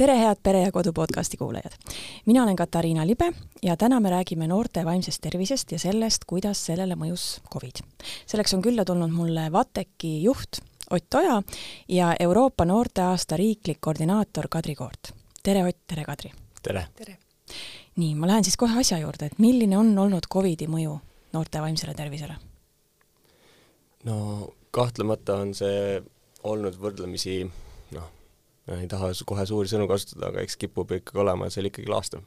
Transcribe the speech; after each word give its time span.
tere, 0.00 0.14
head 0.16 0.38
Pere 0.42 0.60
ja 0.62 0.72
Kodu 0.72 0.92
podcasti 0.92 1.36
kuulajad! 1.36 1.72
mina 2.26 2.42
olen 2.42 2.56
Katariina 2.56 3.06
Libe 3.06 3.32
ja 3.62 3.76
täna 3.76 4.00
me 4.00 4.10
räägime 4.10 4.46
noorte 4.46 4.84
vaimsest 4.84 5.20
tervisest 5.20 5.72
ja 5.72 5.78
sellest, 5.78 6.24
kuidas 6.26 6.66
sellele 6.66 6.94
mõjus 6.96 7.24
Covid. 7.52 7.82
selleks 8.26 8.54
on 8.54 8.62
külla 8.62 8.84
tulnud 8.84 9.10
mulle 9.12 9.52
VATEK-i 9.52 10.22
juht 10.22 10.62
Ott 10.90 11.14
Oja 11.14 11.42
ja 11.88 12.14
Euroopa 12.20 12.64
noorteaasta 12.64 13.36
riiklik 13.36 13.76
koordinaator 13.80 14.48
Kadri 14.48 14.74
Koort. 14.74 15.12
tere, 15.42 15.64
Ott, 15.64 15.76
tere, 15.86 16.04
Kadri! 16.04 16.30
tere! 16.62 16.86
tere! 16.96 17.16
nii, 17.96 18.14
ma 18.14 18.26
lähen 18.26 18.44
siis 18.44 18.56
kohe 18.56 18.80
asja 18.80 18.98
juurde, 18.98 19.26
et 19.26 19.38
milline 19.38 19.78
on 19.78 19.98
olnud 19.98 20.30
Covidi 20.32 20.66
mõju 20.66 20.96
noorte 21.32 21.60
vaimsele 21.60 21.94
tervisele? 21.94 22.38
no 24.04 24.48
kahtlemata 24.70 25.36
on 25.44 25.52
see 25.54 26.00
olnud 26.42 26.80
võrdlemisi 26.80 27.44
noh, 27.92 28.08
ei 28.68 28.88
taha 28.90 29.10
kohe 29.26 29.44
suuri 29.48 29.70
sõnu 29.70 29.86
kasutada, 29.90 30.30
aga 30.30 30.42
eks 30.44 30.58
kipub 30.60 30.90
ikkagi 30.98 31.22
olema 31.22 31.48
seal 31.52 31.68
ikkagi 31.70 31.90
laastav. 31.90 32.24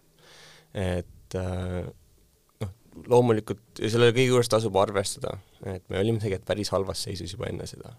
et 0.74 1.38
äh, 1.38 1.84
noh, 2.64 2.72
loomulikult 3.14 3.82
ja 3.82 3.92
selle 3.94 4.12
kõige 4.12 4.32
juures 4.32 4.50
tasub 4.50 4.78
arvestada, 4.82 5.38
et 5.70 5.86
me 5.94 6.02
olime 6.02 6.22
tegelikult 6.22 6.50
päris 6.50 6.74
halvas 6.74 7.06
seisus 7.06 7.36
juba 7.36 7.50
enne 7.52 7.68
seda. 7.70 7.94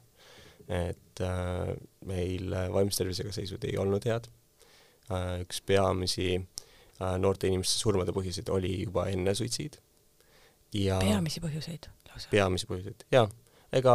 et 0.69 1.23
äh, 1.23 1.74
meil 2.09 2.57
vaimse 2.73 3.02
tervisega 3.02 3.33
seisud 3.37 3.65
ei 3.69 3.77
olnud 3.79 4.05
head 4.09 4.30
äh,, 5.12 5.43
üks 5.45 5.60
peamisi 5.60 6.30
äh, 6.38 7.16
noorte 7.21 7.51
inimeste 7.51 7.79
surmade 7.79 8.15
põhjuseid 8.16 8.48
oli 8.52 8.79
juba 8.82 9.10
enne 9.12 9.35
suitsiid 9.37 9.77
ja 10.74 10.98
peamisi 11.05 11.45
põhjuseid 11.45 11.91
lausa? 12.09 12.30
peamisi 12.32 12.71
põhjuseid, 12.71 13.04
jaa. 13.13 13.29
ega 13.76 13.95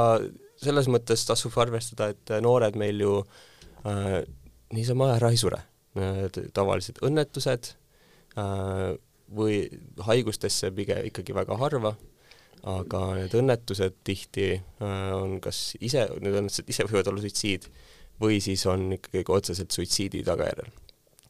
selles 0.62 0.92
mõttes 0.92 1.26
tasub 1.26 1.58
arvestada, 1.58 2.12
et 2.14 2.38
noored 2.46 2.78
meil 2.78 3.02
ju 3.02 3.16
äh, 3.24 3.48
niisama 3.83 5.13
ära 5.16 5.31
ei 5.33 5.39
sure. 5.39 5.61
tavalised 6.53 6.99
õnnetused 7.05 7.72
äh, 8.38 8.91
või 9.35 9.63
haigustesse 10.05 10.69
pigem 10.75 11.08
ikkagi 11.09 11.33
väga 11.35 11.58
harva, 11.59 11.94
aga 12.69 13.02
need 13.17 13.33
õnnetused 13.39 13.97
tihti 14.05 14.52
äh, 14.55 15.13
on 15.16 15.39
kas 15.44 15.73
ise, 15.80 16.05
need 16.22 16.38
õnnetused 16.41 16.69
ise 16.69 16.85
võivad 16.88 17.09
olla 17.11 17.23
suitsiid 17.23 17.69
või 18.22 18.39
siis 18.44 18.66
on 18.69 18.89
ikkagi 19.00 19.25
otseselt 19.33 19.73
suitsiidi 19.75 20.22
tagajärjel. 20.27 20.69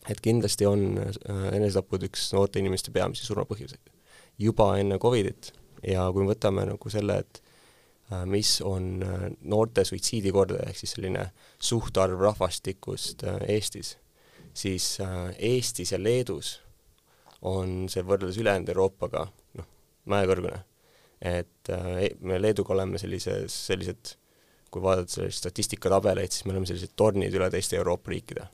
et 0.09 0.21
kindlasti 0.25 0.65
on 0.65 0.99
äh, 0.99 1.13
enesetapud 1.55 2.03
üks 2.09 2.31
noorte 2.33 2.59
inimeste 2.59 2.91
peamisi 2.91 3.25
surmapõhjuseid 3.25 3.93
juba 4.39 4.73
enne 4.79 4.99
Covidit 4.99 5.53
ja 5.85 6.09
kui 6.11 6.25
me 6.25 6.33
võtame 6.33 6.65
nagu 6.67 6.91
selle, 6.91 7.21
et 7.23 7.41
Äh, 7.41 7.48
mis 8.25 8.61
on 8.65 9.03
äh, 9.03 9.25
noorte 9.41 9.83
suitsiidikordaja, 9.85 10.69
ehk 10.69 10.79
siis 10.81 10.95
selline 10.97 11.27
suhtarv 11.61 12.21
rahvastikust 12.21 13.23
äh, 13.23 13.37
Eestis, 13.55 13.97
siis 14.53 14.97
Eestis 15.37 15.93
ja 15.93 15.99
Leedus 16.01 16.55
on 17.45 17.85
see 17.91 18.03
võrreldes 18.03 18.39
ülejäänud 18.41 18.71
Euroopaga 18.73 19.27
noh, 19.59 19.67
mäekõrgune. 20.09 20.63
et 21.21 21.69
e-, 21.69 22.15
me 22.19 22.39
Leeduga 22.41 22.73
oleme 22.73 22.97
sellises, 22.99 23.53
sellised, 23.67 24.15
kui 24.71 24.81
vaadata 24.81 25.13
selliseid 25.13 25.43
statistikatabeleid, 25.43 26.33
siis 26.33 26.47
me 26.47 26.55
oleme 26.55 26.67
sellised 26.67 26.95
tornid 26.99 27.35
üle 27.35 27.49
teiste 27.53 27.77
Euroopa 27.77 28.11
riikide. 28.11 28.47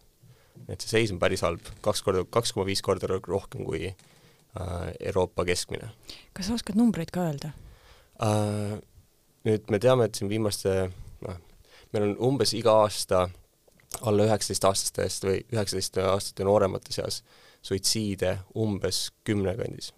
et 0.68 0.82
see 0.82 0.98
seis 0.98 1.14
on 1.16 1.20
päris 1.20 1.46
halb, 1.48 1.64
kaks 1.86 2.04
korda, 2.04 2.26
kaks 2.30 2.52
koma 2.52 2.68
viis 2.68 2.84
korda 2.84 3.08
rohkem 3.16 3.64
kui 3.64 3.88
äh, 3.88 4.92
Euroopa 5.00 5.46
keskmine. 5.48 5.94
kas 6.34 6.52
sa 6.52 6.60
oskad 6.60 6.76
numbreid 6.76 7.16
ka 7.16 7.30
öelda 7.30 7.54
äh,? 8.20 8.84
Nüüd 9.46 9.72
me 9.72 9.80
teame, 9.82 10.08
et 10.08 10.18
siin 10.18 10.30
viimaste 10.32 10.76
noh, 11.26 11.42
meil 11.94 12.10
on 12.10 12.16
umbes 12.32 12.54
iga 12.58 12.74
aasta 12.84 13.28
alla 14.06 14.26
üheksateistaastastest 14.28 15.28
või 15.28 15.42
üheksateist-aastaste 15.54 16.48
nooremate 16.48 16.94
seas 16.96 17.22
suitsiide 17.66 18.40
umbes 18.62 19.10
kümne 19.28 19.56
kandis. 19.58 19.94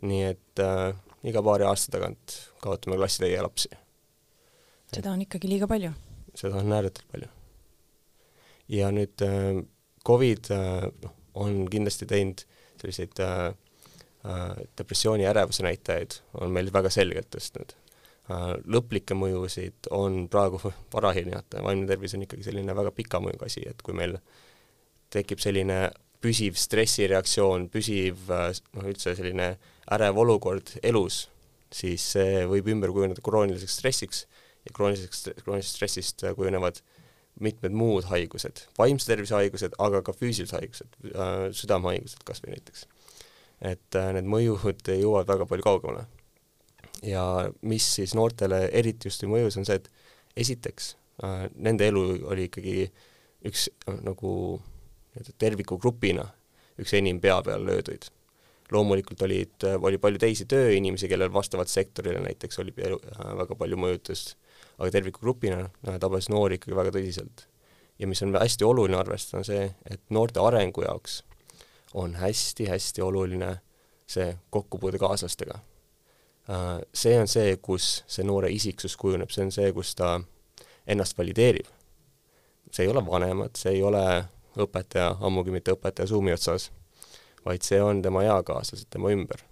nii 0.00 0.22
et 0.32 0.62
äh, 0.64 0.94
iga 1.28 1.42
paari 1.44 1.66
aasta 1.68 1.92
tagant 1.92 2.36
kaotame 2.64 2.96
klassitäie 2.96 3.42
lapsi. 3.42 3.68
seda 4.94 5.12
on 5.12 5.22
ikkagi 5.26 5.48
liiga 5.48 5.68
palju? 5.68 5.92
seda 6.34 6.60
on 6.62 6.72
ääretult 6.72 7.06
palju. 7.12 7.28
ja 8.68 8.90
nüüd 8.90 9.26
äh, 9.26 9.62
Covid 10.06 10.50
äh, 10.56 10.88
noh, 11.04 11.16
on 11.34 11.66
kindlasti 11.70 12.08
teinud 12.08 12.44
selliseid 12.80 13.20
äh, 13.20 13.52
äh, 14.24 14.56
depressiooni 14.78 15.28
ärevuse 15.28 15.62
näitajaid 15.66 16.20
on 16.40 16.52
meil 16.56 16.72
väga 16.72 16.90
selgelt 16.90 17.30
tõstnud 17.36 17.76
lõplikke 18.30 19.16
mõjusid 19.16 19.90
on 19.96 20.26
praegu 20.30 20.60
vara 20.94 21.14
hinnata, 21.16 21.62
vaimne 21.64 21.88
tervis 21.88 22.14
on 22.16 22.26
ikkagi 22.26 22.46
selline 22.46 22.76
väga 22.76 22.92
pika 22.96 23.20
mõjuga 23.22 23.48
asi, 23.50 23.64
et 23.68 23.82
kui 23.86 23.96
meil 23.96 24.18
tekib 25.10 25.42
selline 25.42 25.88
püsiv 26.20 26.58
stressireaktsioon, 26.60 27.68
püsiv 27.72 28.28
äh, 28.34 28.50
noh, 28.76 28.86
üldse 28.90 29.16
selline 29.18 29.54
ärev 29.90 30.20
olukord 30.20 30.74
elus, 30.82 31.24
siis 31.72 32.04
see 32.14 32.44
võib 32.50 32.68
ümber 32.74 32.92
kujuneda 32.94 33.24
krooniliseks 33.24 33.78
stressiks 33.80 34.24
ja 34.66 34.74
krooniliseks, 34.76 35.30
kroonilisest 35.42 35.80
stressist 35.80 36.24
äh, 36.26 36.36
kujunevad 36.36 36.82
mitmed 37.40 37.72
muud 37.72 38.04
haigused, 38.10 38.66
vaimse 38.76 39.08
tervise 39.08 39.32
haigused, 39.38 39.74
aga 39.80 40.02
ka 40.04 40.12
füüsilised 40.12 40.52
haigused, 40.58 40.96
südamehaigused 41.56 42.20
kas 42.26 42.42
või 42.44 42.56
näiteks. 42.56 42.82
et 43.64 43.96
need 44.16 44.28
mõjud 44.28 44.90
jõuavad 44.92 45.30
väga 45.30 45.46
palju 45.48 45.64
kaugemale 45.64 46.02
ja 47.02 47.50
mis 47.62 47.86
siis 47.94 48.14
noortele 48.14 48.66
eriti 48.72 49.08
just 49.08 49.24
mõjus, 49.24 49.56
on 49.60 49.68
see, 49.68 49.78
et 49.80 49.90
esiteks 50.36 50.94
äh, 51.24 51.46
nende 51.54 51.88
elu 51.88 52.04
oli 52.30 52.48
ikkagi 52.50 52.90
üks 53.48 53.68
äh, 53.88 53.96
nagu 54.04 54.32
nii-öelda 55.10 55.34
terviku 55.38 55.78
grupina 55.80 56.28
üks 56.80 56.94
enim 56.96 57.20
pea 57.20 57.40
peal 57.44 57.64
lööduid. 57.66 58.10
loomulikult 58.70 59.22
olid, 59.26 59.64
äh, 59.66 59.76
oli 59.82 59.98
palju 59.98 60.20
teisi 60.22 60.44
tööinimesi, 60.46 61.08
kellel 61.10 61.32
vastavalt 61.34 61.68
sektorile 61.68 62.20
näiteks 62.22 62.60
oli 62.62 62.74
elu, 62.78 63.00
äh, 63.16 63.32
väga 63.40 63.56
palju 63.58 63.78
mõjutust, 63.82 64.36
aga 64.78 64.90
tervikugrupina 64.94 65.64
äh, 65.64 65.96
tabas 65.98 66.28
noori 66.30 66.60
ikkagi 66.60 66.76
väga 66.78 66.92
tõsiselt. 66.94 67.48
ja 67.98 68.06
mis 68.06 68.22
on 68.22 68.32
hästi 68.32 68.64
oluline 68.64 68.96
arvestada, 68.96 69.40
on 69.40 69.44
see, 69.44 69.64
et 69.90 70.00
noorte 70.08 70.40
arengu 70.40 70.86
jaoks 70.86 71.22
on 71.94 72.14
hästi-hästi 72.14 73.02
oluline 73.02 73.58
see 74.06 74.38
kokkupuude 74.50 74.98
kaaslastega 74.98 75.58
see 76.94 77.18
on 77.18 77.28
see, 77.28 77.56
kus 77.62 78.02
see 78.10 78.24
noore 78.26 78.50
isiksus 78.52 78.96
kujuneb, 78.98 79.30
see 79.30 79.44
on 79.46 79.52
see, 79.54 79.70
kus 79.76 79.94
ta 79.98 80.18
ennast 80.86 81.18
valideerib. 81.18 81.66
see 82.70 82.84
ei 82.86 82.90
ole 82.90 83.02
vanemad, 83.06 83.56
see 83.58 83.72
ei 83.74 83.82
ole 83.82 84.02
õpetaja, 84.58 85.16
ammugi 85.26 85.50
mitte 85.50 85.74
õpetaja 85.74 86.06
Zoomi 86.06 86.32
otsas, 86.32 86.70
vaid 87.44 87.66
see 87.66 87.80
on 87.82 88.02
tema 88.02 88.22
eakaaslased 88.26 88.90
tema 88.90 89.10
ümber. 89.10 89.42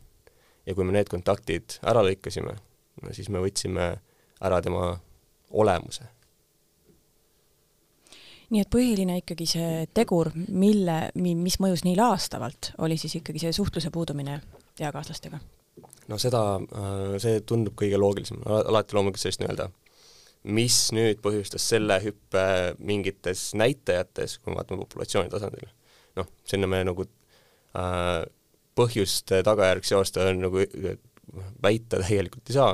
ja 0.67 0.75
kui 0.75 0.85
me 0.85 0.93
need 0.93 1.09
kontaktid 1.09 1.79
ära 1.83 2.03
lõikasime, 2.05 2.55
no 3.03 3.13
siis 3.17 3.29
me 3.29 3.43
võtsime 3.43 3.91
ära 4.41 4.63
tema 4.63 4.99
olemuse. 5.51 6.09
nii 8.51 8.65
et 8.65 8.71
põhiline 8.73 9.21
ikkagi 9.21 9.47
see 9.47 9.87
tegur, 9.95 10.33
mille, 10.49 10.99
mis 11.15 11.61
mõjus 11.61 11.85
nii 11.85 11.97
laastavalt, 11.97 12.73
oli 12.79 12.97
siis 12.97 13.21
ikkagi 13.21 13.45
see 13.45 13.53
suhtluse 13.53 13.91
puudumine 13.93 14.41
eakaaslastega 14.81 15.41
no 16.09 16.19
seda, 16.21 16.43
äh, 16.59 17.19
see 17.23 17.43
tundub 17.47 17.77
kõige 17.79 18.01
loogilisem, 18.01 18.41
alati 18.47 18.97
loomulikult 18.97 19.23
sellist 19.23 19.43
nii-öelda, 19.43 19.69
mis 20.55 20.79
nüüd 20.97 21.21
põhjustas 21.25 21.67
selle 21.69 21.99
hüppe 22.03 22.45
mingites 22.79 23.51
näitajates, 23.59 24.39
kui 24.39 24.53
me 24.53 24.61
vaatame 24.61 24.85
populatsiooni 24.85 25.33
tasandil. 25.33 25.71
noh, 26.19 26.27
sinna 26.49 26.67
me 26.67 26.83
nagu 26.87 27.05
äh, 27.05 28.25
põhjuste 28.79 29.43
tagajärg 29.47 29.87
seosta 29.87 30.27
nagu 30.35 30.65
väita 31.63 32.01
täielikult 32.01 32.49
ei 32.51 32.57
saa, 32.57 32.73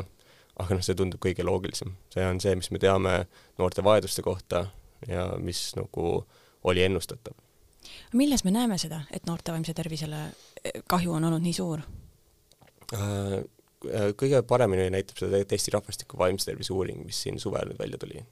aga 0.61 0.77
noh, 0.77 0.85
see 0.87 0.97
tundub 0.99 1.23
kõige 1.23 1.47
loogilisem. 1.47 1.97
see 2.15 2.27
on 2.27 2.41
see, 2.41 2.55
mis 2.55 2.71
me 2.71 2.79
teame 2.79 3.25
noorte 3.59 3.85
vajaduste 3.85 4.23
kohta 4.23 4.67
ja 5.09 5.33
mis 5.39 5.73
nagu 5.77 6.25
oli 6.65 6.85
ennustatav. 6.85 7.35
milles 8.13 8.45
me 8.45 8.55
näeme 8.55 8.79
seda, 8.79 9.03
et 9.11 9.27
noorte 9.27 9.53
vaimse 9.53 9.75
tervisele 9.75 10.29
kahju 10.89 11.13
on 11.19 11.25
olnud 11.25 11.43
nii 11.43 11.53
suur? 11.53 11.83
Äh, 12.93 13.39
äh, 13.89 14.11
kõige 14.19 14.43
paremini 14.49 14.91
näitab 14.93 15.19
seda 15.19 15.31
tegelikult 15.33 15.57
Eesti 15.57 15.75
rahvastiku 15.75 16.21
vaimse 16.21 16.51
tervise 16.51 16.75
uuring, 16.75 17.05
mis 17.07 17.23
siin 17.25 17.41
suvel 17.41 17.71
nüüd 17.71 17.81
välja 17.81 18.01
tuli. 18.01 18.25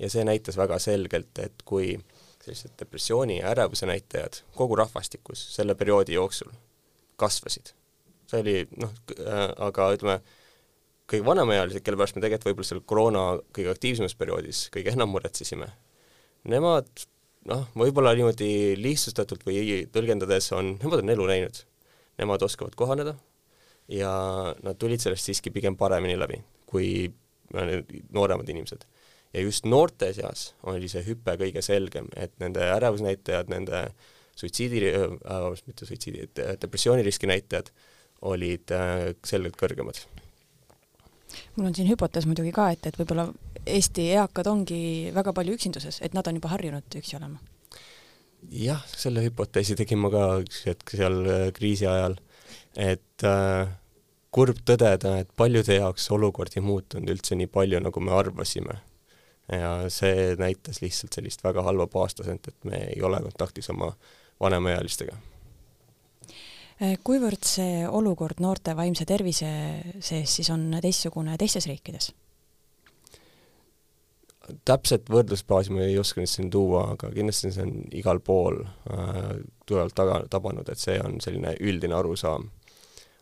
ja 0.00 0.08
see 0.08 0.24
näitas 0.24 0.56
väga 0.56 0.78
selgelt, 0.80 1.38
et 1.38 1.62
kui 1.68 1.92
sellised 2.40 2.72
depressiooni 2.80 3.40
ja 3.40 3.50
ärevuse 3.50 3.86
näitajad 3.86 4.40
kogu 4.56 4.78
rahvastikus 4.80 5.42
selle 5.54 5.74
perioodi 5.74 6.16
jooksul 6.16 6.48
kasvasid, 7.20 7.74
see 8.30 8.40
oli 8.40 8.54
noh 8.80 8.94
äh,, 9.18 9.50
aga 9.66 9.90
ütleme, 9.92 10.16
kõige 11.10 11.26
vanemaealised, 11.26 11.84
kelle 11.84 12.00
pärast 12.00 12.16
me 12.16 12.24
tegelikult 12.24 12.48
võib-olla 12.48 12.70
seal 12.70 12.80
koroona 12.80 13.24
kõige 13.52 13.74
aktiivsemas 13.74 14.16
perioodis 14.16 14.68
kõige 14.72 14.94
enam 14.96 15.12
muretsesime, 15.12 15.68
nemad 16.48 16.88
noh, 17.48 17.66
võib-olla 17.76 18.14
niimoodi 18.16 18.76
lihtsustatult 18.80 19.44
või 19.44 19.82
tõlgendades 19.92 20.48
on, 20.56 20.78
nemad 20.80 21.04
on 21.04 21.12
elu 21.16 21.28
näinud. 21.34 21.64
Nemad 22.20 22.42
oskavad 22.44 22.74
kohaneda, 22.76 23.14
ja 23.90 24.12
nad 24.62 24.78
tulid 24.78 25.02
sellest 25.02 25.26
siiski 25.26 25.50
pigem 25.50 25.76
paremini 25.76 26.18
läbi 26.18 26.40
kui 26.70 27.10
nooremad 28.14 28.48
inimesed. 28.48 28.84
ja 29.34 29.40
just 29.40 29.66
noorte 29.66 30.12
seas 30.14 30.54
oli 30.70 30.88
see 30.90 31.02
hüpe 31.06 31.36
kõige 31.38 31.62
selgem, 31.62 32.08
et 32.16 32.32
nende 32.42 32.62
ärevusnäitajad, 32.76 33.50
nende 33.50 33.84
suitsiidi 34.38 34.82
äh,, 34.90 35.44
mitte 35.66 35.86
suitsiidi, 35.86 36.28
depressiooniriski 36.62 37.30
näitajad 37.30 37.70
olid 38.26 38.72
äh, 38.74 39.12
selgelt 39.26 39.58
kõrgemad. 39.60 40.02
mul 41.56 41.70
on 41.70 41.76
siin 41.76 41.88
hüpotees 41.90 42.26
muidugi 42.26 42.52
ka, 42.54 42.70
et, 42.74 42.86
et 42.86 42.98
võib-olla 42.98 43.30
Eesti 43.68 44.06
eakad 44.16 44.48
ongi 44.48 45.12
väga 45.14 45.34
palju 45.36 45.54
üksinduses, 45.58 46.00
et 46.02 46.14
nad 46.16 46.26
on 46.26 46.38
juba 46.40 46.54
harjunud 46.54 46.98
üksi 47.02 47.18
olema? 47.18 47.38
jah, 48.50 48.82
selle 48.96 49.22
hüpoteesi 49.26 49.76
tegin 49.76 50.00
ma 50.00 50.10
ka 50.12 50.24
üks 50.44 50.64
hetk 50.68 50.96
seal 50.96 51.22
äh, 51.26 51.46
kriisi 51.56 51.86
ajal, 51.86 52.16
et 52.76 53.24
äh, 53.26 53.72
kurb 54.30 54.62
tõdeda, 54.66 55.16
et 55.20 55.32
paljude 55.36 55.80
jaoks 55.80 56.10
olukord 56.14 56.54
ei 56.56 56.62
muutunud 56.62 57.10
üldse 57.10 57.38
nii 57.38 57.50
palju, 57.50 57.80
nagu 57.82 58.00
me 58.00 58.14
arvasime. 58.14 58.80
ja 59.50 59.88
see 59.90 60.36
näitas 60.38 60.78
lihtsalt 60.78 61.16
sellist 61.16 61.42
väga 61.42 61.64
halba 61.66 61.88
baastasent, 61.90 62.48
et 62.48 62.64
me 62.64 62.84
ei 62.92 63.02
ole 63.02 63.18
kontaktis 63.24 63.70
oma 63.70 63.90
vanemaealistega. 64.40 65.16
Äh, 66.80 66.96
kuivõrd 67.04 67.44
see 67.44 67.86
olukord 67.88 68.40
noorte 68.40 68.76
vaimse 68.76 69.04
tervise 69.04 69.50
sees 69.98 70.36
siis 70.36 70.50
on 70.54 70.70
teistsugune 70.80 71.36
teistes 71.38 71.66
riikides? 71.66 72.12
täpset 74.66 75.10
võrdlusbaasi 75.10 75.74
ma 75.74 75.84
ei 75.84 75.98
oska 76.00 76.20
nüüd 76.20 76.30
siin 76.30 76.48
tuua, 76.50 76.84
aga 76.94 77.10
kindlasti 77.14 77.52
see 77.54 77.66
on 77.66 77.74
igal 77.96 78.20
pool 78.24 78.60
äh, 78.64 79.34
tugevalt 79.66 79.94
taga, 79.96 80.20
tabanud, 80.30 80.68
et 80.72 80.80
see 80.80 80.96
on 81.02 81.20
selline 81.22 81.54
üldine 81.60 81.96
arusaam. 81.98 82.48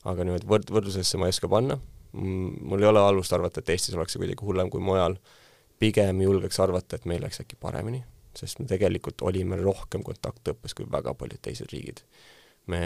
Aga 0.05 0.27
niimoodi 0.27 0.47
võrd-, 0.49 0.73
võrdlusesse 0.75 1.19
ma 1.19 1.29
ei 1.29 1.35
oska 1.35 1.51
panna, 1.51 1.79
mul 2.13 2.83
ei 2.83 2.89
ole 2.89 3.03
alust 3.03 3.33
arvata, 3.33 3.61
et 3.63 3.75
Eestis 3.75 3.97
oleks 3.99 4.15
see 4.15 4.23
kuidagi 4.23 4.45
hullem 4.47 4.71
kui 4.71 4.83
mujal, 4.83 5.19
pigem 5.79 6.23
julgeks 6.23 6.61
arvata, 6.63 6.97
et 6.99 7.07
meil 7.11 7.23
läks 7.23 7.43
äkki 7.43 7.59
paremini, 7.61 8.03
sest 8.39 8.61
me 8.63 8.67
tegelikult 8.71 9.23
olime 9.27 9.59
rohkem 9.61 10.05
kontaktõppes 10.07 10.75
kui 10.77 10.87
väga 10.91 11.15
paljud 11.19 11.41
teised 11.43 11.71
riigid. 11.73 12.03
me, 12.67 12.81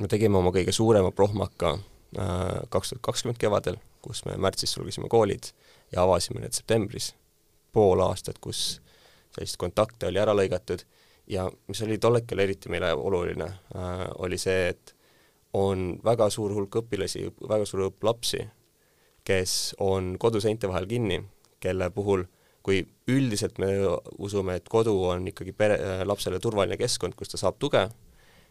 me 0.00 0.08
tegime 0.08 0.38
oma 0.38 0.52
kõige 0.54 0.72
suurema 0.72 1.10
prohmaka 1.10 1.74
äh, 1.76 2.62
kaks 2.68 2.92
tuhat 2.92 3.02
kakskümmend 3.08 3.40
kevadel, 3.40 3.78
kus 4.02 4.24
me 4.26 4.36
märtsis 4.36 4.74
sulgesime 4.74 5.08
koolid 5.08 5.52
ja 5.92 6.02
avasime 6.02 6.42
need 6.42 6.56
septembris. 6.56 7.12
Pool 7.72 8.02
aastat, 8.04 8.36
kus 8.40 8.82
sellist 9.32 9.56
kontakte 9.56 10.10
oli 10.10 10.20
ära 10.20 10.34
lõigatud. 10.36 10.82
Ja 11.30 11.46
mis 11.70 11.80
oli 11.86 11.96
tol 12.02 12.18
hetkel 12.18 12.42
eriti 12.42 12.68
meile 12.68 12.90
oluline 12.92 13.46
äh,, 13.46 14.08
oli 14.20 14.36
see, 14.40 14.72
et 14.74 14.92
on 15.58 15.98
väga 16.04 16.28
suur 16.32 16.54
hulk 16.56 16.80
õpilasi, 16.82 17.26
väga 17.48 17.66
suur 17.68 17.86
hulk 17.86 18.04
lapsi, 18.06 18.42
kes 19.26 19.74
on 19.82 20.16
koduseinte 20.18 20.70
vahel 20.70 20.88
kinni, 20.90 21.20
kelle 21.62 21.90
puhul 21.94 22.24
kui 22.62 22.80
üldiselt 23.10 23.58
me 23.58 23.72
usume, 24.22 24.56
et 24.58 24.68
kodu 24.70 24.94
on 25.10 25.26
ikkagi 25.30 25.54
pere, 25.56 25.78
äh, 25.82 26.02
lapsele 26.06 26.38
turvaline 26.42 26.78
keskkond, 26.78 27.16
kus 27.18 27.32
ta 27.32 27.40
saab 27.40 27.58
tuge, 27.62 27.88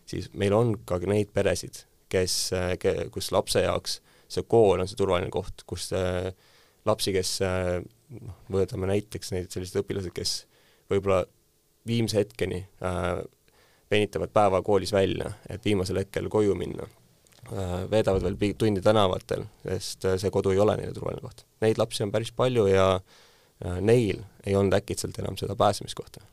siis 0.06 0.27
meil 0.36 0.53
on 0.56 0.75
ka 0.86 1.00
neid 1.07 1.31
peresid, 1.33 1.86
kes, 2.12 2.38
äh, 2.57 2.74
kus 3.12 3.31
lapse 3.31 3.63
jaoks 3.63 4.01
see 4.31 4.44
kool 4.48 4.80
on 4.80 4.88
see 4.88 5.00
turvaline 5.00 5.31
koht, 5.31 5.63
kus 5.68 5.89
äh, 5.95 6.31
lapsi, 6.88 7.13
kes 7.15 7.38
noh, 7.42 8.38
võtame 8.51 8.89
näiteks 8.89 9.31
neid 9.36 9.51
sellised 9.53 9.80
õpilased, 9.83 10.13
kes 10.15 10.45
võib-olla 10.92 11.24
viimse 11.88 12.19
hetkeni 12.19 12.65
äh, 12.83 13.21
venitavad 13.92 14.32
päeva 14.34 14.62
koolis 14.66 14.94
välja, 14.94 15.32
et 15.50 15.66
viimasel 15.66 16.02
hetkel 16.02 16.30
koju 16.32 16.56
minna 16.58 16.88
äh,, 16.88 17.78
veedavad 17.92 18.26
veel 18.26 18.56
tundi 18.58 18.84
tänavatel, 18.84 19.46
sest 19.66 20.08
äh, 20.08 20.18
see 20.22 20.34
kodu 20.34 20.54
ei 20.56 20.62
ole 20.64 20.78
neile 20.80 20.96
turvaline 20.96 21.24
koht. 21.24 21.46
Neid 21.64 21.82
lapsi 21.82 22.06
on 22.06 22.14
päris 22.14 22.34
palju 22.36 22.68
ja 22.72 22.88
äh, 22.98 23.80
neil 23.82 24.24
ei 24.46 24.56
olnud 24.56 24.78
äkitselt 24.80 25.20
enam 25.22 25.40
seda 25.40 25.56
pääsemiskohta. 25.60 26.24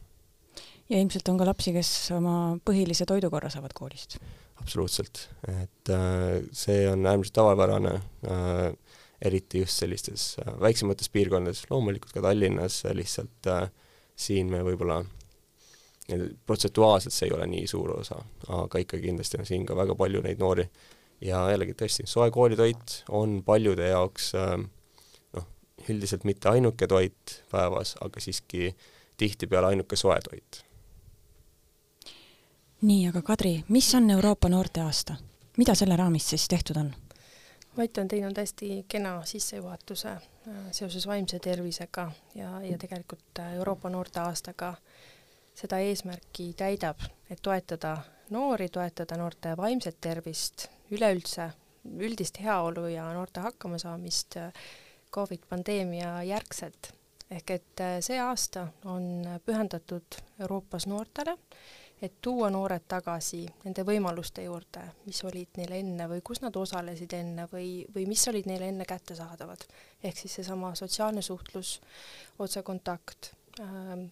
ja 0.88 1.00
ilmselt 1.00 1.28
on 1.28 1.38
ka 1.38 1.48
lapsi, 1.48 1.74
kes 1.76 1.92
oma 2.16 2.58
põhilise 2.64 3.06
toidukorra 3.08 3.50
saavad 3.52 3.74
koolist? 3.74 4.18
absoluutselt, 4.58 5.28
et 5.46 5.90
see 6.52 6.80
on 6.90 7.06
äärmiselt 7.06 7.36
tavapärane 7.36 7.92
eriti 9.22 9.60
just 9.62 9.78
sellistes 9.78 10.24
väiksemates 10.60 11.08
piirkondades, 11.14 11.62
loomulikult 11.70 12.12
ka 12.12 12.24
Tallinnas, 12.26 12.80
lihtsalt 12.98 13.50
siin 14.18 14.50
me 14.50 14.64
võib-olla 14.66 14.98
protsentuaalselt 16.46 17.14
see 17.14 17.28
ei 17.28 17.34
ole 17.36 17.46
nii 17.46 17.66
suur 17.66 17.92
osa, 17.98 18.16
aga 18.48 18.80
ikkagi 18.80 19.10
kindlasti 19.10 19.40
on 19.40 19.46
siin 19.46 19.66
ka 19.66 19.76
väga 19.76 19.94
palju 19.94 20.22
neid 20.24 20.40
noori 20.40 20.64
ja 21.20 21.42
jällegi 21.50 21.74
tõesti, 21.78 22.06
soe 22.06 22.30
koolitoit 22.30 23.02
on 23.08 23.42
paljude 23.44 23.88
jaoks 23.90 24.30
äh, 24.38 24.54
noh, 25.36 25.48
üldiselt 25.88 26.24
mitte 26.24 26.48
ainuke 26.48 26.86
toit 26.86 27.42
päevas, 27.50 27.96
aga 28.00 28.20
siiski 28.20 28.72
tihtipeale 29.16 29.74
ainuke 29.74 29.96
soe 29.96 30.16
toit. 30.24 30.62
nii, 32.80 33.08
aga 33.08 33.22
Kadri, 33.22 33.58
mis 33.68 33.94
on 33.94 34.10
Euroopa 34.10 34.48
noorteaasta? 34.48 35.18
mida 35.58 35.74
selle 35.74 35.96
raamis 35.96 36.30
siis 36.30 36.48
tehtud 36.48 36.76
on? 36.76 36.94
Mait 37.76 37.98
on 37.98 38.08
teinud 38.08 38.38
hästi 38.38 38.84
kena 38.88 39.20
sissejuhatuse 39.24 40.08
äh, 40.08 40.22
seoses 40.70 41.06
vaimse 41.06 41.38
tervisega 41.38 42.10
ja, 42.34 42.60
ja 42.62 42.78
tegelikult 42.78 43.38
äh, 43.38 43.54
Euroopa 43.54 43.90
noorteaastaga 43.90 44.74
seda 45.58 45.80
eesmärki 45.82 46.52
täidab, 46.58 47.02
et 47.30 47.40
toetada 47.42 47.96
noori, 48.30 48.68
toetada 48.68 49.16
noorte 49.18 49.56
vaimset 49.56 49.98
tervist, 50.00 50.68
üleüldse 50.90 51.50
üldist 51.98 52.38
heaolu 52.44 52.86
ja 52.92 53.08
noorte 53.14 53.40
hakkamasaamist 53.40 54.36
äh, 54.36 54.52
Covid 55.12 55.48
pandeemia 55.48 56.22
järgselt. 56.22 56.92
ehk 57.30 57.50
et 57.50 57.80
see 58.00 58.16
aasta 58.20 58.68
on 58.88 59.24
pühendatud 59.44 60.16
Euroopas 60.40 60.86
noortele 60.86 61.34
et 62.02 62.14
tuua 62.22 62.50
noored 62.50 62.84
tagasi 62.88 63.42
nende 63.64 63.82
võimaluste 63.86 64.44
juurde, 64.44 64.84
mis 65.06 65.18
olid 65.26 65.58
neil 65.58 65.74
enne 65.80 66.06
või 66.10 66.22
kus 66.24 66.40
nad 66.44 66.56
osalesid 66.56 67.14
enne 67.18 67.48
või, 67.52 67.82
või 67.94 68.06
mis 68.10 68.22
olid 68.30 68.46
neile 68.46 68.68
enne 68.70 68.86
kättesaadavad. 68.88 69.66
ehk 70.02 70.16
siis 70.16 70.38
seesama 70.38 70.74
sotsiaalne 70.74 71.22
suhtlus, 71.22 71.80
otsekontakt 72.38 73.32
ähm,, 73.60 74.08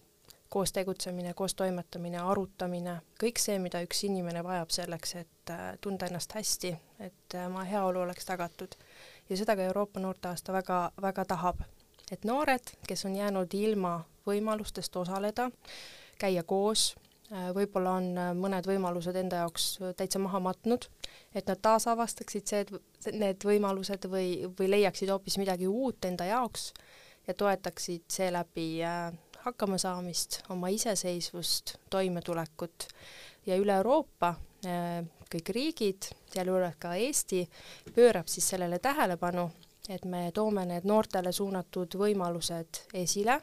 koos 0.49 0.71
tegutsemine, 0.71 1.33
koos 1.33 1.55
toimetamine, 1.55 2.17
arutamine, 2.17 2.99
kõik 3.21 3.41
see, 3.41 3.59
mida 3.59 3.81
üks 3.85 4.03
inimene 4.07 4.43
vajab 4.43 4.71
selleks, 4.71 5.15
et 5.23 5.53
äh, 5.53 5.73
tunda 5.81 6.07
ennast 6.07 6.35
hästi, 6.37 6.73
et 6.99 7.35
äh, 7.35 7.47
oma 7.47 7.65
heaolu 7.67 8.05
oleks 8.05 8.25
tagatud. 8.25 8.75
ja 9.29 9.37
seda 9.37 9.55
ka 9.55 9.61
Euroopa 9.61 9.99
noorteaasta 9.99 10.53
väga, 10.53 10.91
väga 11.01 11.25
tahab. 11.25 11.61
et 12.11 12.23
noored, 12.25 12.73
kes 12.87 13.05
on 13.05 13.15
jäänud 13.15 13.53
ilma 13.53 13.99
võimalustest 14.27 14.95
osaleda, 14.95 15.51
käia 16.19 16.43
koos, 16.43 16.95
Äh, 17.27 17.49
võib-olla 17.51 17.97
on 17.99 18.05
äh, 18.15 18.29
mõned 18.39 18.67
võimalused 18.69 19.17
enda 19.19 19.41
jaoks 19.41 19.63
äh, 19.81 19.91
täitsa 19.99 20.19
maha 20.23 20.39
matnud, 20.39 20.85
et 21.35 21.49
nad 21.49 21.59
taasavastaksid 21.59 22.47
see, 22.47 22.61
need 23.11 23.43
võimalused 23.43 24.07
või, 24.07 24.45
või 24.55 24.69
leiaksid 24.71 25.11
hoopis 25.11 25.35
midagi 25.41 25.67
uut 25.67 26.07
enda 26.07 26.29
jaoks 26.29 26.69
ja 27.27 27.35
toetaksid 27.35 28.05
seeläbi 28.07 28.69
hakkamasaamist, 29.47 30.41
oma 30.53 30.69
iseseisvust, 30.73 31.77
toimetulekut 31.89 32.87
ja 33.47 33.57
üle 33.59 33.79
Euroopa 33.79 34.35
kõik 35.31 35.49
riigid, 35.53 36.07
sealjuures 36.33 36.75
ka 36.81 36.95
Eesti, 36.97 37.43
pöörab 37.95 38.27
siis 38.31 38.47
sellele 38.49 38.79
tähelepanu, 38.83 39.45
et 39.89 40.05
me 40.05 40.31
toome 40.35 40.65
need 40.67 40.87
noortele 40.87 41.31
suunatud 41.35 41.95
võimalused 41.99 42.81
esile 42.97 43.37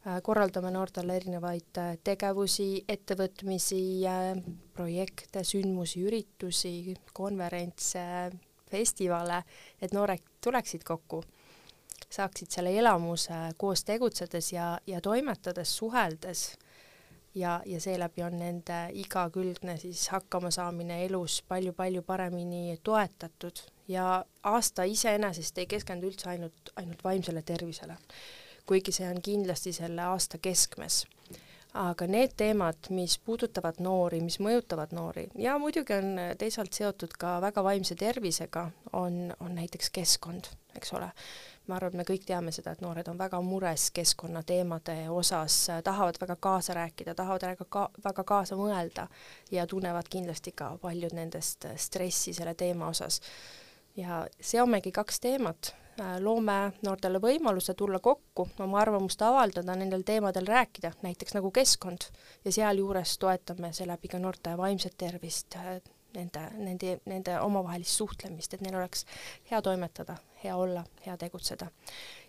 Äh, 0.00 0.22
korraldame 0.24 0.70
noortele 0.72 1.18
erinevaid 1.20 1.76
äh, 1.76 1.98
tegevusi, 2.00 2.86
ettevõtmisi, 2.88 3.80
äh, 4.08 4.30
projekte, 4.72 5.42
sündmusi, 5.44 6.00
üritusi, 6.08 6.94
konverentse, 7.12 8.04
festivale, 8.72 9.42
et 9.76 9.92
noored 9.92 10.24
tuleksid 10.40 10.86
kokku, 10.88 11.20
saaksid 12.10 12.50
selle 12.50 12.72
elamuse 12.78 13.38
koos 13.56 13.84
tegutsedes 13.84 14.52
ja, 14.52 14.78
ja 14.86 15.00
toimetades, 15.00 15.76
suheldes. 15.76 16.58
Ja, 17.34 17.60
ja 17.66 17.78
seeläbi 17.80 18.22
on 18.26 18.38
nende 18.38 18.88
igakülgne 18.98 19.76
siis 19.78 20.08
hakkamasaamine 20.10 21.04
elus 21.04 21.44
palju-palju 21.48 22.02
paremini 22.02 22.78
toetatud. 22.82 23.62
Ja 23.88 24.24
aasta 24.42 24.82
iseenesest 24.82 25.58
ei 25.58 25.66
keskendu 25.70 26.10
üldse 26.10 26.30
ainult, 26.30 26.72
ainult 26.76 27.04
vaimsele 27.04 27.42
tervisele 27.42 27.96
kuigi 28.70 28.92
see 28.94 29.08
on 29.10 29.18
kindlasti 29.22 29.72
selle 29.74 30.04
aasta 30.06 30.38
keskmes. 30.38 31.06
aga 31.70 32.06
need 32.10 32.32
teemad, 32.34 32.88
mis 32.90 33.12
puudutavad 33.22 33.76
noori, 33.78 34.18
mis 34.26 34.40
mõjutavad 34.42 34.90
noori 34.90 35.28
ja 35.38 35.52
muidugi 35.62 35.94
on 35.94 36.16
teisalt 36.38 36.74
seotud 36.74 37.14
ka 37.18 37.36
väga 37.44 37.62
vaimse 37.62 37.94
tervisega, 37.94 38.64
on, 38.98 39.20
on 39.38 39.54
näiteks 39.54 39.90
keskkond, 39.94 40.50
eks 40.74 40.90
ole 40.98 41.12
ma 41.66 41.76
arvan, 41.76 41.92
et 41.92 42.00
me 42.00 42.06
kõik 42.08 42.24
teame 42.26 42.52
seda, 42.54 42.72
et 42.72 42.80
noored 42.84 43.08
on 43.10 43.18
väga 43.18 43.40
mures 43.44 43.90
keskkonnateemade 43.94 44.96
osas, 45.12 45.56
tahavad 45.84 46.18
väga 46.20 46.36
kaasa 46.36 46.74
rääkida, 46.74 47.14
tahavad 47.14 47.46
väga 47.50 47.66
ka, 47.68 47.88
väga 48.04 48.24
kaasa 48.24 48.58
mõelda 48.58 49.06
ja 49.50 49.66
tunnevad 49.66 50.08
kindlasti 50.10 50.52
ka 50.56 50.72
paljud 50.82 51.14
nendest 51.16 51.68
stressi 51.76 52.34
selle 52.34 52.54
teema 52.54 52.88
osas. 52.88 53.20
ja 53.96 54.26
seomegi 54.40 54.92
kaks 54.92 55.20
teemat, 55.20 55.74
loome 56.20 56.72
noortele 56.82 57.18
võimaluse 57.20 57.74
tulla 57.74 57.98
kokku, 57.98 58.48
oma 58.58 58.80
arvamust 58.80 59.22
avaldada, 59.22 59.74
nendel 59.76 60.02
teemadel 60.06 60.46
rääkida, 60.46 60.92
näiteks 61.02 61.34
nagu 61.36 61.50
keskkond, 61.50 62.06
ja 62.44 62.52
sealjuures 62.52 63.18
toetame 63.18 63.72
seeläbi 63.72 64.08
ka 64.08 64.18
noorte 64.18 64.56
vaimset 64.56 64.96
tervist, 64.98 65.56
nende, 66.14 66.46
nende, 66.56 66.98
nende 67.10 67.40
omavahelist 67.40 68.02
suhtlemist, 68.02 68.54
et 68.54 68.64
neil 68.64 68.78
oleks 68.80 69.04
hea 69.50 69.62
toimetada, 69.62 70.16
hea 70.44 70.56
olla, 70.56 70.84
hea 71.06 71.16
tegutseda. 71.16 71.66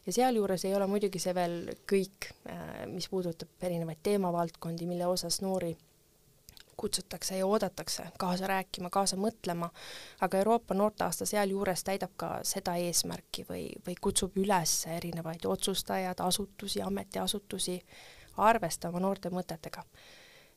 ja 0.05 0.13
sealjuures 0.13 0.65
ei 0.65 0.75
ole 0.75 0.87
muidugi 0.87 1.19
see 1.19 1.35
veel 1.35 1.71
kõik, 1.91 2.31
mis 2.91 3.09
puudutab 3.09 3.63
erinevaid 3.69 4.01
teemavaldkondi, 4.03 4.85
mille 4.85 5.07
osas 5.07 5.41
noori 5.41 5.75
kutsutakse 6.81 7.37
ja 7.37 7.45
oodatakse 7.45 8.03
kaasa 8.19 8.47
rääkima, 8.47 8.89
kaasa 8.89 9.15
mõtlema, 9.15 9.69
aga 10.21 10.37
Euroopa 10.37 10.73
noorteaasta 10.73 11.25
sealjuures 11.29 11.83
täidab 11.83 12.15
ka 12.17 12.29
seda 12.47 12.73
eesmärki 12.81 13.45
või, 13.49 13.67
või 13.85 13.95
kutsub 14.01 14.37
üles 14.41 14.73
erinevaid 14.89 15.45
otsustajad, 15.45 16.23
asutusi, 16.25 16.81
ametiasutusi 16.81 17.77
arvestama 18.37 18.99
noorte 18.99 19.29
mõtetega. 19.29 19.83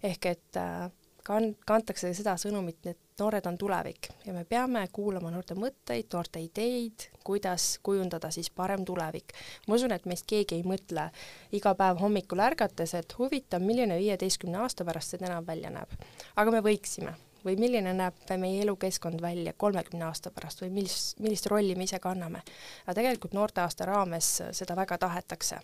ehk 0.03 0.27
et 0.27 0.57
äh, 0.57 0.91
kan-, 1.27 1.55
kantakse 1.67 2.13
seda 2.17 2.37
sõnumit, 2.41 2.81
et 2.87 3.21
noored 3.21 3.47
on 3.47 3.59
tulevik 3.59 4.09
ja 4.27 4.35
me 4.35 4.45
peame 4.49 4.85
kuulama 4.93 5.31
noorte 5.33 5.57
mõtteid, 5.59 6.09
noorte 6.13 6.43
ideid, 6.43 7.09
kuidas 7.25 7.79
kujundada 7.83 8.31
siis 8.35 8.51
parem 8.51 8.85
tulevik. 8.85 9.33
ma 9.69 9.79
usun, 9.79 9.93
et 9.93 10.07
meist 10.07 10.27
keegi 10.31 10.61
ei 10.61 10.65
mõtle 10.67 11.11
iga 11.53 11.75
päev 11.75 12.03
hommikul 12.03 12.43
ärgates, 12.45 12.95
et 12.95 13.19
huvitav, 13.19 13.63
milline 13.63 13.99
viieteistkümne 13.99 14.59
aasta 14.65 14.85
pärast 14.85 15.15
see 15.15 15.23
tänav 15.23 15.47
välja 15.47 15.71
näeb. 15.71 15.95
aga 16.37 16.51
me 16.51 16.65
võiksime 16.65 17.15
või 17.45 17.59
milline 17.61 17.93
näeb 17.93 18.31
meie 18.41 18.63
elukeskkond 18.65 19.21
välja 19.23 19.53
kolmekümne 19.53 20.07
aasta 20.09 20.31
pärast 20.31 20.63
või 20.65 20.71
millist, 20.79 21.21
millist 21.21 21.47
rolli 21.47 21.75
me 21.77 21.85
ise 21.85 21.99
kanname. 22.01 22.43
aga 22.87 22.95
tegelikult 22.95 23.37
noorteaasta 23.37 23.85
raames 23.85 24.41
seda 24.53 24.77
väga 24.77 24.99
tahetakse 24.99 25.61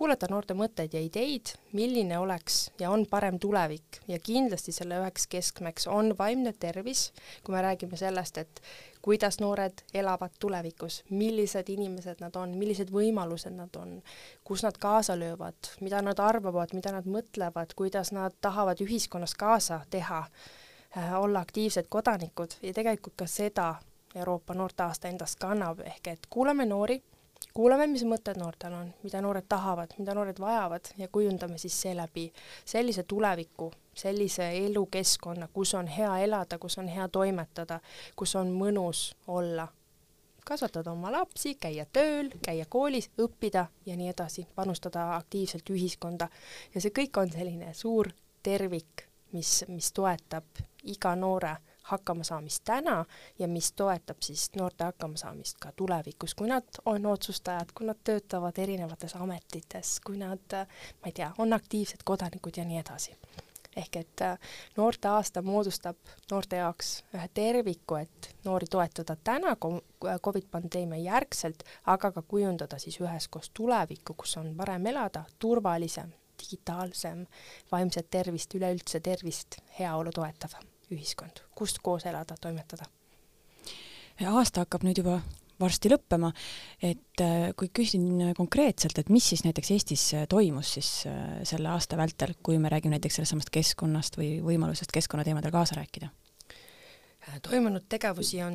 kuulata 0.00 0.30
noorte 0.32 0.54
mõtteid 0.56 0.94
ja 0.96 1.00
ideid, 1.04 1.50
milline 1.76 2.16
oleks 2.18 2.70
ja 2.80 2.88
on 2.88 3.02
parem 3.10 3.36
tulevik. 3.38 3.98
Ja 4.08 4.16
kindlasti 4.16 4.72
selle 4.72 4.96
üheks 4.96 5.26
keskmeks 5.28 5.84
on 5.92 6.14
vaimne 6.18 6.54
tervis, 6.56 7.10
kui 7.44 7.52
me 7.52 7.60
räägime 7.60 7.98
sellest, 8.00 8.38
et 8.40 8.62
kuidas 9.04 9.42
noored 9.44 9.82
elavad 9.92 10.32
tulevikus, 10.40 11.02
millised 11.10 11.68
inimesed 11.68 12.24
nad 12.24 12.38
on, 12.40 12.56
millised 12.56 12.88
võimalused 12.96 13.52
nad 13.52 13.76
on, 13.76 13.98
kus 14.44 14.64
nad 14.64 14.80
kaasa 14.80 15.18
löövad, 15.20 15.74
mida 15.84 16.00
nad 16.00 16.24
arvavad, 16.24 16.72
mida 16.72 16.96
nad 16.96 17.04
mõtlevad, 17.04 17.76
kuidas 17.76 18.14
nad 18.16 18.40
tahavad 18.40 18.80
ühiskonnas 18.80 19.36
kaasa 19.36 19.82
teha 19.92 20.22
äh,, 20.24 21.12
olla 21.20 21.44
aktiivsed 21.44 21.92
kodanikud. 21.92 22.56
Ja 22.62 22.72
tegelikult 22.72 23.20
ka 23.20 23.28
seda 23.28 23.74
Euroopa 24.14 24.56
noorteaasta 24.56 25.12
endast 25.12 25.36
kannab, 25.44 25.84
ehk 25.84 26.14
et 26.16 26.30
kuulame 26.32 26.64
noori 26.64 27.02
kuulame, 27.54 27.86
mis 27.90 28.04
mõtted 28.06 28.38
noortel 28.40 28.74
on, 28.74 28.92
mida 29.02 29.20
noored 29.22 29.46
tahavad, 29.48 29.94
mida 29.98 30.14
noored 30.14 30.38
vajavad 30.40 30.92
ja 30.98 31.08
kujundame 31.08 31.58
siis 31.58 31.80
seeläbi 31.82 32.30
sellise 32.64 33.02
tuleviku, 33.02 33.72
sellise 33.94 34.50
elukeskkonna, 34.66 35.48
kus 35.52 35.74
on 35.74 35.90
hea 35.90 36.18
elada, 36.24 36.58
kus 36.58 36.78
on 36.78 36.88
hea 36.88 37.08
toimetada, 37.08 37.80
kus 38.16 38.36
on 38.36 38.52
mõnus 38.54 39.10
olla, 39.26 39.68
kasvatada 40.46 40.92
oma 40.92 41.12
lapsi, 41.12 41.54
käia 41.60 41.86
tööl, 41.92 42.30
käia 42.42 42.66
koolis, 42.68 43.10
õppida 43.18 43.66
ja 43.86 43.96
nii 43.96 44.10
edasi, 44.10 44.46
panustada 44.54 45.14
aktiivselt 45.16 45.70
ühiskonda. 45.70 46.28
Ja 46.74 46.80
see 46.80 46.94
kõik 46.96 47.20
on 47.22 47.32
selline 47.32 47.74
suur 47.74 48.10
tervik, 48.42 49.06
mis, 49.32 49.64
mis 49.68 49.92
toetab 49.92 50.62
iga 50.90 51.14
noore 51.16 51.56
hakkamasaamist 51.90 52.62
täna 52.64 53.04
ja 53.38 53.48
mis 53.48 53.72
toetab 53.72 54.22
siis 54.22 54.50
noorte 54.56 54.84
hakkamasaamist 54.84 55.58
ka 55.60 55.72
tulevikus, 55.76 56.34
kui 56.34 56.48
nad 56.48 56.80
on 56.86 57.06
otsustajad, 57.06 57.74
kui 57.74 57.86
nad 57.86 57.98
töötavad 58.04 58.58
erinevates 58.58 59.16
ametites, 59.16 59.98
kui 60.06 60.18
nad, 60.18 60.56
ma 61.00 61.10
ei 61.10 61.16
tea, 61.16 61.32
on 61.38 61.52
aktiivsed 61.52 62.04
kodanikud 62.04 62.56
ja 62.56 62.64
nii 62.64 62.82
edasi. 62.82 63.16
ehk 63.76 63.96
et 63.96 64.22
äh, 64.26 64.38
noorteaasta 64.76 65.42
moodustab 65.46 65.96
noorte 66.30 66.56
jaoks 66.56 66.88
ühe 67.14 67.28
terviku, 67.34 67.94
et 68.00 68.30
noori 68.44 68.66
toetada 68.70 69.16
täna 69.24 69.54
Covid 70.24 70.48
pandeemia 70.50 70.98
järgselt, 71.04 71.62
aga 71.86 72.10
ka 72.12 72.22
kujundada 72.22 72.78
siis 72.78 72.98
üheskoos 73.00 73.50
tulevikku, 73.54 74.14
kus 74.14 74.36
on 74.42 74.50
parem 74.56 74.86
elada, 74.86 75.22
turvalisem, 75.38 76.10
digitaalsem, 76.42 77.24
vaimset 77.72 78.10
tervist, 78.10 78.54
üleüldse 78.54 79.00
tervist, 79.00 79.62
heaolu 79.78 80.10
toetav 80.18 80.58
ühiskond, 80.90 81.44
kust 81.54 81.80
koos 81.82 82.06
elada, 82.06 82.36
toimetada. 82.40 82.88
aasta 84.26 84.64
hakkab 84.64 84.84
nüüd 84.84 85.00
juba 85.00 85.20
varsti 85.60 85.90
lõppema, 85.92 86.30
et 86.82 87.20
äh, 87.20 87.50
kui 87.56 87.68
küsin 87.74 88.32
konkreetselt, 88.36 88.98
et 88.98 89.10
mis 89.12 89.26
siis 89.32 89.44
näiteks 89.44 89.70
Eestis 89.74 90.06
äh, 90.16 90.24
toimus 90.28 90.72
siis 90.78 90.88
äh, 91.08 91.42
selle 91.48 91.68
aasta 91.68 91.98
vältel, 92.00 92.32
kui 92.42 92.58
me 92.58 92.72
räägime 92.72 92.96
näiteks 92.96 93.20
sellest 93.20 93.36
samast 93.36 93.52
keskkonnast 93.52 94.16
või 94.20 94.38
võimalusest 94.44 94.92
keskkonnateemadel 94.94 95.54
kaasa 95.54 95.80
rääkida? 95.80 96.10
toimunud 97.44 97.84
tegevusi 97.92 98.40
on 98.42 98.54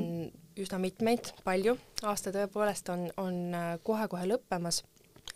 üsna 0.60 0.80
mitmeid, 0.82 1.30
palju, 1.46 1.76
aasta 2.04 2.34
tõepoolest 2.34 2.90
on, 2.92 3.06
on 3.22 3.38
kohe-kohe 3.86 4.26
lõppemas 4.28 4.82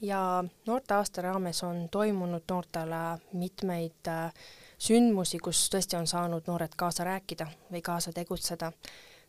ja 0.01 0.44
noorteaasta 0.65 1.22
raames 1.22 1.63
on 1.63 1.89
toimunud 1.91 2.44
noortele 2.50 3.20
mitmeid 3.34 4.08
äh, 4.08 4.34
sündmusi, 4.79 5.39
kus 5.43 5.67
tõesti 5.74 5.98
on 6.00 6.07
saanud 6.07 6.48
noored 6.48 6.75
kaasa 6.77 7.03
rääkida 7.03 7.48
või 7.71 7.81
kaasa 7.81 8.13
tegutseda. 8.15 8.71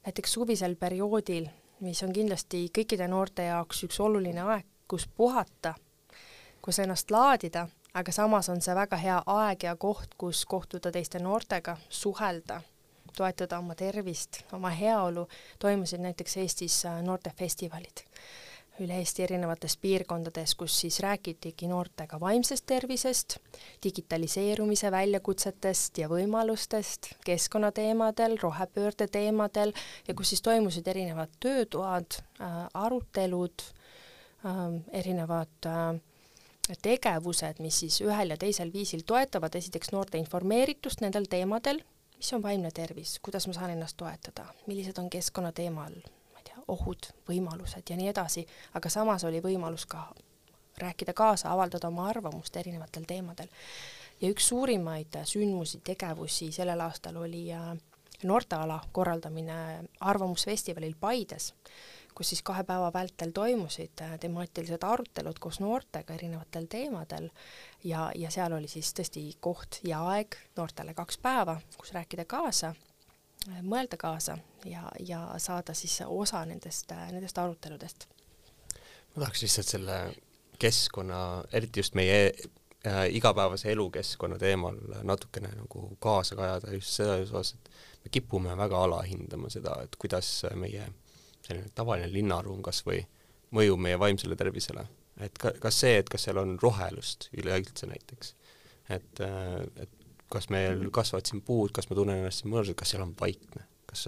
näiteks 0.06 0.32
suvisel 0.32 0.76
perioodil, 0.76 1.48
mis 1.80 2.02
on 2.02 2.12
kindlasti 2.12 2.68
kõikide 2.78 3.08
noorte 3.08 3.44
jaoks 3.44 3.84
üks 3.84 4.00
oluline 4.00 4.40
aeg, 4.40 4.66
kus 4.88 5.08
puhata, 5.16 5.74
kus 6.62 6.78
ennast 6.78 7.10
laadida, 7.10 7.68
aga 7.94 8.12
samas 8.12 8.48
on 8.48 8.60
see 8.60 8.74
väga 8.74 8.96
hea 8.96 9.22
aeg 9.26 9.62
ja 9.62 9.76
koht, 9.76 10.14
kus 10.16 10.44
kohtuda 10.46 10.92
teiste 10.92 11.18
noortega, 11.18 11.76
suhelda, 11.88 12.62
toetada 13.16 13.58
oma 13.58 13.74
tervist, 13.74 14.44
oma 14.52 14.70
heaolu, 14.70 15.28
toimusid 15.58 16.00
näiteks 16.00 16.36
Eestis 16.36 16.82
noortefestivalid 17.02 18.06
üle 18.84 18.96
Eesti 19.00 19.24
erinevates 19.26 19.76
piirkondades, 19.80 20.54
kus 20.58 20.78
siis 20.82 21.00
räägitigi 21.04 21.68
noortega 21.70 22.20
vaimsest 22.20 22.66
tervisest, 22.66 23.36
digitaliseerumise 23.84 24.90
väljakutsetest 24.92 26.00
ja 26.02 26.08
võimalustest, 26.10 27.12
keskkonnateemadel, 27.26 28.38
rohepöörde 28.42 29.08
teemadel 29.12 29.74
ja 30.08 30.14
kus 30.14 30.32
siis 30.34 30.44
toimusid 30.46 30.88
erinevad 30.88 31.32
töötoad 31.40 32.20
äh,, 32.20 32.60
arutelud 32.74 33.66
äh,, 33.66 34.62
erinevad 35.02 35.70
äh, 35.70 36.00
tegevused, 36.82 37.60
mis 37.64 37.82
siis 37.84 38.00
ühel 38.04 38.32
ja 38.32 38.38
teisel 38.40 38.72
viisil 38.72 39.02
toetavad 39.06 39.56
esiteks 39.58 39.92
noorte 39.92 40.20
informeeritust 40.20 41.02
nendel 41.04 41.26
teemadel, 41.30 41.82
mis 42.16 42.32
on 42.36 42.42
vaimne 42.44 42.70
tervis, 42.74 43.18
kuidas 43.24 43.48
ma 43.48 43.56
saan 43.56 43.74
ennast 43.74 43.98
toetada, 44.00 44.46
millised 44.66 44.98
on 45.02 45.10
keskkonnateema 45.10 45.88
all 45.88 46.00
ohud, 46.70 47.10
võimalused 47.28 47.90
ja 47.90 47.96
nii 47.98 48.10
edasi, 48.12 48.46
aga 48.78 48.92
samas 48.92 49.24
oli 49.28 49.42
võimalus 49.44 49.86
ka 49.90 50.08
rääkida 50.80 51.12
kaasa, 51.12 51.52
avaldada 51.52 51.88
oma 51.88 52.08
arvamust 52.08 52.56
erinevatel 52.56 53.04
teemadel. 53.06 53.48
ja 54.20 54.28
üks 54.28 54.48
suurimaid 54.48 55.16
sündmusi, 55.24 55.80
tegevusi 55.84 56.52
sellel 56.52 56.80
aastal 56.80 57.16
oli 57.16 57.46
äh, 57.52 57.72
noorteala 58.22 58.80
korraldamine 58.92 59.84
Arvamusfestivalil 60.00 60.94
Paides, 61.00 61.54
kus 62.14 62.28
siis 62.28 62.42
kahe 62.42 62.64
päeva 62.64 62.92
vältel 62.92 63.32
toimusid 63.34 64.02
äh, 64.02 64.18
temaatilised 64.20 64.84
arutelud 64.84 65.38
koos 65.40 65.60
noortega 65.60 66.14
erinevatel 66.14 66.68
teemadel 66.68 67.30
ja, 67.84 68.10
ja 68.14 68.30
seal 68.30 68.52
oli 68.52 68.68
siis 68.68 68.92
tõesti 68.94 69.24
koht 69.40 69.80
ja 69.84 70.02
aeg 70.12 70.36
noortele 70.56 70.94
kaks 70.94 71.18
päeva, 71.18 71.60
kus 71.78 71.92
rääkida 71.96 72.24
kaasa 72.24 72.74
mõelda 73.48 73.96
kaasa 73.96 74.38
ja, 74.64 74.84
ja 75.00 75.20
saada 75.38 75.74
siis 75.74 76.00
osa 76.06 76.44
nendest, 76.44 76.92
nendest 77.12 77.38
aruteludest. 77.38 78.08
ma 79.14 79.22
tahaks 79.22 79.42
lihtsalt 79.42 79.66
selle 79.66 80.00
keskkonna, 80.60 81.44
eriti 81.52 81.80
just 81.80 81.94
meie 81.94 82.32
äh, 82.86 83.06
igapäevase 83.16 83.72
elukeskkonna 83.72 84.38
teemal 84.38 84.76
natukene 85.02 85.52
nagu 85.56 85.96
kaasa 85.98 86.36
kajada 86.36 86.74
just 86.74 87.00
selles 87.00 87.32
osas, 87.32 87.54
et 87.54 87.70
me 88.04 88.10
kipume 88.10 88.56
väga 88.56 88.84
alahindama 88.84 89.50
seda, 89.50 89.78
et 89.84 89.96
kuidas 89.98 90.28
meie 90.54 90.84
selline 91.46 91.72
tavaline 91.74 92.12
linnaruum 92.12 92.62
kas 92.62 92.82
või 92.86 93.00
mõjub 93.56 93.80
meie 93.80 93.98
vaimsele 93.98 94.36
tervisele. 94.36 94.86
et 95.20 95.38
ka, 95.38 95.52
kas 95.60 95.80
see, 95.80 95.96
et 96.00 96.08
kas 96.08 96.22
seal 96.24 96.38
on 96.40 96.58
rohelust 96.62 97.28
üleüldse 97.36 97.88
näiteks, 97.88 98.34
et, 98.88 99.20
äh, 99.24 99.64
et 99.82 99.99
kas 100.30 100.48
meil 100.52 100.86
kasvavad 100.94 101.28
siin 101.28 101.42
puud, 101.44 101.72
kas 101.74 101.90
ma 101.90 101.98
tunnen 101.98 102.22
ennast 102.22 102.42
siin 102.42 102.52
mõnusalt, 102.52 102.78
kas 102.78 102.94
seal 102.94 103.04
on 103.04 103.14
vaikne, 103.18 103.66
kas 103.90 104.06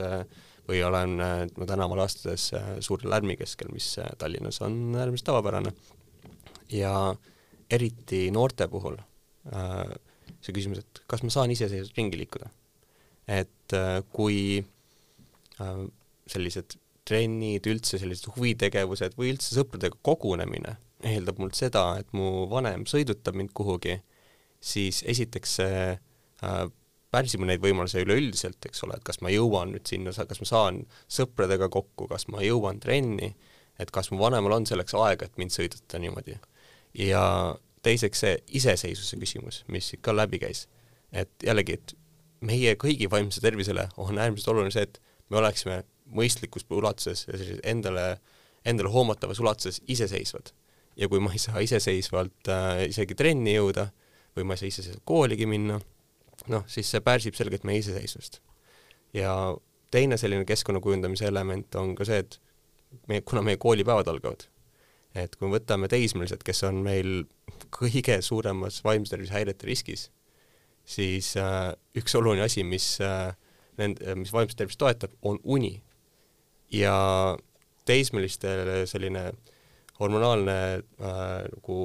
või 0.68 0.82
olen 0.86 1.16
ma 1.18 1.66
tänaval 1.66 2.04
astudes 2.04 2.52
äh, 2.54 2.68
suure 2.80 3.08
lärmi 3.10 3.36
keskel, 3.36 3.72
mis 3.74 3.96
äh, 3.98 4.06
Tallinnas 4.18 4.60
on 4.62 4.94
äärmiselt 4.94 5.26
tavapärane. 5.26 5.72
ja 6.70 7.14
eriti 7.70 8.30
noorte 8.30 8.68
puhul 8.68 8.96
äh, 8.96 9.88
see 10.40 10.54
küsimus, 10.54 10.84
et 10.84 11.02
kas 11.06 11.22
ma 11.22 11.30
saan 11.30 11.50
iseseisvalt 11.50 11.98
ringi 11.98 12.18
liikuda. 12.22 12.50
et 13.28 13.74
kui 14.12 14.64
sellised 16.26 16.74
trennid, 17.06 17.66
üldse 17.70 17.98
sellised 18.00 18.32
huvitegevused 18.34 19.14
või 19.18 19.30
üldse 19.32 19.54
sõpradega 19.54 19.94
kogunemine 20.02 20.74
eeldab 21.06 21.38
mult 21.38 21.54
seda, 21.58 21.84
et 22.00 22.08
mu 22.16 22.48
vanem 22.50 22.82
sõidutab 22.88 23.36
mind 23.38 23.52
kuhugi, 23.54 24.00
siis 24.62 25.02
esiteks 25.06 25.54
see 25.60 25.76
äh, 26.44 26.66
pärsib 27.12 27.44
neid 27.44 27.62
võimalusi 27.62 28.02
üleüldiselt, 28.02 28.60
eks 28.66 28.84
ole, 28.86 28.96
et 28.96 29.04
kas 29.04 29.20
ma 29.24 29.32
jõuan 29.32 29.74
nüüd 29.74 29.88
sinna, 29.88 30.14
kas 30.14 30.40
ma 30.40 30.48
saan 30.48 30.82
sõpradega 31.12 31.68
kokku, 31.72 32.08
kas 32.10 32.26
ma 32.32 32.44
jõuan 32.44 32.80
trenni, 32.80 33.34
et 33.80 33.92
kas 33.92 34.10
mu 34.12 34.20
vanemal 34.20 34.56
on 34.56 34.68
selleks 34.68 34.96
aega, 34.96 35.28
et 35.28 35.38
mind 35.40 35.52
sõidutada 35.54 36.00
niimoodi. 36.02 36.38
ja 36.98 37.22
teiseks 37.82 38.20
see 38.24 38.36
iseseisvuse 38.60 39.18
küsimus, 39.20 39.62
mis 39.72 39.88
siit 39.90 40.02
ka 40.04 40.14
läbi 40.16 40.38
käis. 40.42 40.68
et 41.12 41.30
jällegi, 41.44 41.72
et 41.72 41.94
meie 42.40 42.74
kõigi 42.80 43.10
vaimse 43.10 43.40
tervisele 43.40 43.88
on 44.00 44.18
äärmiselt 44.18 44.48
oluline 44.48 44.72
see, 44.72 44.86
et 44.88 45.00
me 45.28 45.36
oleksime 45.40 45.82
mõistlikus 46.12 46.64
ulatuses 46.70 47.26
ja 47.26 47.36
sellises 47.36 47.60
endale, 47.68 48.16
endale 48.64 48.88
hoomatavas 48.92 49.40
ulatuses 49.40 49.82
iseseisvad. 49.86 50.52
ja 50.96 51.08
kui 51.08 51.20
ma 51.20 51.32
ei 51.32 51.40
saa 51.40 51.60
iseseisvalt 51.60 52.48
äh, 52.48 52.86
isegi 52.88 53.14
trenni 53.14 53.54
jõuda 53.54 53.90
või 54.36 54.44
ma 54.44 54.54
ei 54.54 54.62
saa 54.62 54.72
iseseisvalt 54.72 55.04
kooligi 55.08 55.46
minna, 55.48 55.78
noh, 56.48 56.64
siis 56.70 56.90
see 56.90 57.02
pärsib 57.04 57.36
selgelt 57.38 57.66
meie 57.68 57.82
iseseisvust. 57.82 58.40
ja 59.14 59.34
teine 59.92 60.16
selline 60.16 60.44
keskkonna 60.48 60.80
kujundamise 60.80 61.28
element 61.28 61.74
on 61.74 61.94
ka 61.94 62.06
see, 62.08 62.22
et 62.24 62.40
me, 63.08 63.20
kuna 63.20 63.42
meie 63.44 63.60
koolipäevad 63.60 64.08
algavad, 64.08 64.46
et 65.14 65.36
kui 65.36 65.48
me 65.48 65.58
võtame 65.58 65.88
teismelised, 65.92 66.42
kes 66.46 66.64
on 66.68 66.80
meil 66.84 67.24
kõige 67.74 68.18
suuremas 68.24 68.80
vaimse 68.84 69.12
tervise 69.12 69.36
häirete 69.36 69.68
riskis, 69.68 70.08
siis 70.84 71.34
äh, 71.40 71.72
üks 71.98 72.16
oluline 72.18 72.46
asi, 72.46 72.64
mis 72.64 72.94
äh, 73.04 73.34
nende, 73.80 74.16
mis 74.18 74.32
vaimset 74.32 74.58
tervist 74.62 74.80
toetab, 74.80 75.14
on 75.22 75.40
uni. 75.44 75.80
ja 76.72 77.36
teismelistel 77.84 78.86
selline 78.88 79.26
hormonaalne 79.98 80.54
äh, 80.80 81.44
nagu 81.52 81.76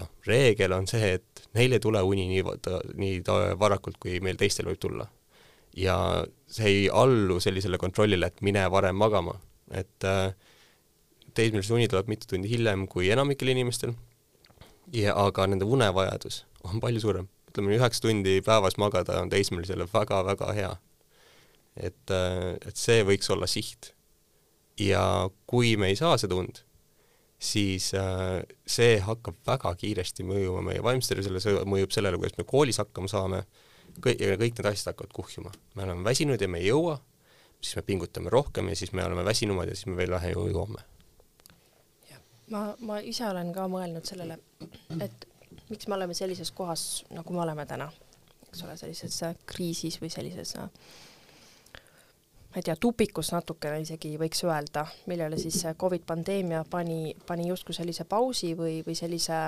noh, 0.00 0.10
reegel 0.26 0.74
on 0.76 0.88
see, 0.90 1.14
et 1.18 1.46
neil 1.56 1.76
ei 1.76 1.82
tule 1.82 2.02
uni 2.02 2.26
nii, 2.30 2.42
nii 3.00 3.22
varakult, 3.60 3.98
kui 4.02 4.18
meil 4.24 4.38
teistel 4.40 4.68
võib 4.70 4.80
tulla. 4.82 5.08
ja 5.76 5.96
see 6.48 6.68
ei 6.72 6.84
allu 6.88 7.36
sellisele 7.40 7.78
kontrollile, 7.78 8.30
et 8.30 8.40
mine 8.40 8.62
varem 8.72 8.96
magama, 8.96 9.34
et 9.70 10.04
äh, 10.08 10.32
teismelise 11.36 11.74
uni 11.74 11.88
tuleb 11.88 12.08
mitu 12.08 12.28
tundi 12.30 12.48
hiljem 12.48 12.86
kui 12.88 13.10
enamikel 13.12 13.50
inimestel 13.52 13.92
ja 14.92 15.14
aga 15.20 15.46
nende 15.50 15.66
unevajadus 15.68 16.44
on 16.64 16.80
palju 16.80 17.02
suurem. 17.02 17.28
ütleme, 17.50 17.76
üheksa 17.76 18.02
tundi 18.04 18.40
päevas 18.44 18.76
magada 18.80 19.20
on 19.22 19.30
teismelisele 19.32 19.86
väga-väga 19.92 20.52
hea. 20.52 20.72
et, 21.76 22.10
et 22.66 22.76
see 22.76 23.02
võiks 23.04 23.30
olla 23.32 23.46
siht. 23.46 23.92
ja 24.80 25.28
kui 25.46 25.76
me 25.76 25.92
ei 25.92 25.96
saa 25.96 26.16
seda 26.18 26.36
und, 26.36 26.64
siis 27.38 27.90
see 28.66 28.98
hakkab 29.04 29.36
väga 29.46 29.74
kiiresti 29.76 30.24
mõjuma 30.24 30.62
meie 30.70 30.82
vaimsele 30.84 31.20
tervisele, 31.20 31.42
see 31.42 31.64
mõjub 31.68 31.92
sellele, 31.92 32.16
kuidas 32.20 32.38
me 32.38 32.46
koolis 32.48 32.80
hakkama 32.80 33.10
saame, 33.12 33.42
kõik, 34.00 34.22
kõik 34.40 34.56
need 34.56 34.70
asjad 34.72 34.92
hakkavad 34.94 35.12
kuhjuma. 35.16 35.52
me 35.74 35.84
oleme 35.84 36.04
väsinud 36.04 36.40
ja 36.40 36.48
me 36.48 36.62
ei 36.62 36.70
jõua, 36.70 36.96
siis 37.60 37.76
me 37.76 37.82
pingutame 37.82 38.32
rohkem 38.32 38.68
ja 38.68 38.76
siis 38.76 38.92
me 38.92 39.04
oleme 39.04 39.24
väsinumad 39.24 39.68
ja 39.68 39.76
siis 39.76 39.86
me 39.86 39.96
veel 39.96 40.16
vähem 40.16 40.32
jõuame. 40.36 40.84
Ma, 42.50 42.76
ma 42.78 43.00
ise 43.02 43.26
olen 43.26 43.48
ka 43.50 43.64
mõelnud 43.66 44.06
sellele, 44.06 44.36
et 45.02 45.24
miks 45.70 45.88
me 45.90 45.96
oleme 45.96 46.14
sellises 46.14 46.52
kohas, 46.54 47.02
nagu 47.10 47.34
me 47.34 47.42
oleme 47.42 47.64
täna, 47.66 47.88
eks 48.46 48.62
ole, 48.62 48.76
sellises 48.78 49.16
äh, 49.26 49.34
kriisis 49.50 49.98
või 49.98 50.12
sellises 50.14 50.54
äh, 50.60 50.68
ma 52.56 52.60
ei 52.60 52.64
tea, 52.64 52.76
tupikus 52.80 53.34
natukene 53.34 53.82
isegi 53.84 54.14
võiks 54.16 54.40
öelda, 54.46 54.86
millele 55.12 55.36
siis 55.36 55.58
Covid 55.76 56.06
pandeemia 56.08 56.62
pani, 56.70 57.12
pani 57.28 57.50
justkui 57.50 57.76
sellise 57.76 58.06
pausi 58.08 58.54
või, 58.56 58.78
või 58.86 58.94
sellise 58.96 59.42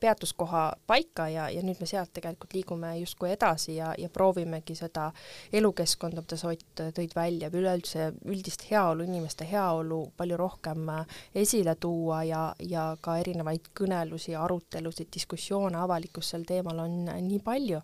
peatuskoha 0.00 0.72
paika 0.86 1.28
ja, 1.30 1.46
ja 1.50 1.62
nüüd 1.62 1.78
me 1.78 1.86
sealt 1.86 2.10
tegelikult 2.14 2.56
liigume 2.58 2.90
justkui 2.98 3.30
edasi 3.36 3.76
ja, 3.76 3.92
ja 3.98 4.10
proovimegi 4.10 4.74
seda 4.74 5.12
elukeskkonda, 5.52 6.26
mida 6.26 6.38
sa 6.38 6.50
Ott 6.50 6.82
tõid 6.96 7.14
välja, 7.14 7.52
üleüldse 7.54 8.10
üldist 8.26 8.66
heaolu, 8.70 9.06
inimeste 9.06 9.46
heaolu 9.46 10.00
palju 10.16 10.38
rohkem 10.42 10.90
esile 11.34 11.76
tuua 11.78 12.24
ja, 12.26 12.42
ja 12.58 12.88
ka 13.00 13.18
erinevaid 13.22 13.70
kõnelusi, 13.78 14.34
arutelusid, 14.34 15.10
diskussioone 15.14 15.78
avalikkus 15.78 16.34
sel 16.34 16.46
teemal 16.48 16.82
on 16.82 17.04
nii 17.06 17.38
palju 17.46 17.82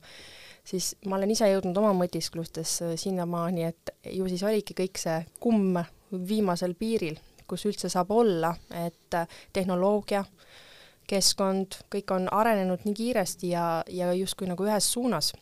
siis 0.64 0.94
ma 1.06 1.16
olen 1.16 1.30
ise 1.30 1.48
jõudnud 1.50 1.78
oma 1.82 1.92
mõtisklustes 2.04 2.80
äh, 2.82 2.96
sinnamaani, 3.00 3.64
et 3.70 3.94
ju 4.12 4.28
siis 4.28 4.42
oligi 4.42 4.76
kõik 4.76 5.00
see 5.00 5.20
kumm 5.40 5.80
viimasel 6.28 6.74
piiril, 6.78 7.18
kus 7.46 7.66
üldse 7.68 7.90
saab 7.92 8.10
olla, 8.14 8.54
et 8.70 9.18
äh, 9.18 9.28
tehnoloogia 9.52 10.24
äh, 10.24 10.62
keskkond, 11.06 11.80
kõik 11.92 12.12
on 12.14 12.28
arenenud 12.32 12.84
nii 12.84 12.94
kiiresti 12.96 13.50
ja, 13.52 13.66
ja 13.88 14.12
justkui 14.16 14.48
nagu 14.48 14.64
ühes 14.66 14.86
suunas 14.92 15.32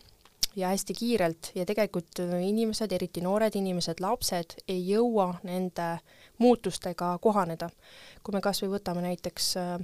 ja 0.57 0.73
hästi 0.73 0.95
kiirelt 0.95 1.53
ja 1.55 1.65
tegelikult 1.69 2.21
inimesed, 2.25 2.93
eriti 2.93 3.23
noored 3.25 3.55
inimesed, 3.57 4.03
lapsed, 4.05 4.59
ei 4.69 4.83
jõua 4.91 5.33
nende 5.49 5.97
muutustega 6.43 7.17
kohaneda. 7.23 7.71
kui 8.23 8.35
me 8.35 8.41
kas 8.41 8.63
või 8.63 8.77
võtame 8.77 9.03
näiteks 9.07 9.57
äh, 9.57 9.79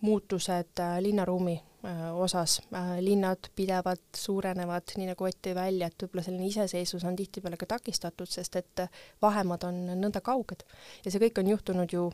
muutused 0.00 0.80
äh, 0.80 0.98
linnaruumi 1.02 1.58
äh, 1.58 1.73
osas, 2.14 2.58
linnad 3.00 3.50
pidevalt 3.56 4.16
suurenevad, 4.16 4.94
nii 4.96 5.10
nagu 5.10 5.24
Ott 5.24 5.40
tõi 5.44 5.54
välja, 5.56 5.88
et 5.88 6.04
võib-olla 6.04 6.24
selline 6.24 6.48
iseseisvus 6.48 7.04
on 7.04 7.16
tihtipeale 7.16 7.58
ka 7.60 7.68
takistatud, 7.76 8.30
sest 8.30 8.56
et 8.56 8.84
vahemaad 9.22 9.66
on 9.68 9.80
nõnda 10.00 10.22
kauged. 10.24 10.64
ja 11.04 11.10
see 11.10 11.20
kõik 11.20 11.40
on 11.42 11.52
juhtunud 11.52 11.92
ju 11.92 12.10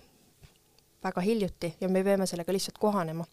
väga 1.05 1.21
hiljuti 1.25 1.75
ja 1.81 1.89
me 1.89 2.03
peame 2.05 2.27
sellega 2.27 2.53
lihtsalt 2.53 2.79
kohanema. 2.79 3.25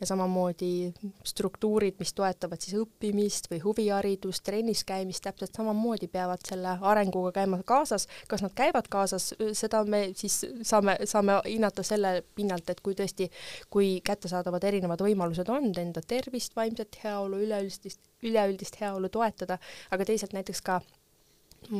ja 0.00 0.06
samamoodi 0.06 0.92
struktuurid, 1.24 1.94
mis 1.98 2.10
toetavad 2.18 2.60
siis 2.60 2.74
õppimist 2.80 3.46
või 3.50 3.60
huviharidust, 3.62 4.42
trennis 4.42 4.80
käimist, 4.84 5.22
täpselt 5.22 5.54
samamoodi 5.54 6.08
peavad 6.10 6.42
selle 6.48 6.72
arenguga 6.80 7.30
käima 7.36 7.60
kaasas, 7.62 8.08
kas 8.28 8.42
nad 8.42 8.50
käivad 8.58 8.88
kaasas, 8.90 9.28
seda 9.52 9.84
me 9.84 10.00
siis 10.18 10.40
saame, 10.66 10.96
saame 11.06 11.38
hinnata 11.46 11.84
selle 11.86 12.24
pinnalt, 12.34 12.72
et 12.72 12.80
kui 12.80 12.96
tõesti, 12.98 13.28
kui 13.70 13.92
kättesaadavad 14.04 14.64
erinevad 14.64 15.04
võimalused 15.06 15.52
on 15.54 15.70
enda 15.70 16.02
tervist, 16.02 16.56
vaimset 16.56 16.98
heaolu, 17.04 17.38
üleüldist, 17.46 18.02
üleüldist 18.26 18.80
heaolu 18.80 19.12
toetada, 19.12 19.60
aga 19.94 20.08
teisalt 20.08 20.34
näiteks 20.34 20.66
ka 20.66 20.80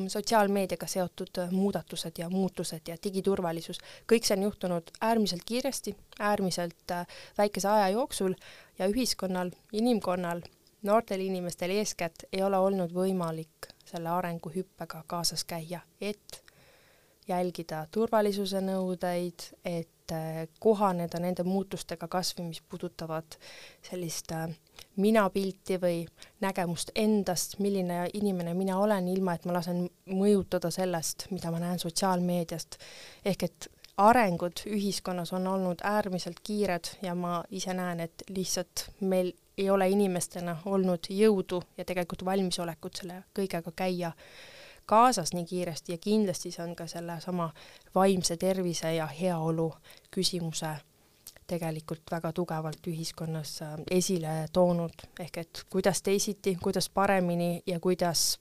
sotsiaalmeediaga 0.09 0.87
seotud 0.87 1.38
äh, 1.38 1.51
muudatused 1.51 2.18
ja 2.18 2.31
muutused 2.31 2.88
ja 2.88 2.97
digiturvalisus, 3.05 3.81
kõik 4.12 4.27
see 4.27 4.37
on 4.37 4.47
juhtunud 4.49 4.90
äärmiselt 5.01 5.45
kiiresti, 5.47 5.97
äärmiselt 6.18 6.90
äh, 6.90 7.07
väikese 7.38 7.68
aja 7.68 7.88
jooksul 7.88 8.35
ja 8.79 8.87
ühiskonnal, 8.87 9.51
inimkonnal, 9.73 10.42
noortel 10.83 11.21
inimestel 11.21 11.71
eeskätt 11.71 12.27
ei 12.33 12.42
ole 12.42 12.59
olnud 12.59 12.95
võimalik 12.95 13.73
selle 13.85 14.09
arenguhüppega 14.09 15.05
kaasas 15.07 15.45
käia, 15.45 15.81
et 16.01 16.42
jälgida 17.33 17.87
turvalisuse 17.90 18.61
nõudeid, 18.64 19.49
et 19.64 20.14
äh, 20.14 20.45
kohaneda 20.61 21.21
nende 21.23 21.45
muutustega 21.47 22.09
kas 22.09 22.35
või 22.38 22.53
mis 22.53 22.62
puudutavad 22.62 23.37
sellist 23.88 24.33
äh, 24.37 24.49
minapilti 24.97 25.81
või 25.83 26.01
nägemust 26.45 26.92
endast, 26.95 27.59
milline 27.59 28.07
inimene 28.14 28.55
mina 28.55 28.79
olen, 28.79 29.09
ilma 29.09 29.37
et 29.37 29.47
ma 29.49 29.59
lasen 29.59 29.87
mõjutada 30.12 30.71
sellest, 30.71 31.31
mida 31.31 31.51
ma 31.51 31.62
näen 31.62 31.81
sotsiaalmeediast. 31.83 32.79
ehk 33.25 33.49
et 33.49 33.71
arengud 33.97 34.64
ühiskonnas 34.66 35.33
on 35.33 35.47
olnud 35.47 35.85
äärmiselt 35.85 36.40
kiired 36.42 36.97
ja 37.03 37.14
ma 37.14 37.42
ise 37.51 37.75
näen, 37.75 38.01
et 38.01 38.25
lihtsalt 38.29 38.88
meil 39.01 39.33
ei 39.59 39.71
ole 39.71 39.88
inimestena 39.90 40.57
olnud 40.64 41.09
jõudu 41.11 41.62
ja 41.77 41.85
tegelikult 41.85 42.25
valmisolekut 42.25 43.03
selle 43.03 43.23
kõigega 43.37 43.73
käia 43.77 44.12
kaasas 44.87 45.33
nii 45.33 45.45
kiiresti 45.45 45.92
ja 45.92 45.99
kindlasti 45.99 46.51
see 46.51 46.64
on 46.64 46.77
ka 46.77 46.87
sellesama 46.87 47.51
vaimse 47.95 48.37
tervise 48.37 48.95
ja 48.95 49.07
heaolu 49.07 49.73
küsimuse 50.11 50.77
tegelikult 51.47 52.11
väga 52.11 52.33
tugevalt 52.33 52.87
ühiskonnas 52.88 53.62
äh, 53.62 53.75
esile 53.90 54.47
toonud, 54.53 55.05
ehk 55.21 55.38
et 55.42 55.64
kuidas 55.71 56.03
teisiti, 56.03 56.57
kuidas 56.62 56.88
paremini 56.88 57.62
ja 57.66 57.81
kuidas, 57.81 58.38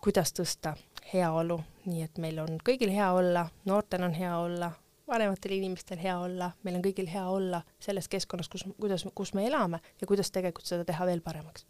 kuidas 0.00 0.32
tõsta 0.32 0.76
heaolu, 1.12 1.60
nii 1.86 2.06
et 2.06 2.18
meil 2.18 2.40
on 2.42 2.58
kõigil 2.68 2.92
hea 2.94 3.10
olla, 3.12 3.46
noortel 3.68 4.06
on 4.06 4.16
hea 4.16 4.32
olla, 4.38 4.72
vanematel 5.08 5.58
inimestel 5.58 6.00
hea 6.00 6.16
olla, 6.18 6.50
meil 6.62 6.78
on 6.78 6.84
kõigil 6.84 7.10
hea 7.12 7.26
olla 7.28 7.62
selles 7.80 8.08
keskkonnas, 8.08 8.48
kus, 8.48 8.64
kuidas, 8.80 9.06
kus 9.14 9.34
me 9.34 9.46
elame 9.46 9.80
ja 10.00 10.08
kuidas 10.08 10.32
tegelikult 10.32 10.66
seda 10.66 10.86
teha 10.88 11.06
veel 11.06 11.20
paremaks 11.20 11.66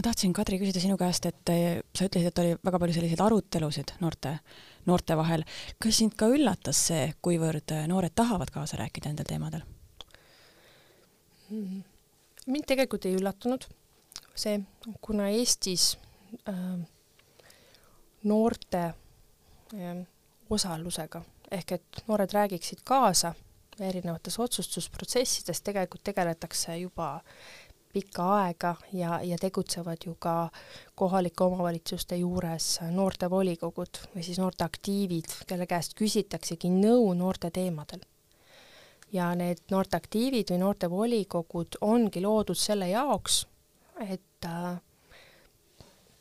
ma 0.00 0.06
tahtsin, 0.08 0.32
Kadri, 0.32 0.56
küsida 0.56 0.80
sinu 0.80 0.96
käest, 0.96 1.26
et 1.28 1.50
eh, 1.52 1.82
sa 1.92 2.06
ütlesid, 2.08 2.30
et 2.30 2.38
oli 2.40 2.52
väga 2.64 2.78
palju 2.80 2.94
selliseid 2.96 3.20
arutelusid 3.20 3.90
noorte, 4.00 4.32
noorte 4.88 5.16
vahel. 5.18 5.44
kas 5.76 5.98
sind 6.00 6.14
ka 6.16 6.30
üllatas 6.32 6.80
see, 6.88 7.10
kuivõrd 7.20 7.74
eh, 7.76 7.84
noored 7.90 8.14
tahavad 8.16 8.48
kaasa 8.54 8.78
rääkida 8.80 9.10
nendel 9.10 9.28
teemadel? 9.28 9.66
Mm-hmm. 11.50 11.82
mind 12.46 12.66
tegelikult 12.70 13.10
ei 13.10 13.18
üllatunud 13.18 13.66
see, 14.38 14.56
kuna 15.04 15.28
Eestis 15.34 15.90
äh, 16.48 16.56
noorte 18.24 18.82
ähm, 19.74 20.04
osalusega, 20.48 21.20
ehk 21.50 21.76
et 21.76 22.02
noored 22.08 22.32
räägiksid 22.32 22.80
kaasa 22.88 23.34
erinevates 23.80 24.38
otsustusprotsessides, 24.40 25.60
tegelikult 25.66 26.06
tegeletakse 26.08 26.78
juba 26.78 27.18
pikka 27.92 28.26
aega 28.36 28.74
ja, 28.92 29.20
ja 29.22 29.38
tegutsevad 29.40 30.06
ju 30.06 30.14
ka 30.18 30.50
kohalike 30.94 31.44
omavalitsuste 31.44 32.16
juures 32.16 32.78
noortevolikogud 32.90 34.02
või 34.14 34.24
siis 34.26 34.38
noorteaktiivid, 34.38 35.34
kelle 35.46 35.66
käest 35.66 35.96
küsitaksegi 35.98 36.70
nõu 36.70 37.12
noorte 37.14 37.50
teemadel. 37.50 38.00
ja 39.12 39.32
need 39.34 39.58
noorteaktiivid 39.70 40.52
või 40.52 40.58
noortevolikogud 40.62 41.80
ongi 41.80 42.20
loodud 42.22 42.58
selle 42.58 42.88
jaoks, 42.88 43.46
et 44.06 44.46
äh, 44.46 44.78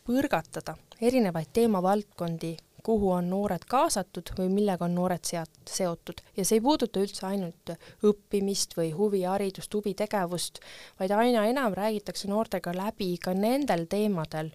põrgatada 0.06 0.74
erinevaid 1.02 1.54
teemavaldkondi 1.54 2.58
kuhu 2.84 3.12
on 3.16 3.30
noored 3.30 3.66
kaasatud 3.70 4.32
või 4.38 4.50
millega 4.54 4.86
on 4.86 4.96
noored 4.98 5.24
seat-, 5.28 5.62
seotud 5.70 6.22
ja 6.38 6.46
see 6.46 6.60
ei 6.60 6.66
puuduta 6.66 7.02
üldse 7.04 7.26
ainult 7.30 7.74
õppimist 8.06 8.76
või 8.78 8.92
huviharidust, 8.96 9.74
huvitegevust, 9.74 10.62
vaid 11.00 11.16
aina 11.16 11.46
enam 11.50 11.76
räägitakse 11.78 12.30
noortega 12.32 12.74
läbi 12.76 13.16
ka 13.22 13.34
nendel 13.38 13.86
teemadel, 13.90 14.52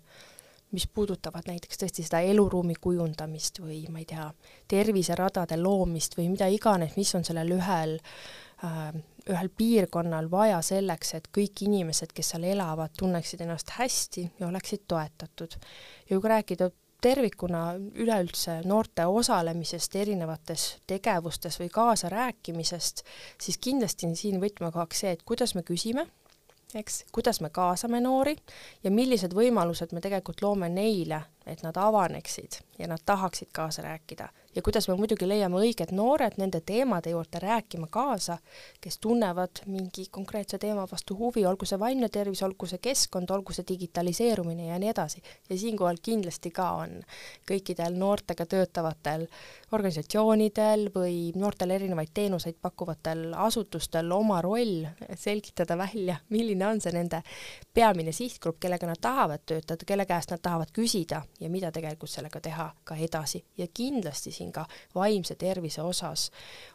mis 0.74 0.86
puudutavad 0.90 1.46
näiteks 1.46 1.78
tõesti 1.80 2.04
seda 2.06 2.20
eluruumi 2.26 2.74
kujundamist 2.80 3.60
või 3.62 3.84
ma 3.92 4.02
ei 4.02 4.08
tea, 4.10 4.28
terviseradade 4.68 5.58
loomist 5.60 6.18
või 6.18 6.32
mida 6.34 6.50
iganes, 6.50 6.96
mis 6.98 7.14
on 7.14 7.26
sellel 7.26 7.54
ühel 7.58 7.98
äh, 8.64 8.94
ühel 9.30 9.48
piirkonnal 9.56 10.28
vaja 10.30 10.60
selleks, 10.64 11.14
et 11.16 11.28
kõik 11.34 11.64
inimesed, 11.64 12.12
kes 12.14 12.34
seal 12.34 12.44
elavad, 12.48 12.92
tunneksid 12.98 13.44
ennast 13.44 13.72
hästi 13.78 14.26
ja 14.40 14.48
oleksid 14.48 14.84
toetatud. 14.88 15.56
ja 16.10 16.20
kui 16.20 16.30
rääkida 16.30 16.70
tervikuna 17.04 17.74
üleüldse 18.00 18.60
noorte 18.64 19.04
osalemisest 19.06 19.96
erinevates 20.00 20.66
tegevustes 20.88 21.58
või 21.60 21.68
kaasarääkimisest, 21.72 23.04
siis 23.40 23.58
kindlasti 23.60 24.08
on 24.08 24.16
siin 24.16 24.40
võtmekohaks 24.42 25.04
see, 25.04 25.12
et 25.16 25.24
kuidas 25.28 25.52
me 25.54 25.64
küsime, 25.66 26.06
eks, 26.74 27.02
kuidas 27.12 27.42
me 27.44 27.50
kaasame 27.54 28.00
noori 28.04 28.36
ja 28.84 28.92
millised 28.94 29.36
võimalused 29.36 29.92
me 29.92 30.00
tegelikult 30.04 30.40
loome 30.44 30.70
neile, 30.72 31.20
et 31.46 31.62
nad 31.62 31.76
avaneksid 31.76 32.60
ja 32.78 32.88
nad 32.88 33.02
tahaksid 33.06 33.48
kaasa 33.52 33.82
rääkida 33.82 34.28
ja 34.56 34.62
kuidas 34.62 34.88
me 34.88 34.94
muidugi 34.94 35.26
leiame 35.28 35.58
õiged 35.58 35.90
noored 35.94 36.36
nende 36.38 36.60
teemade 36.66 37.10
juurde 37.10 37.40
rääkima 37.42 37.88
kaasa, 37.90 38.36
kes 38.80 38.98
tunnevad 39.02 39.64
mingi 39.66 40.06
konkreetse 40.10 40.58
teema 40.62 40.86
vastu 40.90 41.16
huvi, 41.18 41.44
olgu 41.46 41.66
see 41.66 41.78
vaimne 41.80 42.08
tervis, 42.08 42.42
olgu 42.46 42.68
see 42.70 42.78
keskkond, 42.82 43.30
olgu 43.34 43.54
see 43.54 43.66
digitaliseerumine 43.68 44.68
ja 44.68 44.78
nii 44.78 44.92
edasi. 44.92 45.22
ja 45.50 45.58
siinkohal 45.58 45.98
kindlasti 46.02 46.50
ka 46.54 46.70
on 46.84 47.00
kõikidel 47.50 47.98
noortega 47.98 48.46
töötavatel 48.46 49.26
organisatsioonidel 49.72 50.88
või 50.94 51.32
noortele 51.36 51.74
erinevaid 51.74 52.14
teenuseid 52.14 52.60
pakkuvatel 52.62 53.32
asutustel 53.34 54.12
oma 54.12 54.40
roll 54.42 54.86
selgitada 55.16 55.78
välja, 55.78 56.16
milline 56.30 56.66
on 56.66 56.80
see 56.80 56.94
nende 56.94 57.22
peamine 57.74 58.12
sihtgrupp, 58.12 58.60
kellega 58.60 58.86
nad 58.86 59.00
tahavad 59.00 59.42
töötada, 59.46 59.84
kelle 59.86 60.06
käest 60.06 60.30
nad 60.30 60.42
tahavad 60.42 60.70
küsida 60.72 61.24
ja 61.40 61.50
mida 61.50 61.70
tegelikult 61.72 62.10
sellega 62.10 62.40
teha 62.40 62.68
ka 62.84 62.96
edasi 62.96 63.44
ja 63.58 63.66
kindlasti 63.74 64.32
siin 64.32 64.52
ka 64.52 64.66
vaimse 64.94 65.34
tervise 65.34 65.82
osas 65.82 66.30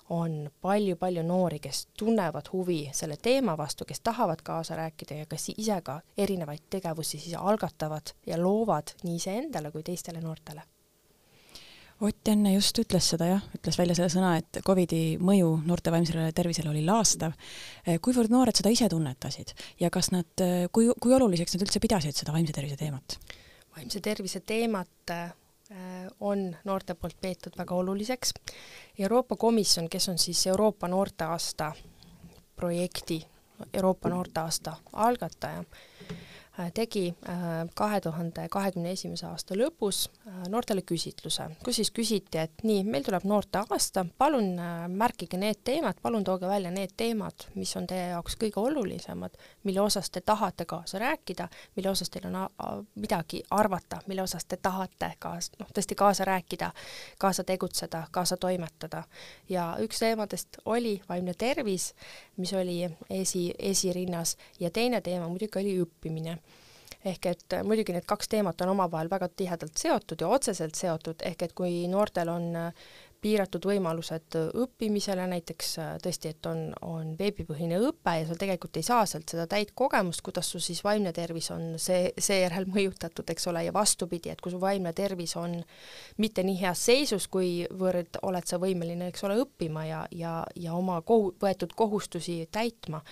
on 0.09 0.49
palju-palju 0.61 1.23
noori, 1.23 1.59
kes 1.59 1.87
tunnevad 1.97 2.49
huvi 2.53 2.81
selle 2.93 3.17
teema 3.21 3.57
vastu, 3.57 3.85
kes 3.85 3.99
tahavad 3.99 4.41
kaasa 4.43 4.75
rääkida 4.75 5.21
ja 5.21 5.29
kes 5.29 5.51
ise 5.57 5.81
ka 5.81 6.01
erinevaid 6.17 6.67
tegevusi 6.69 7.19
siis 7.19 7.37
algatavad 7.37 8.15
ja 8.25 8.41
loovad 8.41 8.95
nii 9.03 9.15
iseendale 9.15 9.71
kui 9.71 9.83
teistele 9.83 10.21
noortele 10.21 10.65
Ott 11.99 12.29
enne 12.31 12.53
just 12.53 12.77
ütles 12.79 13.09
seda 13.11 13.25
jah, 13.27 13.41
ütles 13.57 13.75
välja 13.75 13.95
selle 13.97 14.07
sõna, 14.13 14.29
et 14.39 14.61
Covidi 14.63 15.17
mõju 15.19 15.49
noorte 15.67 15.91
vaimsele 15.91 16.29
tervisele 16.31 16.71
oli 16.71 16.85
laastav. 16.87 17.33
kuivõrd 17.99 18.31
noored 18.31 18.55
seda 18.55 18.71
ise 18.71 18.87
tunnetasid 18.87 19.51
ja 19.81 19.89
kas 19.91 20.13
nad, 20.15 20.31
kui, 20.71 20.87
kui 20.95 21.15
oluliseks 21.17 21.57
nad 21.57 21.65
üldse 21.67 21.81
pidasid 21.83 22.15
seda 22.15 22.31
vaimse 22.31 22.55
tervise 22.55 22.79
teemat? 22.79 23.17
Vaimse 23.75 23.99
tervise 23.99 24.39
teemat 24.39 25.09
äh, 25.11 25.33
on 26.19 26.55
noorte 26.63 26.93
poolt 26.95 27.17
peetud 27.21 27.57
väga 27.57 27.75
oluliseks. 27.75 28.33
Euroopa 28.99 29.35
Komisjon, 29.35 29.89
kes 29.89 30.09
on 30.09 30.17
siis 30.17 30.47
Euroopa 30.47 30.87
noorteaasta 30.87 31.71
projekti, 32.55 33.27
Euroopa 33.73 34.09
noorteaasta 34.09 34.75
algataja, 34.93 35.63
tegi 36.73 37.15
äh, 37.29 37.67
kahe 37.75 38.01
tuhande 38.01 38.47
kahekümne 38.51 38.91
esimese 38.91 39.27
aasta 39.29 39.55
lõpus 39.57 40.05
äh, 40.27 40.41
noortele 40.51 40.81
küsitluse, 40.81 41.49
kus 41.63 41.79
siis 41.79 41.91
küsiti, 41.95 42.41
et 42.41 42.63
nii, 42.67 42.83
meil 42.83 43.05
tuleb 43.05 43.25
noorte 43.29 43.61
aasta, 43.61 44.05
palun 44.17 44.51
märkige 44.91 45.39
need 45.39 45.61
teemad, 45.63 45.99
palun 46.01 46.23
tooge 46.27 46.47
välja 46.49 46.71
need 46.71 46.95
teemad, 46.97 47.47
mis 47.55 47.71
on 47.79 47.87
teie 47.87 48.09
jaoks 48.13 48.35
kõige 48.39 48.61
olulisemad, 48.61 49.37
mille 49.63 49.81
osas 49.81 50.09
te 50.11 50.21
tahate 50.21 50.65
kaasa 50.69 50.99
rääkida, 50.99 51.47
mille 51.75 51.91
osas 51.93 52.09
teil 52.09 52.27
on 52.29 52.85
midagi 52.95 53.43
arvata, 53.51 54.01
mille 54.07 54.21
osas 54.21 54.45
te 54.45 54.57
tahate 54.57 55.13
kaas-, 55.19 55.51
noh, 55.59 55.69
tõesti 55.75 55.95
kaasa 55.95 56.27
rääkida, 56.27 56.71
kaasa 57.17 57.43
tegutseda, 57.43 58.03
kaasa 58.11 58.37
toimetada. 58.37 59.03
ja 59.49 59.75
üks 59.79 59.99
teemadest 59.99 60.57
oli 60.65 61.01
vaimne 61.09 61.33
tervis, 61.33 61.93
mis 62.39 62.53
oli 62.53 62.81
esi, 63.09 63.49
esirinnas. 63.59 64.37
Ja 64.59 64.71
teine 64.71 65.01
teema 65.01 65.27
muidugi 65.27 65.59
oli 65.59 65.75
õppimine. 65.83 66.37
Ehk 67.05 67.29
et 67.31 67.53
äh, 67.55 67.63
muidugi 67.63 67.93
need 67.95 68.07
kaks 68.07 68.27
teemat 68.27 68.61
on 68.61 68.73
omavahel 68.73 69.09
väga 69.11 69.29
tihedalt 69.29 69.77
seotud 69.79 70.19
ja 70.19 70.27
otseselt 70.27 70.75
seotud, 70.75 71.21
ehk 71.23 71.45
et 71.47 71.53
kui 71.55 71.85
noortel 71.87 72.31
on 72.33 72.49
äh, 72.59 72.89
piiratud 73.21 73.65
võimalused 73.67 74.35
õppimisele, 74.63 75.25
näiteks 75.31 75.71
äh, 75.81 75.89
tõesti, 76.03 76.31
et 76.33 76.49
on, 76.49 76.69
on 76.85 77.13
veebipõhine 77.19 77.79
õpe 77.89 78.15
ja 78.21 78.27
sa 78.29 78.37
tegelikult 78.39 78.79
ei 78.79 78.85
saa 78.87 79.05
sealt 79.09 79.31
seda 79.31 79.45
täit 79.49 79.73
kogemust, 79.77 80.23
kuidas 80.25 80.51
su 80.51 80.61
siis 80.63 80.81
vaimne 80.85 81.11
tervis 81.15 81.49
on 81.55 81.73
see, 81.81 82.13
seejärel 82.17 82.69
mõjutatud, 82.75 83.27
eks 83.33 83.49
ole, 83.51 83.65
ja 83.67 83.75
vastupidi, 83.75 84.31
et 84.33 84.41
kui 84.41 84.53
su 84.53 84.61
vaimne 84.61 84.93
tervis 84.97 85.35
on 85.39 85.57
mitte 86.17 86.45
nii 86.47 86.61
heas 86.61 86.85
seisus, 86.91 87.27
kuivõrd 87.31 88.21
oled 88.27 88.49
sa 88.49 88.61
võimeline, 88.61 89.11
eks 89.11 89.27
ole, 89.27 89.39
õppima 89.43 89.85
ja, 89.89 90.05
ja, 90.15 90.39
ja 90.55 90.77
oma 90.77 91.01
kohu-, 91.05 91.35
võetud 91.41 91.75
kohustusi 91.75 92.41
täitma 92.51 93.03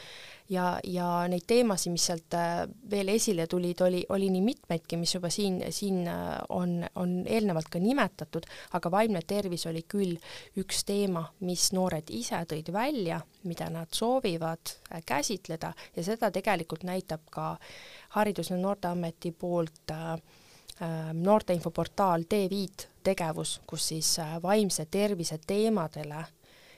ja, 0.49 0.79
ja 0.83 1.07
neid 1.29 1.45
teemasid, 1.47 1.91
mis 1.93 2.05
sealt 2.10 2.36
äh, 2.38 2.63
veel 2.91 3.12
esile 3.13 3.47
tulid, 3.49 3.81
oli, 3.83 4.03
oli 4.13 4.29
nii 4.33 4.43
mitmeidki, 4.45 4.99
mis 4.99 5.15
juba 5.15 5.29
siin, 5.33 5.60
siin 5.75 6.07
äh, 6.07 6.38
on, 6.49 6.79
on 6.95 7.19
eelnevalt 7.25 7.69
ka 7.73 7.81
nimetatud, 7.83 8.47
aga 8.77 8.91
vaimne 8.91 9.21
tervis 9.27 9.67
oli 9.69 9.83
küll 9.89 10.15
üks 10.60 10.83
teema, 10.88 11.25
mis 11.47 11.69
noored 11.75 12.12
ise 12.15 12.39
tõid 12.49 12.71
välja, 12.73 13.19
mida 13.49 13.69
nad 13.73 13.91
soovivad 13.95 14.73
äh, 14.91 15.03
käsitleda. 15.05 15.73
Ja 15.95 16.07
seda 16.07 16.31
tegelikult 16.31 16.88
näitab 16.88 17.27
ka 17.31 17.55
Haridus- 18.15 18.51
ja 18.51 18.57
Noorteameti 18.57 19.31
poolt 19.31 19.91
noorte 21.17 21.55
infoportaal 21.57 22.21
D5 22.29 22.86
tegevus, 23.03 23.55
kus 23.65 23.88
siis 23.89 24.12
vaimse 24.43 24.86
tervise 24.91 25.39
teemadele 25.47 26.21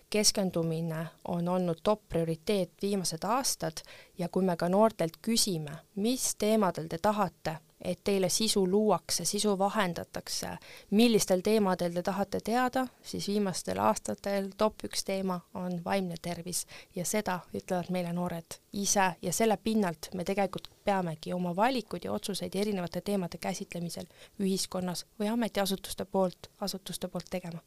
keskendumine 0.09 1.07
on 1.27 1.47
olnud 1.47 1.77
top 1.83 2.01
prioriteet 2.09 2.71
viimased 2.81 3.23
aastad 3.23 3.81
ja 4.17 4.29
kui 4.29 4.43
me 4.43 4.57
ka 4.57 4.69
noortelt 4.69 5.17
küsime, 5.21 5.71
mis 5.95 6.35
teemadel 6.35 6.87
te 6.89 6.97
tahate, 6.97 7.55
et 7.81 7.99
teile 8.03 8.29
sisu 8.29 8.67
luuakse, 8.67 9.25
sisu 9.25 9.57
vahendatakse, 9.59 10.49
millistel 10.91 11.41
teemadel 11.41 11.93
te 11.93 12.03
tahate 12.03 12.39
teada, 12.43 12.87
siis 13.01 13.27
viimastel 13.27 13.79
aastatel 13.79 14.49
top 14.57 14.83
üks 14.89 15.05
teema 15.05 15.39
on 15.53 15.79
vaimne 15.85 16.15
tervis. 16.21 16.65
Ja 16.95 17.05
seda 17.05 17.39
ütlevad 17.53 17.89
meile 17.89 18.13
noored 18.13 18.59
ise 18.73 19.11
ja 19.21 19.33
selle 19.33 19.57
pinnalt 19.57 20.11
me 20.13 20.25
tegelikult 20.25 20.69
peamegi 20.83 21.33
oma 21.33 21.55
valikuid 21.55 22.05
ja 22.05 22.13
otsuseid 22.13 22.55
erinevate 22.55 23.01
teemade 23.01 23.37
käsitlemisel 23.37 24.05
ühiskonnas 24.39 25.05
või 25.19 25.31
ametiasutuste 25.31 26.05
poolt, 26.05 26.51
asutuste 26.59 27.07
poolt 27.07 27.29
tegema 27.29 27.61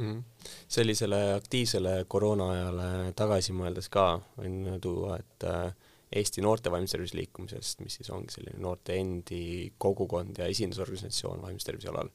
mm. 0.00 0.10
-hmm. 0.10 0.22
sellisele 0.68 1.34
aktiivsele 1.34 2.04
koroona 2.08 2.50
ajale 2.50 3.12
tagasi 3.16 3.52
mõeldes 3.52 3.88
ka 3.90 4.20
võin 4.38 4.78
tuua, 4.80 5.18
et 5.20 5.44
äh, 5.44 5.72
Eesti 6.10 6.42
noorte 6.42 6.70
vaimse 6.70 6.96
tervise 6.96 7.14
liikumisest, 7.16 7.80
mis 7.80 7.94
siis 8.00 8.10
ongi 8.10 8.34
selline 8.34 8.58
noorte 8.58 8.96
endi 8.98 9.72
kogukond 9.78 10.38
ja 10.38 10.48
esindusorganisatsioon 10.50 11.42
vaimse 11.42 11.68
tervise 11.68 11.88
alal, 11.92 12.10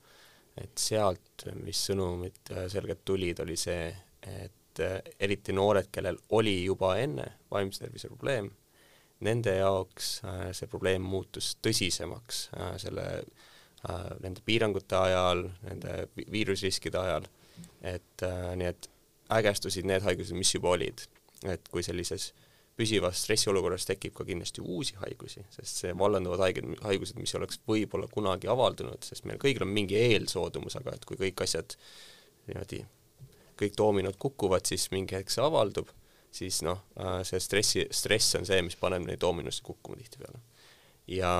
et 0.59 0.75
sealt, 0.77 1.45
mis 1.63 1.85
sõnumid 1.89 2.51
äh, 2.51 2.67
selgelt 2.71 3.05
tulid, 3.05 3.39
oli 3.39 3.55
see, 3.55 3.87
et 4.43 4.83
äh, 4.83 4.99
eriti 5.19 5.55
noored, 5.55 5.87
kellel 5.91 6.19
oli 6.29 6.57
juba 6.65 6.97
enne 6.99 7.29
vaimse 7.51 7.85
tervise 7.85 8.11
probleem, 8.11 8.51
nende 9.23 9.55
jaoks 9.55 10.09
see 10.51 10.67
probleem 10.67 11.01
muutus 11.01 11.53
tõsisemaks 11.63 12.39
selle, 12.83 13.05
nende 14.19 14.41
piirangute 14.43 14.97
ajal, 14.99 15.45
nende 15.63 15.93
viirusriskide 16.33 16.99
ajal 16.99 17.29
et 17.85 18.25
äh, 18.25 18.51
nii 18.59 18.71
et 18.71 18.89
ägestusid 19.35 19.87
need 19.87 20.03
haigused, 20.05 20.37
mis 20.37 20.53
juba 20.53 20.73
olid, 20.75 21.05
et 21.49 21.69
kui 21.71 21.83
sellises 21.85 22.31
püsivas 22.75 23.21
stressiolukorras 23.23 23.87
tekib 23.87 24.13
ka 24.17 24.25
kindlasti 24.27 24.63
uusi 24.63 24.97
haigusi, 24.99 25.45
sest 25.53 25.83
see 25.83 25.93
vallanduvad 25.97 26.43
haiged, 26.43 26.67
haigused, 26.83 27.19
mis 27.19 27.35
oleks 27.39 27.61
võib-olla 27.67 28.09
kunagi 28.11 28.49
avaldunud, 28.51 29.05
sest 29.07 29.27
meil 29.29 29.39
kõigil 29.41 29.63
on 29.63 29.71
mingi 29.71 29.97
eelsoodumus, 29.99 30.75
aga 30.81 30.97
et 30.97 31.05
kui 31.07 31.19
kõik 31.19 31.45
asjad 31.45 31.77
niimoodi, 32.49 32.81
kõik 33.59 33.77
doominod 33.79 34.19
kukuvad, 34.19 34.67
siis 34.67 34.89
mingi 34.91 35.15
hetk 35.15 35.31
see 35.31 35.45
avaldub, 35.45 35.87
siis 36.35 36.59
noh, 36.67 36.83
äh, 36.99 37.21
see 37.27 37.39
stressi, 37.39 37.85
stress 37.95 38.35
on 38.39 38.47
see, 38.47 38.59
mis 38.65 38.75
paneb 38.79 39.07
neid 39.07 39.23
doominosse 39.23 39.63
kukkuma 39.63 40.01
tihtipeale. 40.01 40.43
ja 41.07 41.31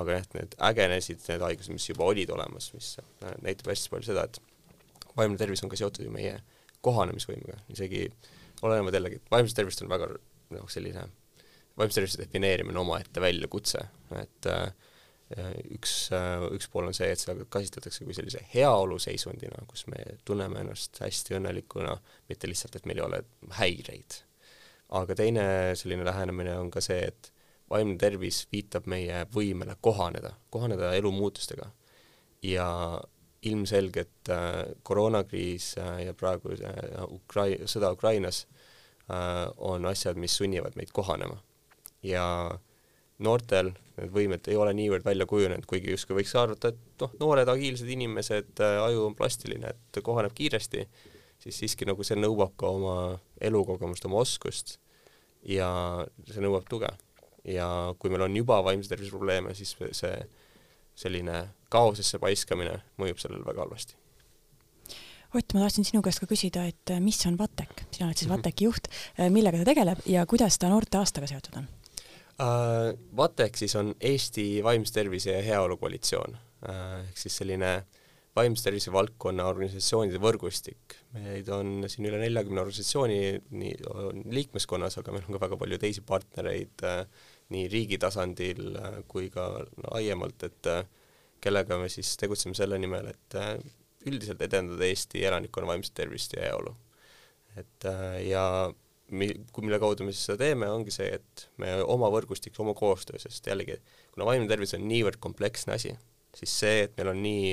aga 0.00 0.18
jah, 0.18 0.26
need 0.34 0.54
ägenesid, 0.70 1.22
need 1.28 1.44
haigused, 1.46 1.72
mis 1.76 1.86
juba 1.90 2.08
olid 2.10 2.30
olemas, 2.34 2.72
mis 2.74 2.96
äh, 2.98 3.36
näitab 3.44 3.70
hästi 3.70 3.92
palju 3.92 4.10
seda, 4.10 4.26
et 4.26 4.40
vaimne 5.16 5.38
tervis 5.40 5.62
on 5.64 5.72
ka 5.72 5.78
seotud 5.78 6.06
ju 6.06 6.12
meie 6.14 6.38
kohanemisvõimega, 6.82 7.60
isegi 7.72 8.06
olenemata 8.62 8.98
jällegi, 8.98 9.20
vaimset 9.30 9.58
tervist 9.58 9.82
on 9.84 9.90
väga 9.92 10.08
noh, 10.52 10.70
selline 10.70 11.06
vaimse 11.78 12.00
tervise 12.00 12.20
defineerimine 12.20 12.80
omaette 12.80 13.22
väljakutse, 13.22 13.84
et 14.20 14.48
äh, 14.50 14.72
üks 15.72 15.94
äh,, 16.12 16.44
üks 16.52 16.68
pool 16.72 16.90
on 16.90 16.96
see, 16.96 17.08
et 17.12 17.22
seda 17.22 17.46
käsitletakse 17.52 18.04
kui 18.04 18.16
sellise 18.16 18.42
heaoluseisundina, 18.52 19.64
kus 19.70 19.86
me 19.88 20.02
tunneme 20.28 20.60
ennast 20.60 21.00
hästi 21.02 21.38
õnnelikuna, 21.38 21.96
mitte 22.28 22.50
lihtsalt, 22.50 22.76
et 22.76 22.88
meil 22.88 23.00
ei 23.00 23.06
ole 23.06 23.22
häireid. 23.60 24.20
aga 24.92 25.14
teine 25.16 25.44
selline 25.78 26.04
lähenemine 26.04 26.58
on 26.60 26.68
ka 26.70 26.82
see, 26.84 27.06
et 27.08 27.32
vaimne 27.72 27.96
tervis 27.96 28.42
viitab 28.52 28.86
meie 28.90 29.24
võimele 29.32 29.78
kohaneda, 29.80 30.34
kohaneda 30.52 30.92
elu 30.98 31.12
muutustega. 31.12 31.70
ja 32.42 32.68
ilmselgelt 33.42 34.30
äh, 34.30 34.74
koroonakriis 34.82 35.74
äh, 35.78 36.04
ja 36.06 36.14
praegu 36.14 36.54
äh, 36.54 37.04
Ukrai-, 37.08 37.62
sõda 37.66 37.92
Ukrainas 37.92 38.46
on 39.58 39.84
asjad, 39.84 40.16
mis 40.16 40.32
sunnivad 40.38 40.76
meid 40.78 40.92
kohanema. 40.94 41.34
ja 42.06 42.24
noortel 43.18 43.72
need 43.98 44.12
võimed 44.14 44.46
ei 44.48 44.56
ole 44.56 44.72
niivõrd 44.78 45.04
välja 45.04 45.26
kujunenud, 45.28 45.66
kuigi 45.68 45.90
justkui 45.90 46.16
võiks 46.20 46.32
arvata, 46.38 46.70
et 46.70 47.02
noh, 47.02 47.12
noored 47.20 47.50
agiilsed 47.50 47.90
inimesed, 47.92 48.62
aju 48.62 49.02
on 49.08 49.16
plastiline, 49.18 49.74
et 49.74 50.00
kohaneb 50.06 50.32
kiiresti, 50.38 50.86
siis 51.42 51.58
siiski 51.60 51.84
nagu 51.90 52.06
see 52.06 52.16
nõuab 52.16 52.54
ka 52.56 52.70
oma 52.72 52.94
elukogemust, 53.42 54.06
oma 54.08 54.22
oskust 54.22 54.78
ja 55.44 55.68
see 56.30 56.46
nõuab 56.46 56.70
tuge. 56.70 56.88
ja 57.44 57.68
kui 57.98 58.08
meil 58.08 58.22
on 58.30 58.38
juba 58.38 58.62
vaimse 58.64 58.88
tervise 58.88 59.12
probleeme, 59.12 59.52
siis 59.58 59.76
see 59.98 60.14
selline 60.98 61.48
kaosesse 61.72 62.20
paiskamine 62.22 62.78
mõjub 63.00 63.20
sellele 63.22 63.46
väga 63.46 63.64
halvasti 63.66 63.98
Ott, 65.32 65.54
ma 65.56 65.62
tahtsin 65.62 65.86
sinu 65.88 66.02
käest 66.04 66.20
ka 66.20 66.26
küsida, 66.28 66.66
et 66.68 66.90
äh, 66.92 66.98
mis 67.00 67.16
on 67.24 67.38
VATEK, 67.40 67.86
sina 67.88 68.10
oled 68.10 68.18
siis 68.20 68.28
mhm. 68.28 68.36
VATEK-i 68.36 68.66
juht, 68.66 68.90
äh, 69.16 69.30
millega 69.32 69.62
ta 69.62 69.70
tegeleb 69.70 70.02
ja 70.12 70.26
kuidas 70.28 70.60
ta 70.60 70.68
noorte 70.68 71.00
aastaga 71.00 71.30
seotud 71.30 71.56
on 71.62 71.68
uh,? 71.68 72.92
VATEK 73.16 73.56
siis 73.64 73.76
on 73.80 73.94
Eesti 74.00 74.46
Vaimse 74.64 74.92
Tervise 74.92 75.38
ja 75.38 75.44
Heaolu 75.46 75.80
Koalitsioon 75.80 76.36
ehk 76.62 77.18
siis 77.18 77.34
selline 77.40 77.72
vaimse 78.36 78.64
tervise 78.64 78.92
valdkonna 78.92 79.46
organisatsioonide 79.50 80.20
võrgustik. 80.22 80.96
meid 81.12 81.48
on 81.52 81.84
siin 81.90 82.08
üle 82.08 82.20
neljakümne 82.22 82.62
organisatsiooni 82.62 83.18
nii 83.50 83.74
liikmeskonnas, 84.32 84.96
aga 85.00 85.12
meil 85.12 85.26
on 85.28 85.36
ka 85.36 85.42
väga 85.46 85.58
palju 85.60 85.78
teisi 85.82 86.04
partnereid 86.06 86.86
uh, 86.88 87.02
nii 87.52 87.68
riigi 87.72 88.00
tasandil 88.00 88.72
uh, 88.72 88.98
kui 89.08 89.30
ka 89.34 89.46
laiemalt, 89.90 90.48
et 90.48 90.72
uh, 90.72 90.82
kellega 91.42 91.78
me 91.78 91.88
siis 91.92 92.16
tegutseme 92.20 92.54
selle 92.54 92.78
nimel, 92.78 93.08
et 93.12 93.38
üldiselt 94.08 94.42
edendada 94.44 94.86
Eesti 94.86 95.24
elanikkonna 95.26 95.72
vaimset 95.72 95.94
tervist 95.96 96.36
ja 96.36 96.46
heaolu. 96.46 96.74
et 97.56 97.84
äh, 97.84 98.22
ja 98.30 98.44
mi-, 99.12 99.34
mille 99.60 99.78
kaudu 99.82 100.06
me 100.06 100.14
siis 100.14 100.24
seda 100.30 100.46
teeme, 100.46 100.70
ongi 100.72 100.94
see, 100.94 101.10
et 101.18 101.46
me 101.60 101.74
oma 101.84 102.08
võrgustik, 102.12 102.56
oma 102.64 102.72
koostöö, 102.76 103.20
sest 103.20 103.46
jällegi, 103.46 103.76
kuna 104.14 104.24
vaimne 104.30 104.48
tervis 104.48 104.72
on 104.78 104.86
niivõrd 104.88 105.20
kompleksne 105.20 105.76
asi, 105.76 105.92
siis 106.38 106.54
see, 106.62 106.86
et 106.86 106.96
meil 106.96 107.12
on 107.12 107.20
nii 107.20 107.50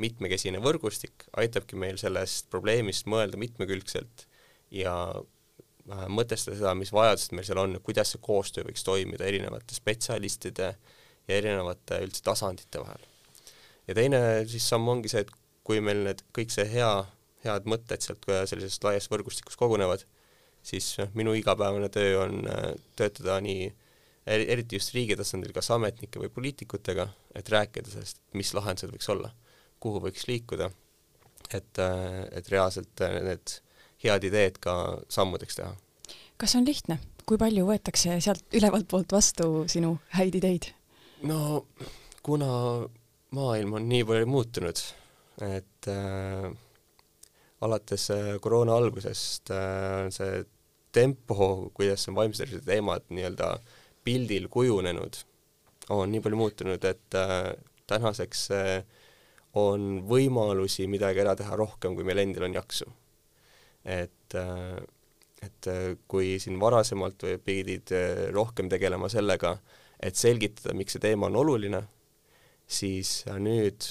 mitmekesine 0.00 0.62
võrgustik, 0.64 1.26
aitabki 1.38 1.76
meil 1.78 2.00
sellest 2.00 2.48
probleemist 2.50 3.04
mõelda 3.10 3.38
mitmekülgselt 3.38 4.24
ja 4.72 4.94
äh, 5.12 5.22
mõtestada 5.84 6.56
seda, 6.56 6.74
mis 6.78 6.92
vajadused 6.94 7.34
meil 7.36 7.46
seal 7.46 7.60
on, 7.60 7.78
kuidas 7.84 8.14
see 8.14 8.22
koostöö 8.24 8.64
võiks 8.68 8.84
toimida 8.86 9.26
erinevate 9.28 9.76
spetsialistide 9.76 10.70
ja 11.28 11.36
erinevate 11.36 12.00
üldse 12.04 12.22
tasandite 12.24 12.80
vahel. 12.80 13.04
ja 13.88 13.96
teine 13.98 14.20
siis 14.48 14.68
samm 14.68 14.88
ongi 14.88 15.12
see, 15.12 15.24
et 15.26 15.32
kui 15.64 15.80
meil 15.84 16.04
need, 16.06 16.24
kõik 16.36 16.52
see 16.52 16.66
hea, 16.68 16.90
head 17.44 17.68
mõtted 17.68 18.04
sealt 18.04 18.24
sellisest 18.48 18.84
laiast 18.84 19.12
võrgustikust 19.12 19.60
kogunevad, 19.60 20.04
siis 20.64 20.94
noh, 21.00 21.10
minu 21.16 21.34
igapäevane 21.36 21.88
töö 21.92 22.22
on 22.24 22.44
äh, 22.48 22.70
töötada 22.96 23.40
nii 23.44 23.68
eriti 24.26 24.78
just 24.78 24.94
riigi 24.96 25.16
tasandil, 25.20 25.52
kas 25.52 25.68
ametnike 25.74 26.20
või 26.20 26.30
poliitikutega, 26.32 27.08
et 27.36 27.50
rääkida 27.52 27.92
sellest, 27.92 28.22
mis 28.32 28.54
lahendused 28.56 28.92
võiks 28.92 29.10
olla, 29.12 29.30
kuhu 29.84 30.00
võiks 30.06 30.24
liikuda, 30.30 30.70
et, 31.50 31.80
äh, 31.82 32.24
et 32.32 32.48
reaalselt 32.52 33.04
äh, 33.04 33.18
need 33.28 33.58
head 34.04 34.24
ideed 34.28 34.60
ka 34.62 34.76
sammudeks 35.08 35.60
teha. 35.60 35.74
kas 36.40 36.56
on 36.58 36.66
lihtne, 36.68 36.98
kui 37.26 37.40
palju 37.40 37.66
võetakse 37.68 38.18
sealt 38.24 38.56
ülevalt 38.56 38.88
poolt 38.90 39.12
vastu 39.12 39.64
sinu 39.70 39.96
häid 40.18 40.36
ideid? 40.40 40.72
no 41.22 41.64
kuna 42.22 42.50
maailm 43.34 43.78
on 43.80 43.88
nii 43.88 44.04
palju 44.08 44.28
muutunud, 44.30 44.80
et 45.42 45.88
äh, 45.90 46.52
alates 47.64 48.10
äh, 48.10 48.34
koroona 48.40 48.76
algusest 48.76 49.50
äh, 49.54 50.08
see 50.14 50.42
tempo, 50.94 51.70
kuidas 51.74 52.08
on 52.08 52.18
vaimse 52.18 52.44
tervise 52.44 52.62
teemad 52.66 53.06
nii-öelda 53.10 53.54
pildil 54.06 54.48
kujunenud, 54.52 55.18
on 55.94 56.12
nii 56.12 56.22
palju 56.24 56.38
muutunud, 56.38 56.84
et 56.86 57.18
äh, 57.18 57.54
tänaseks 57.90 58.48
on 59.60 60.04
võimalusi 60.08 60.86
midagi 60.90 61.22
ära 61.22 61.34
teha 61.38 61.56
rohkem, 61.58 61.96
kui 61.96 62.06
meil 62.06 62.22
endil 62.22 62.46
on 62.46 62.54
jaksu. 62.56 62.86
Et 63.84 64.34
äh, 64.34 64.82
et 65.44 65.66
äh, 65.68 65.96
kui 66.08 66.38
siin 66.40 66.56
varasemalt 66.60 67.26
pidid 67.44 67.92
äh, 67.92 68.30
rohkem 68.32 68.70
tegelema 68.72 69.10
sellega, 69.12 69.58
et 70.00 70.16
selgitada, 70.16 70.72
miks 70.76 70.96
see 70.96 71.02
teema 71.02 71.28
on 71.28 71.36
oluline, 71.42 71.82
siis 72.64 73.26
nüüd 73.28 73.90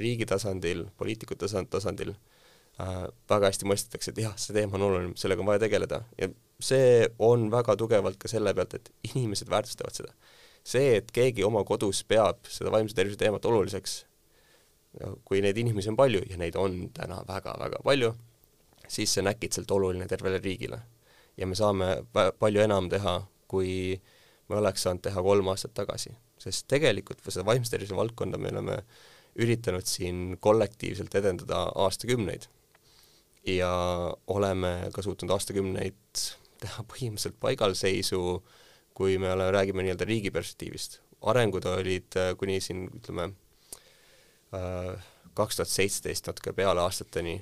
riigi 0.00 0.24
tasandil, 0.28 0.86
poliitikute 0.96 1.44
tasand, 1.44 1.68
tasandil 1.68 2.14
väga 3.28 3.50
hästi 3.50 3.68
mõistetakse, 3.68 4.12
et 4.12 4.22
jah, 4.24 4.32
see 4.40 4.56
teema 4.56 4.78
on 4.78 4.86
oluline, 4.88 5.12
sellega 5.20 5.44
on 5.44 5.48
vaja 5.50 5.62
tegeleda 5.62 6.00
ja 6.16 6.28
see 6.64 7.06
on 7.24 7.46
väga 7.52 7.76
tugevalt 7.76 8.18
ka 8.20 8.28
selle 8.28 8.52
pealt, 8.56 8.76
et 8.76 8.90
inimesed 9.12 9.52
väärtustavad 9.52 9.96
seda. 9.96 10.12
see, 10.64 10.96
et 10.98 11.12
keegi 11.12 11.44
oma 11.44 11.62
kodus 11.64 12.02
peab 12.08 12.48
seda 12.50 12.72
vaimse 12.72 12.96
tervise 12.96 13.20
teemat 13.20 13.44
oluliseks, 13.44 13.98
kui 15.28 15.44
neid 15.44 15.60
inimesi 15.60 15.92
on 15.92 15.96
palju 16.00 16.24
ja 16.28 16.40
neid 16.40 16.56
on 16.56 16.86
täna 16.96 17.20
väga-väga 17.28 17.84
palju, 17.84 18.14
siis 18.88 19.14
see 19.14 19.22
on 19.22 19.32
äkitselt 19.32 19.70
oluline 19.70 20.06
tervele 20.06 20.38
riigile. 20.38 20.80
ja 21.36 21.46
me 21.46 21.54
saame 21.54 22.04
palju 22.38 22.60
enam 22.60 22.88
teha, 22.88 23.18
kui 23.48 24.00
me 24.48 24.56
oleks 24.56 24.82
saanud 24.82 25.02
teha 25.02 25.22
kolm 25.22 25.48
aastat 25.48 25.74
tagasi 25.74 26.14
sest 26.40 26.66
tegelikult 26.70 27.22
seda 27.26 27.46
vaimse 27.46 27.72
tervise 27.72 27.96
valdkonda 27.96 28.38
me 28.40 28.52
oleme 28.52 28.76
üritanud 29.42 29.86
siin 29.88 30.36
kollektiivselt 30.40 31.14
edendada 31.18 31.66
aastakümneid. 31.86 32.48
ja 33.46 33.70
oleme 34.26 34.90
ka 34.94 35.02
suutnud 35.06 35.30
aastakümneid 35.30 36.22
teha 36.58 36.82
põhimõtteliselt 36.90 37.36
paigalseisu, 37.38 38.20
kui 38.96 39.18
me 39.22 39.30
oleme, 39.30 39.52
räägime 39.54 39.84
nii-öelda 39.84 40.08
riigi 40.08 40.32
perspektiivist. 40.34 41.00
arengud 41.22 41.64
olid 41.64 42.16
äh, 42.16 42.32
kuni 42.36 42.60
siin 42.60 42.88
ütleme 43.00 43.30
äh, 44.54 45.04
kaks 45.34 45.56
tuhat 45.56 45.72
seitseteist 45.72 46.26
natuke 46.26 46.52
peale 46.52 46.80
aastateni, 46.80 47.38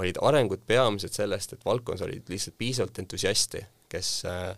olid 0.00 0.18
arengud 0.22 0.62
peamiselt 0.66 1.14
sellest, 1.14 1.52
et 1.54 1.64
valdkonnas 1.64 2.02
olid 2.06 2.30
lihtsalt 2.30 2.56
piisavalt 2.58 2.98
entusiaste, 2.98 3.66
kes 3.88 4.10
äh, 4.26 4.56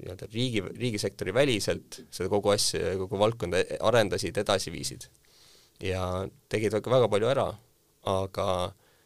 nii-öelda 0.00 0.28
riigi, 0.32 0.62
riigisektori 0.78 1.34
väliselt 1.34 2.00
seda 2.10 2.30
kogu 2.32 2.54
asja, 2.54 2.94
kogu 3.00 3.18
valdkonda 3.20 3.60
arendasid, 3.84 4.36
edasi 4.40 4.72
viisid. 4.72 5.08
ja 5.82 6.00
tegid 6.48 6.72
väga, 6.72 6.90
väga 6.90 7.08
palju 7.10 7.28
ära, 7.28 7.46
aga 8.08 8.46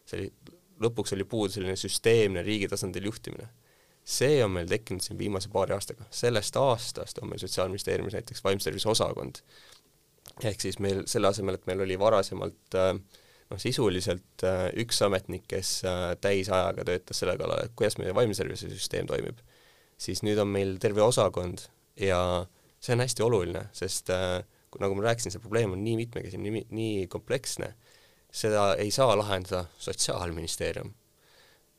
see 0.07 0.19
oli, 0.21 0.57
lõpuks 0.85 1.15
oli 1.17 1.25
puudu 1.27 1.57
selline 1.57 1.77
süsteemne 1.81 2.43
riigi 2.47 2.69
tasandil 2.71 3.09
juhtimine. 3.11 3.49
see 4.05 4.45
on 4.45 4.55
meil 4.55 4.69
tekkinud 4.69 5.05
siin 5.05 5.19
viimase 5.19 5.51
paari 5.53 5.75
aastaga, 5.75 6.07
sellest 6.11 6.57
aastast 6.57 7.19
on 7.23 7.29
meil 7.29 7.43
Sotsiaalministeeriumis 7.43 8.15
näiteks 8.15 8.45
vaimse 8.45 8.71
tervise 8.71 8.89
osakond. 8.89 9.43
ehk 10.45 10.61
siis 10.61 10.79
meil 10.79 11.03
selle 11.07 11.29
asemel, 11.29 11.59
et 11.59 11.67
meil 11.67 11.81
oli 11.81 11.99
varasemalt 11.99 12.79
äh, 12.79 12.95
noh, 13.49 13.61
sisuliselt 13.61 14.45
äh, 14.47 14.69
üks 14.83 15.01
ametnik, 15.05 15.47
kes 15.51 15.79
äh, 15.89 16.13
täisajaga 16.23 16.85
töötas 16.89 17.23
selle 17.23 17.37
kallal, 17.41 17.65
et 17.65 17.75
kuidas 17.79 17.99
meie 18.01 18.15
vaimse 18.17 18.45
tervise 18.45 18.71
süsteem 18.73 19.09
toimib. 19.09 19.41
Siis 19.99 20.23
nüüd 20.27 20.39
on 20.43 20.51
meil 20.53 20.77
terve 20.83 21.03
osakond 21.03 21.65
ja 21.99 22.21
see 22.79 22.95
on 22.95 23.03
hästi 23.03 23.25
oluline, 23.27 23.65
sest 23.77 24.13
äh, 24.15 24.41
nagu 24.79 24.99
ma 24.99 25.09
rääkisin, 25.09 25.35
see 25.35 25.43
probleem 25.43 25.73
on 25.75 25.83
nii 25.85 25.97
mitmekesine, 26.05 26.45
nii, 26.45 26.65
nii 26.77 27.09
kompleksne, 27.11 27.73
seda 28.29 28.71
ei 28.81 28.93
saa 28.95 29.17
lahendada 29.17 29.65
Sotsiaalministeerium. 29.81 30.93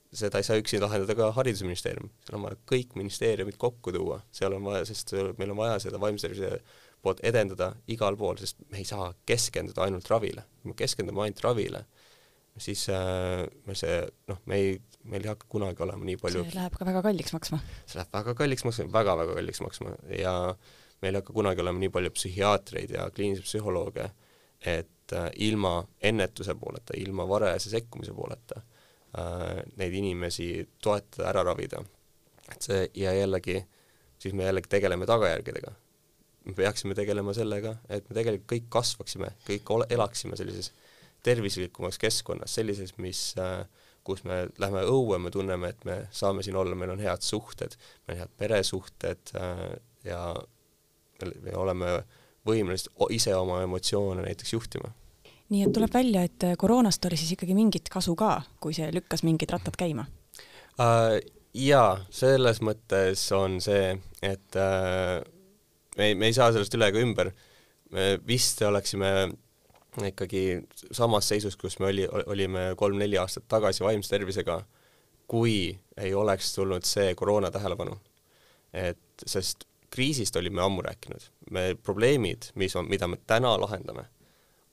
seda 0.10 0.40
ei 0.42 0.44
saa 0.44 0.58
üksi 0.58 0.80
lahendada 0.82 1.14
ka 1.14 1.28
Haridusministeerium, 1.38 2.10
seal 2.26 2.40
on 2.40 2.48
vaja 2.48 2.58
kõik 2.72 2.96
ministeeriumid 2.98 3.60
kokku 3.62 3.94
tuua, 3.94 4.24
seal 4.34 4.56
on 4.58 4.66
vaja, 4.66 4.88
sest 4.90 5.14
meil 5.38 5.54
on 5.54 5.60
vaja 5.60 5.78
seda 5.84 6.02
vaimse 6.02 6.26
tervise 6.26 6.64
poolt 7.02 7.24
edendada 7.24 7.72
igal 7.92 8.18
pool, 8.20 8.38
sest 8.42 8.60
me 8.72 8.82
ei 8.82 8.88
saa 8.88 9.10
keskenduda 9.28 9.86
ainult 9.86 10.08
ravile. 10.12 10.44
kui 10.62 10.74
me 10.74 10.78
keskendume 10.78 11.24
ainult 11.24 11.42
ravile, 11.46 11.86
siis 12.60 12.86
äh, 12.92 13.46
me 13.66 13.76
see, 13.78 14.00
noh, 14.28 14.40
me 14.50 14.60
ei, 14.60 14.74
meil 15.08 15.24
ei 15.24 15.32
hakka 15.32 15.48
kunagi 15.52 15.84
olema 15.86 16.06
nii 16.08 16.20
palju 16.20 16.44
see 16.44 16.58
läheb 16.58 16.76
ka 16.76 16.88
väga 16.88 17.04
kalliks 17.06 17.36
maksma. 17.36 17.62
see 17.86 18.00
läheb 18.02 18.16
väga 18.18 18.36
kalliks 18.42 18.66
maksma 18.68 18.86
väga,, 18.86 18.98
väga-väga 19.00 19.38
kalliks 19.40 19.62
maksma 19.64 19.94
ja 20.20 20.34
meil 21.02 21.14
ei 21.16 21.22
hakka 21.22 21.36
kunagi 21.38 21.64
olema 21.64 21.84
nii 21.84 21.94
palju 21.96 22.14
psühhiaatreid 22.18 22.96
ja 22.98 23.08
kliinilisi 23.16 23.48
psühholooge, 23.48 24.10
et 24.60 25.16
äh, 25.16 25.30
ilma 25.48 25.78
ennetuse 26.12 26.56
pooleta, 26.60 26.98
ilma 27.00 27.28
varajase 27.30 27.72
sekkumise 27.78 28.16
pooleta 28.18 28.60
äh, 28.60 29.62
neid 29.80 29.96
inimesi 30.02 30.52
toetada, 30.84 31.30
ära 31.32 31.46
ravida. 31.48 31.84
et 32.50 32.66
see 32.66 32.88
ja 32.98 33.14
jällegi, 33.14 33.62
siis 34.20 34.34
me 34.34 34.50
jällegi 34.50 34.76
tegeleme 34.76 35.08
tagajärgedega 35.08 35.78
me 36.50 36.58
peaksime 36.58 36.98
tegelema 36.98 37.34
sellega, 37.38 37.76
et 37.90 38.08
me 38.10 38.18
tegelikult 38.18 38.50
kõik 38.54 38.70
kasvaksime, 38.74 39.34
kõik 39.48 39.74
ole, 39.76 39.88
elaksime 39.94 40.40
sellises 40.40 40.72
tervislikumas 41.24 42.00
keskkonnas, 42.00 42.54
sellises, 42.56 42.96
mis 42.98 43.22
äh, 43.40 43.64
kus 44.08 44.24
me 44.28 44.46
lähme 44.62 44.84
õue, 44.90 45.20
me 45.22 45.32
tunneme, 45.34 45.74
et 45.74 45.84
me 45.86 46.00
saame 46.16 46.44
siin 46.46 46.58
olla, 46.60 46.78
meil 46.78 46.94
on 46.96 47.04
head 47.04 47.26
suhted, 47.26 47.76
meil 48.08 48.18
on 48.18 48.24
head 48.24 48.38
peresuhted 48.40 49.34
äh, 49.40 49.66
ja 50.08 50.24
me 51.20 51.56
oleme 51.60 52.00
võimelised 52.48 52.94
ise 53.14 53.36
oma 53.36 53.60
emotsioone 53.66 54.24
näiteks 54.24 54.54
juhtima. 54.56 54.94
nii 55.50 55.66
et 55.66 55.74
tuleb 55.76 55.94
välja, 55.94 56.24
et 56.24 56.46
koroonast 56.58 57.06
oli 57.06 57.18
siis 57.20 57.34
ikkagi 57.36 57.58
mingit 57.58 57.90
kasu 57.92 58.16
ka, 58.16 58.42
kui 58.62 58.74
see 58.74 58.88
lükkas 58.94 59.26
mingid 59.28 59.52
rattad 59.52 59.78
käima 59.78 60.08
uh,? 60.80 61.20
Jaa, 61.50 61.96
selles 62.14 62.60
mõttes 62.62 63.24
on 63.34 63.56
see, 63.58 63.96
et 64.22 64.58
uh, 64.62 65.18
me 66.00 66.10
ei, 66.12 66.16
me 66.16 66.30
ei 66.30 66.36
saa 66.36 66.52
sellest 66.56 66.76
üle 66.78 66.90
ega 66.90 67.04
ümber. 67.04 67.32
me 67.92 68.18
vist 68.28 68.62
oleksime 68.62 69.10
ikkagi 70.06 70.44
samas 70.94 71.28
seisus, 71.28 71.58
kus 71.58 71.80
me 71.82 71.90
oli, 71.90 72.06
olime 72.30 72.70
kolm-neli 72.78 73.18
aastat 73.18 73.48
tagasi 73.50 73.84
vaimse 73.84 74.12
tervisega, 74.14 74.60
kui 75.28 75.74
ei 75.98 76.14
oleks 76.14 76.54
tulnud 76.56 76.86
see 76.88 77.16
koroona 77.20 77.52
tähelepanu. 77.52 77.98
et 78.74 79.26
sest 79.26 79.66
kriisist 79.90 80.36
olime 80.38 80.62
ammu 80.62 80.84
rääkinud, 80.86 81.24
me 81.52 81.76
probleemid, 81.84 82.52
mis 82.56 82.76
on, 82.78 82.86
mida 82.90 83.08
me 83.10 83.18
täna 83.28 83.56
lahendame, 83.58 84.06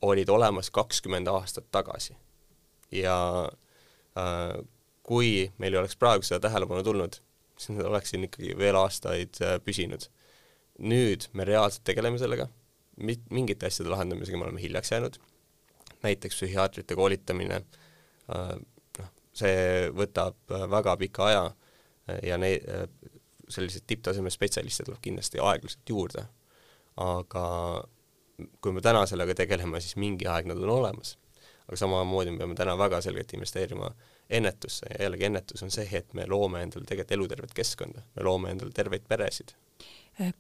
olid 0.04 0.28
olemas 0.28 0.70
kakskümmend 0.70 1.28
aastat 1.32 1.70
tagasi. 1.72 2.16
ja 2.92 3.16
äh, 4.18 4.58
kui 5.02 5.50
meil 5.58 5.74
ei 5.74 5.80
oleks 5.80 5.96
praegu 5.96 6.22
seda 6.22 6.40
tähelepanu 6.48 6.84
tulnud, 6.84 7.18
siis 7.56 7.78
nad 7.78 7.88
oleks 7.88 8.12
siin 8.12 8.28
ikkagi 8.28 8.52
veel 8.58 8.76
aastaid 8.76 9.40
äh, 9.42 9.56
püsinud 9.64 10.10
nüüd 10.78 11.28
me 11.32 11.46
reaalselt 11.48 11.84
tegeleme 11.88 12.18
sellega, 12.20 12.48
mit-, 12.96 13.26
mingite 13.32 13.68
asjade 13.68 13.90
lahendamisega 13.92 14.38
me 14.38 14.48
oleme 14.48 14.62
hiljaks 14.62 14.92
jäänud, 14.92 15.18
näiteks 16.02 16.38
psühhiaatrite 16.38 16.96
koolitamine, 16.98 17.60
äh, 18.32 18.54
noh, 19.00 19.12
see 19.36 19.90
võtab 19.96 20.38
äh, 20.52 20.66
väga 20.70 20.96
pika 21.00 21.28
aja 21.30 21.44
äh, 21.48 22.20
ja 22.30 22.38
neid, 22.40 22.66
selliseid 23.48 23.86
tipptaseme 23.86 24.30
spetsialiste 24.32 24.84
tuleb 24.86 25.00
kindlasti 25.02 25.40
aeglaselt 25.42 25.88
juurde. 25.88 26.26
aga 26.96 27.44
kui 28.64 28.72
me 28.72 28.80
täna 28.80 29.02
sellega 29.06 29.34
tegeleme, 29.36 29.80
siis 29.84 29.98
mingi 30.00 30.26
aeg 30.28 30.48
nad 30.48 30.60
on 30.60 30.70
olemas. 30.78 31.16
aga 31.66 31.76
samamoodi 31.76 32.32
me 32.32 32.38
peame 32.38 32.54
täna 32.54 32.76
väga 32.78 33.00
selgelt 33.04 33.32
investeerima 33.32 33.90
ennetusse 34.30 34.86
ja 34.90 35.04
jällegi 35.04 35.28
ennetus 35.28 35.62
on 35.62 35.70
see, 35.70 35.86
et 35.98 36.14
me 36.14 36.26
loome 36.26 36.62
endale 36.66 36.86
tegelikult 36.86 37.14
elutervet 37.16 37.54
keskkonda, 37.54 38.02
me 38.16 38.26
loome 38.26 38.50
endale 38.54 38.74
terveid 38.74 39.06
peresid. 39.08 39.54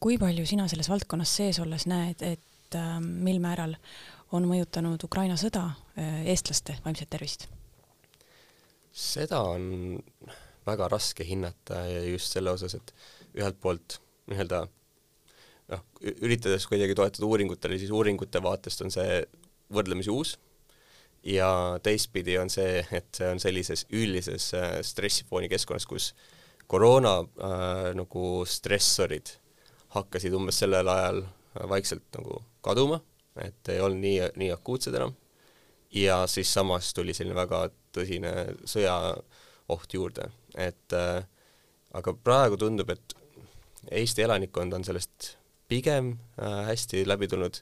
Kui 0.00 0.16
palju 0.18 0.46
sina 0.48 0.66
selles 0.72 0.88
valdkonnas 0.90 1.34
sees 1.36 1.60
olles 1.62 1.84
näed, 1.90 2.22
et 2.24 2.78
äh, 2.78 2.96
mil 3.00 3.38
määral 3.44 3.76
on 4.34 4.48
mõjutanud 4.48 5.02
Ukraina 5.06 5.36
sõda 5.38 5.68
äh, 5.70 6.24
eestlaste 6.32 6.78
vaimset 6.84 7.10
tervist? 7.12 7.48
seda 8.96 9.42
on 9.44 9.98
väga 10.64 10.86
raske 10.88 11.24
hinnata 11.28 11.82
ja 11.84 12.00
just 12.08 12.32
selle 12.32 12.54
osas, 12.56 12.72
et 12.78 12.94
ühelt 13.36 13.58
poolt 13.60 13.98
nii-öelda 14.30 14.62
noh, 14.64 15.82
üritades 16.24 16.64
kuidagi 16.66 16.96
toetuda 16.96 17.28
uuringutele, 17.28 17.76
siis 17.78 17.92
uuringute 17.92 18.40
vaatest 18.42 18.80
on 18.86 18.94
see 18.94 19.20
võrdlemisi 19.76 20.10
uus 20.10 20.38
ja 21.24 21.50
teistpidi 21.82 22.38
on 22.38 22.50
see, 22.50 22.80
et 22.92 23.08
see 23.16 23.28
on 23.30 23.40
sellises 23.42 23.86
üldises 23.92 24.52
äh, 24.54 24.78
stressifooni 24.86 25.48
keskkonnas, 25.52 25.86
kus 25.86 26.12
koroona 26.66 27.18
äh, 27.20 27.90
nagu 27.96 28.44
stressorid 28.48 29.36
hakkasid 29.96 30.34
umbes 30.36 30.58
sellel 30.62 30.88
ajal 30.88 31.22
vaikselt 31.70 32.04
nagu 32.18 32.42
kaduma, 32.64 33.00
et 33.40 33.68
ei 33.72 33.80
olnud 33.80 34.02
nii, 34.02 34.18
nii 34.42 34.50
akuutsed 34.52 34.94
enam, 34.94 35.14
ja 35.94 36.24
siis 36.30 36.52
samas 36.52 36.92
tuli 36.94 37.14
selline 37.16 37.36
väga 37.38 37.66
tõsine 37.96 38.32
sõjaoht 38.68 39.96
juurde, 39.96 40.28
et 40.58 40.96
äh, 40.96 41.22
aga 41.96 42.16
praegu 42.24 42.58
tundub, 42.60 42.92
et 42.92 43.16
Eesti 43.86 44.24
elanikkond 44.24 44.74
on 44.74 44.84
sellest 44.84 45.36
pigem 45.70 46.16
äh, 46.40 46.64
hästi 46.66 47.04
läbi 47.06 47.28
tulnud, 47.30 47.60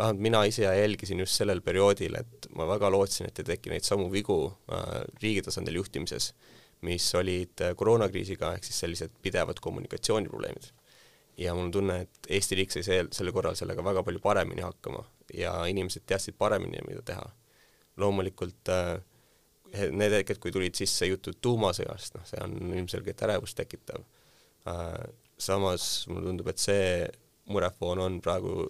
vähemalt 0.00 0.22
mina 0.24 0.42
ise 0.48 0.64
jälgisin 0.64 1.20
just 1.22 1.36
sellel 1.38 1.60
perioodil, 1.64 2.16
et 2.20 2.48
ma 2.56 2.66
väga 2.68 2.90
lootsin, 2.92 3.28
et 3.28 3.38
ei 3.42 3.48
teki 3.52 3.72
neid 3.74 3.86
samu 3.86 4.08
vigu 4.12 4.38
äh, 4.72 5.02
riigi 5.22 5.44
tasandil 5.46 5.78
juhtimises, 5.80 6.32
mis 6.88 7.06
olid 7.18 7.62
äh, 7.64 7.74
koroonakriisiga, 7.76 8.54
ehk 8.56 8.66
siis 8.66 8.80
sellised 8.84 9.16
pidevad 9.22 9.60
kommunikatsiooniprobleemid 9.60 10.70
ja 11.40 11.54
mul 11.56 11.68
on 11.68 11.72
tunne, 11.72 12.00
et 12.04 12.32
Eesti 12.36 12.58
riik 12.58 12.72
sai 12.74 12.82
sel, 12.84 13.12
selle 13.16 13.32
korral 13.32 13.56
sellega 13.56 13.84
väga 13.84 14.02
palju 14.04 14.20
paremini 14.24 14.64
hakkama 14.64 15.04
ja 15.36 15.54
inimesed 15.70 16.04
teadsid 16.08 16.36
paremini, 16.38 16.82
mida 16.88 17.04
teha. 17.12 17.30
loomulikult 18.00 18.70
äh, 18.72 18.98
need 19.92 20.12
hetked, 20.16 20.38
kui 20.40 20.52
tulid 20.52 20.74
sisse 20.74 21.06
jutud 21.06 21.36
tuumasõjast, 21.44 22.16
noh, 22.16 22.24
see 22.26 22.40
on 22.42 22.72
ilmselgelt 22.74 23.22
ärevust 23.28 23.58
tekitav 23.58 24.02
samas 25.40 26.06
mulle 26.08 26.28
tundub, 26.28 26.48
et 26.52 26.60
see 26.60 26.84
murefoon 27.50 28.02
on 28.04 28.18
praegu 28.24 28.68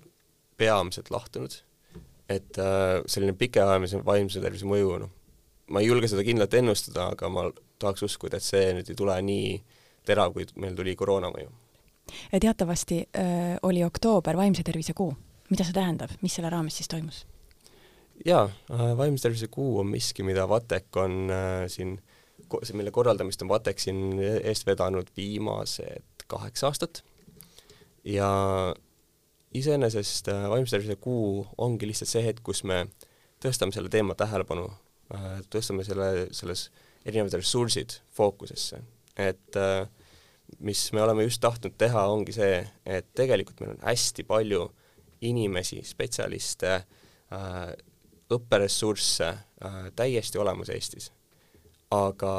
peamiselt 0.61 1.11
lahtunud, 1.12 1.57
et 2.31 2.61
äh, 2.61 3.01
selline 3.11 3.35
pikaajaline 3.38 4.05
vaimse 4.07 4.42
tervise 4.44 4.68
mõju, 4.68 5.01
noh, 5.03 5.16
ma 5.73 5.83
ei 5.83 5.88
julge 5.88 6.11
seda 6.11 6.27
kindlalt 6.27 6.55
ennustada, 6.61 7.11
aga 7.14 7.33
ma 7.33 7.49
tahaks 7.81 8.05
uskuda, 8.07 8.38
et 8.38 8.46
see 8.46 8.70
nüüd 8.77 8.92
ei 8.92 8.99
tule 8.99 9.16
nii 9.25 9.51
terav, 10.07 10.35
kui 10.37 10.46
meil 10.61 10.77
tuli 10.79 10.96
koroona 10.99 11.33
mõju 11.33 11.51
teatavasti 12.40 13.01
äh, 13.16 13.59
oli 13.62 13.85
oktoober 13.85 14.37
vaimse 14.37 14.62
tervise 14.62 14.94
kuu. 14.94 15.14
mida 15.51 15.64
see 15.66 15.75
tähendab, 15.75 16.12
mis 16.23 16.35
selle 16.35 16.51
raames 16.51 16.77
siis 16.79 16.88
toimus? 16.88 17.25
jaa 18.27 18.44
äh,, 18.44 18.87
vaimse 18.96 19.23
tervise 19.23 19.49
kuu 19.51 19.81
on 19.81 19.90
miski, 19.90 20.23
mida 20.23 20.49
VATEK 20.49 20.96
on 20.96 21.31
äh, 21.31 21.64
siin, 21.68 21.99
mille 22.73 22.90
korraldamist 22.90 23.42
on 23.42 23.49
VATEK 23.49 23.79
siin 23.79 24.20
eest 24.42 24.66
vedanud 24.66 25.11
viimased 25.16 26.27
kaheksa 26.31 26.70
aastat 26.70 27.03
ja 28.05 28.31
iseenesest 29.56 30.30
äh, 30.30 30.44
vaimse 30.50 30.76
tervise 30.76 30.96
kuu 31.02 31.46
ongi 31.58 31.88
lihtsalt 31.90 32.12
see 32.12 32.22
hetk, 32.24 32.42
kus 32.46 32.62
me 32.68 32.84
tõstame 33.42 33.74
selle 33.74 33.90
teema 33.92 34.14
tähelepanu 34.18 34.68
äh,, 34.68 35.40
tõstame 35.50 35.84
selle, 35.86 36.28
selles 36.36 36.68
erinevad 37.06 37.38
ressursid 37.40 37.98
fookusesse, 38.14 38.82
et 39.18 39.58
äh, 39.58 39.86
mis 40.58 40.84
me 40.94 41.02
oleme 41.02 41.24
just 41.26 41.42
tahtnud 41.42 41.76
teha, 41.78 42.04
ongi 42.12 42.34
see, 42.36 42.60
et 42.86 43.10
tegelikult 43.16 43.62
meil 43.62 43.74
on 43.76 43.84
hästi 43.86 44.26
palju 44.28 44.66
inimesi, 45.26 45.82
spetsialiste 45.84 46.78
õpperessursse 48.34 49.28
täiesti 49.94 50.40
olemas 50.42 50.72
Eestis. 50.74 51.10
aga 51.94 52.32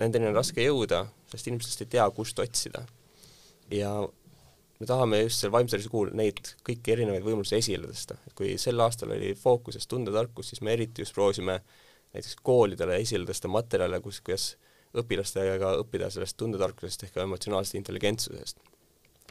nendeni 0.00 0.28
on 0.28 0.36
raske 0.36 0.64
jõuda, 0.64 1.06
sest 1.30 1.48
inimesed 1.48 1.70
lihtsalt 1.70 1.86
ei 1.86 1.92
tea, 1.94 2.10
kust 2.16 2.38
otsida. 2.44 2.84
ja 3.70 3.94
me 4.84 4.90
tahame 4.90 5.22
just 5.22 5.40
selle 5.40 5.54
vaimse 5.54 5.72
tervise 5.72 5.90
kuul 5.92 6.12
neid 6.18 6.52
kõiki 6.66 6.92
erinevaid 6.94 7.24
võimalusi 7.24 7.56
esile 7.56 7.88
tõsta, 7.88 8.18
et 8.28 8.36
kui 8.36 8.54
sel 8.60 8.80
aastal 8.84 9.14
oli 9.16 9.32
fookuses 9.38 9.88
tundetarkus, 9.88 10.52
siis 10.52 10.60
me 10.64 10.74
eriti 10.76 11.04
just 11.04 11.16
proovisime 11.16 11.58
näiteks 12.14 12.36
koolidele 12.44 12.98
esile 13.00 13.26
tõsta 13.28 13.50
materjale, 13.50 14.00
kus, 14.04 14.20
kuidas 14.24 14.54
õpilastega 14.94 15.72
õppida 15.80 16.10
sellest 16.12 16.36
tundetarkusest 16.38 17.08
ehk 17.08 17.16
emotsionaalsest 17.24 17.78
intelligentsusest. 17.80 18.60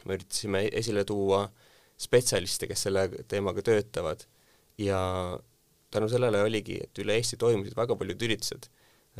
me 0.04 0.18
üritasime 0.18 0.66
esile 0.80 1.04
tuua 1.08 1.46
spetsialiste, 1.96 2.66
kes 2.68 2.82
selle 2.88 3.06
teemaga 3.30 3.62
töötavad 3.64 4.26
ja 4.78 4.98
tänu 5.94 6.08
sellele 6.10 6.42
oligi, 6.42 6.80
et 6.82 6.98
üle 6.98 7.14
Eesti 7.16 7.38
toimusid 7.40 7.76
väga 7.78 7.96
paljud 7.96 8.26
üritused, 8.26 8.66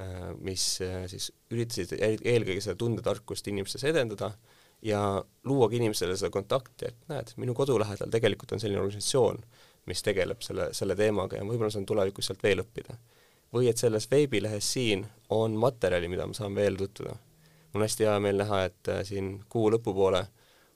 äh, 0.03 0.35
mis 0.43 0.67
äh, 0.85 1.07
siis 1.09 1.31
üritasid 1.55 1.95
eelkõige 2.03 2.61
seda 2.61 2.75
tundetarkust 2.83 3.49
inimestes 3.49 3.87
edendada 3.89 4.35
ja 4.85 5.25
luuagi 5.45 5.77
inimestele 5.81 6.17
seda 6.17 6.31
kontakti, 6.31 6.91
et 6.91 7.09
näed, 7.09 7.33
minu 7.41 7.55
kodu 7.57 7.79
lähedal 7.81 8.13
tegelikult 8.13 8.53
on 8.53 8.61
selline 8.61 8.83
organisatsioon, 8.83 9.41
mis 9.89 10.03
tegeleb 10.05 10.43
selle, 10.45 10.71
selle 10.77 10.97
teemaga 10.97 11.39
ja 11.39 11.45
võib-olla 11.45 11.73
saan 11.73 11.87
tulevikus 11.89 12.31
sealt 12.31 12.43
veel 12.45 12.65
õppida 12.65 12.97
või 13.55 13.69
et 13.71 13.79
selles 13.79 14.09
veebilehes 14.11 14.73
siin 14.73 15.05
on 15.31 15.55
materjali, 15.61 16.09
mida 16.11 16.27
ma 16.27 16.35
saan 16.35 16.55
veel 16.55 16.77
tutvuda. 16.77 17.15
mul 17.73 17.83
on 17.83 17.87
hästi 17.87 18.07
hea 18.09 18.19
meel 18.21 18.41
näha, 18.43 18.65
et 18.65 18.89
äh, 18.91 19.03
siin 19.07 19.37
kuu 19.49 19.71
lõpupoole 19.71 20.25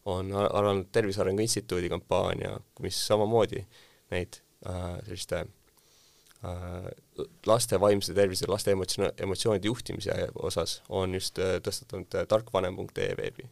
on 0.08 0.32
alanud 0.32 0.88
Tervise 0.92 1.20
Arengu 1.20 1.42
Instituudi 1.42 1.88
kampaania, 1.88 2.56
mis 2.80 2.98
samamoodi 3.06 3.64
neid 4.10 4.40
äh, 4.66 4.98
selliste 5.04 5.44
äh, 6.44 6.88
laste 7.46 7.80
vaimse 7.80 8.14
tervise, 8.14 8.48
laste 8.48 8.72
emotsioon, 8.72 9.12
emotsioonide 9.20 9.68
juhtimise 9.68 10.28
osas 10.34 10.82
on 10.88 11.14
just 11.14 11.38
äh, 11.38 11.58
tõstatanud 11.64 12.14
äh, 12.14 12.26
tarkvanem.ee 12.28 13.14
veebi. 13.18 13.48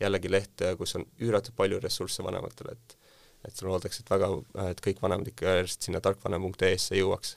Jällegi 0.00 0.30
leht, 0.30 0.62
äh, 0.62 0.76
kus 0.78 0.96
on 0.98 1.06
üüratult 1.20 1.56
palju 1.56 1.80
ressursse 1.82 2.24
vanematele, 2.24 2.76
et 2.76 2.98
et 3.46 3.60
loodaks, 3.62 4.00
et 4.00 4.08
väga, 4.10 4.28
et 4.72 4.80
kõik 4.82 4.98
vanemad 5.02 5.28
ikka 5.30 5.46
järjest 5.46 5.86
sinna 5.86 6.00
tarkvanem.ee-sse 6.02 6.96
jõuaks. 6.98 7.36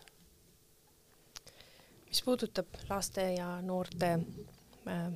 mis 2.10 2.22
puudutab 2.26 2.80
laste 2.90 3.28
ja 3.36 3.62
noorte 3.62 4.16
äh, 4.88 5.10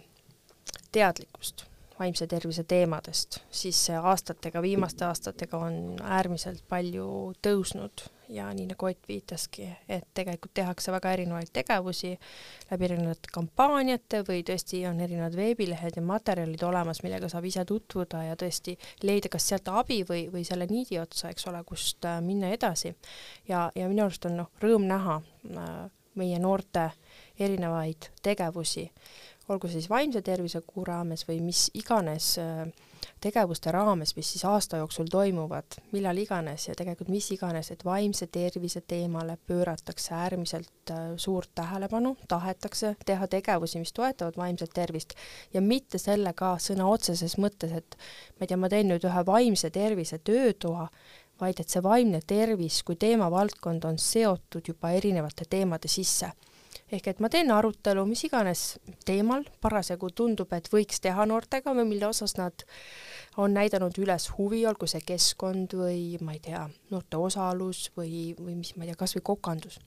teadlikkust 0.92 1.66
vaimse 2.00 2.28
tervise 2.28 2.64
teemadest, 2.64 3.40
siis 3.52 3.80
aastatega, 3.90 4.62
viimaste 4.62 5.06
aastatega 5.06 5.58
on 5.58 5.98
äärmiselt 6.02 6.64
palju 6.70 7.08
tõusnud 7.42 8.06
ja 8.34 8.50
nii 8.54 8.66
nagu 8.72 8.86
Ott 8.90 9.08
viitaski, 9.08 9.68
et 9.90 10.06
tegelikult 10.18 10.54
tehakse 10.58 10.92
väga 10.92 11.12
erinevaid 11.16 11.52
tegevusi 11.54 12.12
läbi 12.72 12.88
erinevate 12.90 13.32
kampaaniate 13.34 14.24
või 14.28 14.44
tõesti 14.48 14.82
on 14.90 15.00
erinevad 15.04 15.36
veebilehed 15.38 15.98
ja 15.98 16.04
materjalid 16.04 16.64
olemas, 16.68 17.04
millega 17.06 17.30
saab 17.32 17.48
ise 17.48 17.66
tutvuda 17.70 18.24
ja 18.28 18.38
tõesti 18.40 18.76
leida 19.04 19.32
kas 19.32 19.48
sealt 19.52 19.70
abi 19.72 20.02
või, 20.10 20.26
või 20.34 20.46
selle 20.48 20.68
niidi 20.70 21.00
otsa, 21.00 21.32
eks 21.32 21.48
ole, 21.52 21.64
kust 21.68 22.06
äh, 22.10 22.20
minna 22.26 22.52
edasi. 22.54 22.96
ja, 23.48 23.70
ja 23.76 23.90
minu 23.90 24.08
arust 24.08 24.26
on 24.30 24.40
noh, 24.42 24.50
rõõm 24.64 24.88
näha 24.90 25.20
äh, 25.22 25.76
meie 26.20 26.40
noorte 26.40 26.90
erinevaid 27.40 28.12
tegevusi 28.22 28.90
olgu 29.52 29.68
see 29.68 29.82
siis 29.82 29.90
vaimse 29.92 30.22
tervise 30.22 30.62
kuu 30.68 30.86
raames 30.88 31.26
või 31.28 31.40
mis 31.44 31.68
iganes 31.78 32.34
äh, 32.42 32.68
tegevuste 33.22 33.72
raames, 33.72 34.16
mis 34.16 34.32
siis 34.34 34.46
aasta 34.46 34.78
jooksul 34.78 35.08
toimuvad, 35.12 35.78
millal 35.92 36.18
iganes 36.18 36.68
ja 36.68 36.76
tegelikult 36.78 37.10
mis 37.14 37.30
iganes, 37.36 37.72
et 37.72 37.86
vaimse 37.86 38.28
tervise 38.28 38.82
teemale 38.82 39.38
pööratakse 39.48 40.14
äärmiselt 40.16 40.92
äh, 40.92 41.02
suurt 41.18 41.52
tähelepanu, 41.56 42.16
tahetakse 42.28 42.96
teha 43.06 43.28
tegevusi, 43.28 43.80
mis 43.80 43.94
toetavad 43.94 44.38
vaimset 44.38 44.74
tervist. 44.74 45.18
Ja 45.54 45.62
mitte 45.62 45.98
sellega 46.02 46.56
sõna 46.60 46.88
otseses 46.92 47.38
mõttes, 47.38 47.76
et 47.78 47.98
ma 48.38 48.46
ei 48.46 48.54
tea, 48.54 48.58
ma 48.58 48.72
teen 48.72 48.90
nüüd 48.92 49.06
ühe 49.10 49.26
vaimse 49.28 49.70
tervise 49.74 50.20
töötoa, 50.20 50.88
vaid 51.42 51.60
et 51.60 51.70
see 51.70 51.84
vaimne 51.84 52.22
tervis 52.28 52.84
kui 52.88 52.96
teemavaldkond 53.00 53.86
on 53.90 54.00
seotud 54.00 54.68
juba 54.70 54.94
erinevate 54.96 55.50
teemade 55.50 55.92
sisse 55.92 56.32
ehk 56.94 57.08
et 57.10 57.22
ma 57.24 57.30
teen 57.32 57.52
arutelu 57.52 58.06
mis 58.08 58.24
iganes 58.28 58.64
teemal, 59.08 59.46
parasjagu 59.62 60.12
tundub, 60.16 60.52
et 60.54 60.70
võiks 60.72 61.02
teha 61.04 61.26
noortega 61.30 61.74
või 61.74 61.88
mille 61.90 62.10
osas 62.10 62.38
nad 62.38 62.66
on 63.42 63.56
näidanud 63.58 63.98
üles 64.04 64.30
huvi, 64.38 64.62
olgu 64.70 64.88
see 64.90 65.02
keskkond 65.06 65.74
või 65.80 66.20
ma 66.22 66.36
ei 66.38 66.44
tea, 66.44 66.68
noorte 66.94 67.18
osalus 67.18 67.88
või, 67.98 68.36
või 68.40 68.60
mis, 68.62 68.76
ma 68.78 68.86
ei 68.86 68.94
tea, 68.94 69.00
kas 69.00 69.18
või 69.18 69.28
kokandus. 69.34 69.80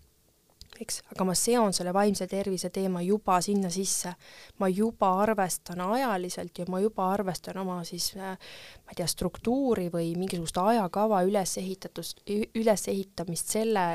Eks, 0.76 0.98
aga 1.14 1.24
ma 1.24 1.32
seon 1.38 1.72
selle 1.72 1.92
vaimse 1.96 2.26
tervise 2.28 2.68
teema 2.74 3.00
juba 3.00 3.38
sinna 3.40 3.70
sisse. 3.72 4.12
ma 4.59 4.68
juba 4.68 5.09
arvestan 5.22 5.80
ajaliselt 5.80 6.59
ja 6.59 6.66
ma 6.68 6.80
juba 6.80 7.07
arvestan 7.14 7.62
oma 7.62 7.78
siis 7.84 8.11
äh, 8.16 8.36
ma 8.84 8.92
ei 8.92 8.98
tea, 8.98 9.07
struktuuri 9.09 9.88
või 9.92 10.12
mingisugust 10.18 10.59
ajakava 10.61 11.22
ülesehitatust, 11.24 12.20
ülesehitamist 12.54 13.57
selle 13.57 13.86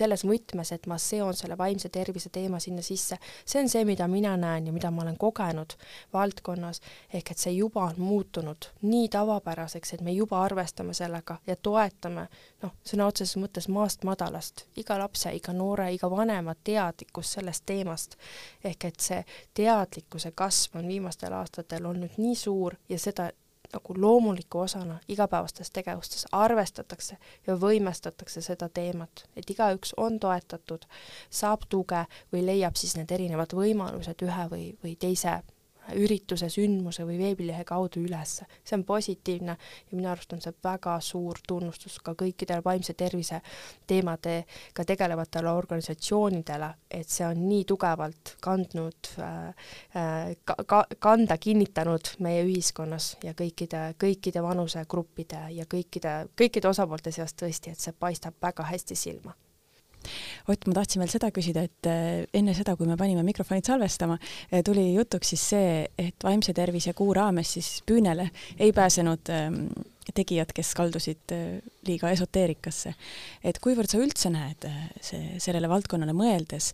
selles 0.00 0.24
võtmes, 0.26 0.72
et 0.74 0.86
ma 0.90 0.98
seon 1.00 1.36
selle 1.36 1.56
vaimse 1.58 1.90
tervise 1.92 2.32
teema 2.32 2.60
sinna 2.60 2.82
sisse, 2.84 3.18
see 3.44 3.62
on 3.62 3.68
see, 3.70 3.84
mida 3.88 4.08
mina 4.10 4.36
näen 4.40 4.68
ja 4.68 4.74
mida 4.74 4.90
ma 4.90 5.04
olen 5.04 5.18
kogenud 5.20 5.76
valdkonnas, 6.12 6.80
ehk 7.14 7.32
et 7.34 7.42
see 7.42 7.54
juba 7.56 7.84
on 7.90 8.00
muutunud 8.00 8.70
nii 8.82 9.08
tavapäraseks, 9.12 9.94
et 9.94 10.04
me 10.06 10.14
juba 10.16 10.42
arvestame 10.44 10.94
sellega 10.96 11.38
ja 11.46 11.56
toetame 11.56 12.26
noh, 12.62 12.74
sõna 12.86 13.08
otseses 13.10 13.36
mõttes 13.40 13.68
maast 13.72 14.04
madalast. 14.08 14.66
Iga 14.80 14.98
lapse, 15.00 15.32
iga 15.36 15.54
noore, 15.56 15.90
iga 15.94 16.10
vanema 16.10 16.54
teadlikkus 16.64 17.36
sellest 17.36 17.66
teemast. 17.66 18.16
ehk 18.64 18.84
et 18.84 19.00
see 19.00 19.24
teadlikkuse 19.54 20.32
kasv 20.36 20.76
on 20.80 20.88
viimastel 20.88 21.32
aastatel 21.32 21.86
olnud 21.86 22.18
nii 22.18 22.34
suur 22.36 22.76
ja 22.88 22.98
seda 22.98 23.30
nagu 23.72 23.94
loomuliku 23.96 24.58
osana 24.58 24.98
igapäevastes 25.08 25.70
tegevustes 25.70 26.26
arvestatakse 26.32 27.16
ja 27.46 27.56
võimestatakse 27.56 28.42
seda 28.42 28.68
teemat, 28.68 29.24
et 29.36 29.50
igaüks 29.50 29.94
on 29.96 30.18
toetatud, 30.20 30.86
saab 31.30 31.66
tuge 31.68 32.04
või 32.32 32.44
leiab 32.46 32.76
siis 32.76 32.96
need 32.96 33.10
erinevad 33.10 33.54
võimalused 33.54 34.26
ühe 34.26 34.46
või, 34.50 34.66
või 34.84 34.96
teise 34.96 35.40
ürituse, 35.96 36.48
sündmuse 36.52 37.04
või 37.08 37.18
veebilehe 37.20 37.64
kaudu 37.64 38.02
üles. 38.04 38.40
see 38.64 38.76
on 38.76 38.84
positiivne 38.84 39.56
ja 39.56 39.96
minu 39.96 40.08
arust 40.10 40.32
on 40.32 40.40
see 40.40 40.54
väga 40.64 40.98
suur 41.00 41.38
tunnustus 41.46 41.98
ka 42.04 42.14
kõikidele 42.14 42.64
vaimse 42.64 42.94
tervise 42.94 43.40
teemadega 43.86 44.84
tegelevatele 44.86 45.50
organisatsioonidele, 45.50 46.70
et 46.90 47.08
see 47.08 47.26
on 47.26 47.44
nii 47.48 47.64
tugevalt 47.64 48.36
kandnud 48.40 49.12
äh, 49.18 49.48
äh, 49.96 50.32
ka, 50.44 50.56
ka, 50.66 50.84
kanda 50.98 51.38
kinnitanud 51.38 52.14
meie 52.20 52.44
ühiskonnas 52.46 53.16
ja 53.24 53.34
kõikide, 53.34 53.94
kõikide 54.00 54.42
vanusegruppide 54.42 55.46
ja 55.56 55.66
kõikide, 55.66 56.16
kõikide 56.36 56.68
osapoolte 56.68 57.12
seas 57.12 57.34
tõesti, 57.34 57.74
et 57.74 57.80
see 57.80 57.96
paistab 57.96 58.34
väga 58.42 58.66
hästi 58.72 58.96
silma 58.96 59.36
Ott, 60.50 60.66
ma 60.66 60.76
tahtsin 60.76 61.02
veel 61.02 61.12
seda 61.12 61.30
küsida, 61.34 61.64
et 61.66 61.88
eh, 61.90 62.24
enne 62.36 62.54
seda, 62.56 62.76
kui 62.78 62.88
me 62.88 62.96
panime 63.00 63.24
mikrofonid 63.26 63.66
salvestama, 63.68 64.18
eh, 64.50 64.62
tuli 64.66 64.90
jutuks 64.94 65.34
siis 65.34 65.46
see, 65.54 65.72
et 65.98 66.26
vaimse 66.26 66.54
tervise 66.56 66.94
kuu 66.98 67.14
raames 67.16 67.54
siis 67.56 67.70
püünele 67.86 68.30
ei 68.58 68.74
pääsenud 68.76 69.32
ehm, 69.34 69.62
tegijad, 70.14 70.52
kes 70.56 70.72
kaldusid 70.78 71.34
eh, 71.36 71.60
liiga 71.88 72.12
esoteerikasse. 72.14 72.94
et 73.44 73.58
kuivõrd 73.62 73.90
sa 73.90 74.00
üldse 74.02 74.32
näed 74.32 74.68
see, 75.00 75.36
sellele 75.38 75.68
valdkonnale 75.70 76.16
mõeldes 76.16 76.72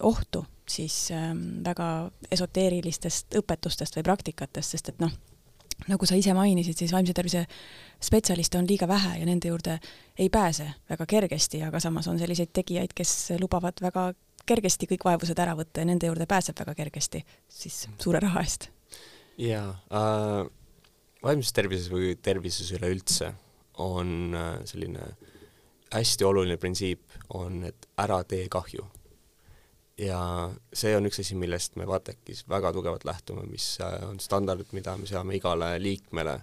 ohtu 0.00 0.40
siis 0.68 1.10
ehm, 1.12 1.60
väga 1.64 1.86
esoteerilistest 2.32 3.36
õpetustest 3.36 3.98
või 3.98 4.06
praktikatest, 4.06 4.76
sest 4.76 4.88
et 4.94 5.02
noh, 5.02 5.12
nagu 5.88 6.06
sa 6.06 6.18
ise 6.18 6.34
mainisid, 6.36 6.76
siis 6.78 6.92
vaimse 6.94 7.14
tervise 7.16 7.44
spetsialiste 8.02 8.58
on 8.58 8.68
liiga 8.68 8.88
vähe 8.90 9.18
ja 9.20 9.26
nende 9.26 9.48
juurde 9.48 9.78
ei 10.18 10.28
pääse 10.30 10.68
väga 10.90 11.06
kergesti, 11.06 11.62
aga 11.66 11.80
samas 11.80 12.08
on 12.08 12.18
selliseid 12.18 12.52
tegijaid, 12.52 12.94
kes 12.94 13.32
lubavad 13.40 13.82
väga 13.82 14.12
kergesti 14.46 14.88
kõik 14.90 15.06
vaevused 15.06 15.38
ära 15.38 15.54
võtta 15.58 15.82
ja 15.82 15.88
nende 15.88 16.08
juurde 16.10 16.26
pääseb 16.26 16.58
väga 16.58 16.74
kergesti 16.74 17.22
siis 17.48 17.84
suure 18.02 18.20
raha 18.22 18.42
eest. 18.42 18.68
jaa 19.38 19.70
äh,, 19.70 20.46
vaimses 21.22 21.52
tervises 21.52 21.90
või 21.92 22.16
tervises 22.22 22.72
üleüldse 22.74 23.32
on 23.82 24.34
äh, 24.34 24.56
selline 24.68 25.12
hästi 25.92 26.24
oluline 26.24 26.56
printsiip, 26.56 27.02
on, 27.36 27.62
et 27.68 27.88
ära 28.00 28.22
tee 28.24 28.48
kahju 28.50 28.86
ja 30.02 30.20
see 30.74 30.94
on 30.96 31.06
üks 31.06 31.20
asi, 31.22 31.36
millest 31.38 31.76
me 31.78 31.86
Vatekis 31.88 32.44
väga 32.50 32.72
tugevalt 32.74 33.04
lähtume, 33.06 33.46
mis 33.50 33.76
äh, 33.80 33.98
on 34.08 34.20
standardid, 34.20 34.72
mida 34.76 34.96
me 34.98 35.08
seame 35.08 35.36
igale 35.38 35.74
liikmele, 35.82 36.38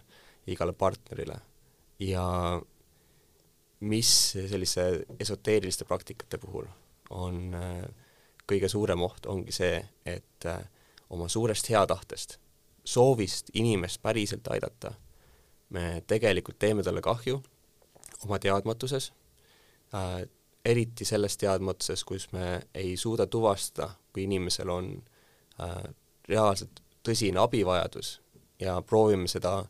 igale 0.48 0.74
partnerile. 0.74 1.40
Ja 2.00 2.26
mis 3.80 4.12
selliste 4.32 5.06
esoteeriliste 5.20 5.86
praktikate 5.88 6.40
puhul 6.40 6.68
on 7.10 7.54
äh, 7.58 7.84
kõige 8.50 8.70
suurem 8.72 9.02
oht, 9.06 9.28
ongi 9.30 9.54
see, 9.56 9.78
et 10.06 10.50
äh, 10.50 10.62
oma 11.10 11.30
suurest 11.30 11.70
heatahtest, 11.70 12.38
soovist 12.84 13.52
inimest 13.54 14.02
päriselt 14.02 14.48
aidata, 14.50 14.94
me 15.70 16.02
tegelikult 16.08 16.58
teeme 16.60 16.84
talle 16.84 17.02
kahju 17.06 17.42
oma 18.26 18.40
teadmatuses, 18.42 19.12
eriti 20.70 21.06
selles 21.08 21.38
teadmatuses, 21.42 22.04
kus 22.06 22.28
me 22.36 22.60
ei 22.76 22.96
suuda 22.98 23.28
tuvastada, 23.28 23.90
kui 24.14 24.26
inimesel 24.28 24.70
on 24.74 24.92
äh, 25.64 25.84
reaalselt 26.30 26.82
tõsine 27.06 27.42
abivajadus 27.42 28.20
ja 28.62 28.80
proovime 28.86 29.28
seda 29.32 29.64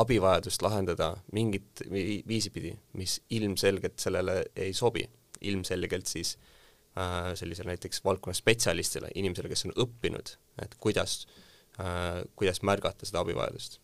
abivajadust 0.00 0.62
lahendada 0.62 1.10
mingit 1.34 1.82
viisi 1.90 2.52
pidi, 2.54 2.72
mis 2.98 3.18
ilmselgelt 3.30 3.98
sellele 3.98 4.44
ei 4.56 4.72
sobi, 4.76 5.02
ilmselgelt 5.40 6.06
siis 6.06 6.36
äh, 6.98 7.32
sellisele 7.34 7.74
näiteks 7.74 8.04
valdkonna 8.04 8.38
spetsialistile, 8.38 9.10
inimesele, 9.14 9.50
kes 9.50 9.66
on 9.66 9.74
õppinud, 9.86 10.36
et 10.62 10.76
kuidas 10.80 11.24
äh,, 11.80 12.22
kuidas 12.36 12.62
märgata 12.62 13.08
seda 13.08 13.24
abivajadust. 13.24 13.80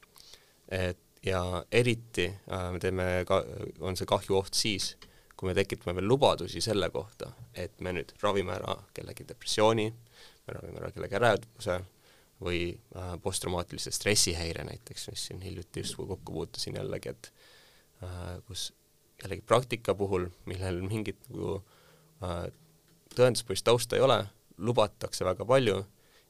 et 0.69 1.03
ja 1.27 1.65
eriti 1.73 2.27
äh, 2.53 2.73
me 2.73 2.79
teeme 2.79 3.25
ka, 3.27 3.43
on 3.81 3.99
see 3.99 4.07
kahjuoht 4.07 4.55
siis, 4.55 4.95
kui 5.37 5.51
me 5.51 5.55
tekitame 5.57 5.95
veel 5.99 6.09
lubadusi 6.09 6.63
selle 6.65 6.89
kohta, 6.91 7.29
et 7.55 7.81
me 7.85 7.93
nüüd 7.93 8.15
ravime 8.23 8.55
ära 8.57 8.77
kellegi 8.97 9.27
depressiooni, 9.29 9.87
me 10.47 10.57
ravime 10.57 10.81
ära 10.81 10.91
kellegi 10.95 11.19
ärevuse 11.19 11.77
või 12.41 12.61
äh, 12.73 13.15
posttraumaatilise 13.23 13.93
stressihäire 13.93 14.65
näiteks, 14.69 15.09
mis 15.13 15.27
siin 15.29 15.43
hiljuti 15.45 15.85
just 15.85 15.97
kokku 15.97 16.33
puutusin 16.33 16.77
jällegi, 16.81 17.13
et 17.13 17.31
äh, 18.05 18.39
kus 18.49 18.71
jällegi 19.23 19.45
praktika 19.47 19.95
puhul, 19.97 20.29
millel 20.49 20.81
mingit 20.85 21.21
nagu 21.29 21.59
äh, 22.25 22.47
tõenduspõhist 23.17 23.65
tausta 23.69 23.97
ei 23.97 24.05
ole, 24.05 24.23
lubatakse 24.57 25.25
väga 25.25 25.45
palju 25.49 25.77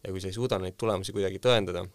ja 0.02 0.10
kui 0.10 0.22
sa 0.22 0.30
ei 0.30 0.38
suuda 0.38 0.58
neid 0.62 0.78
tulemusi 0.78 1.14
kuidagi 1.14 1.42
tõendada, 1.42 1.86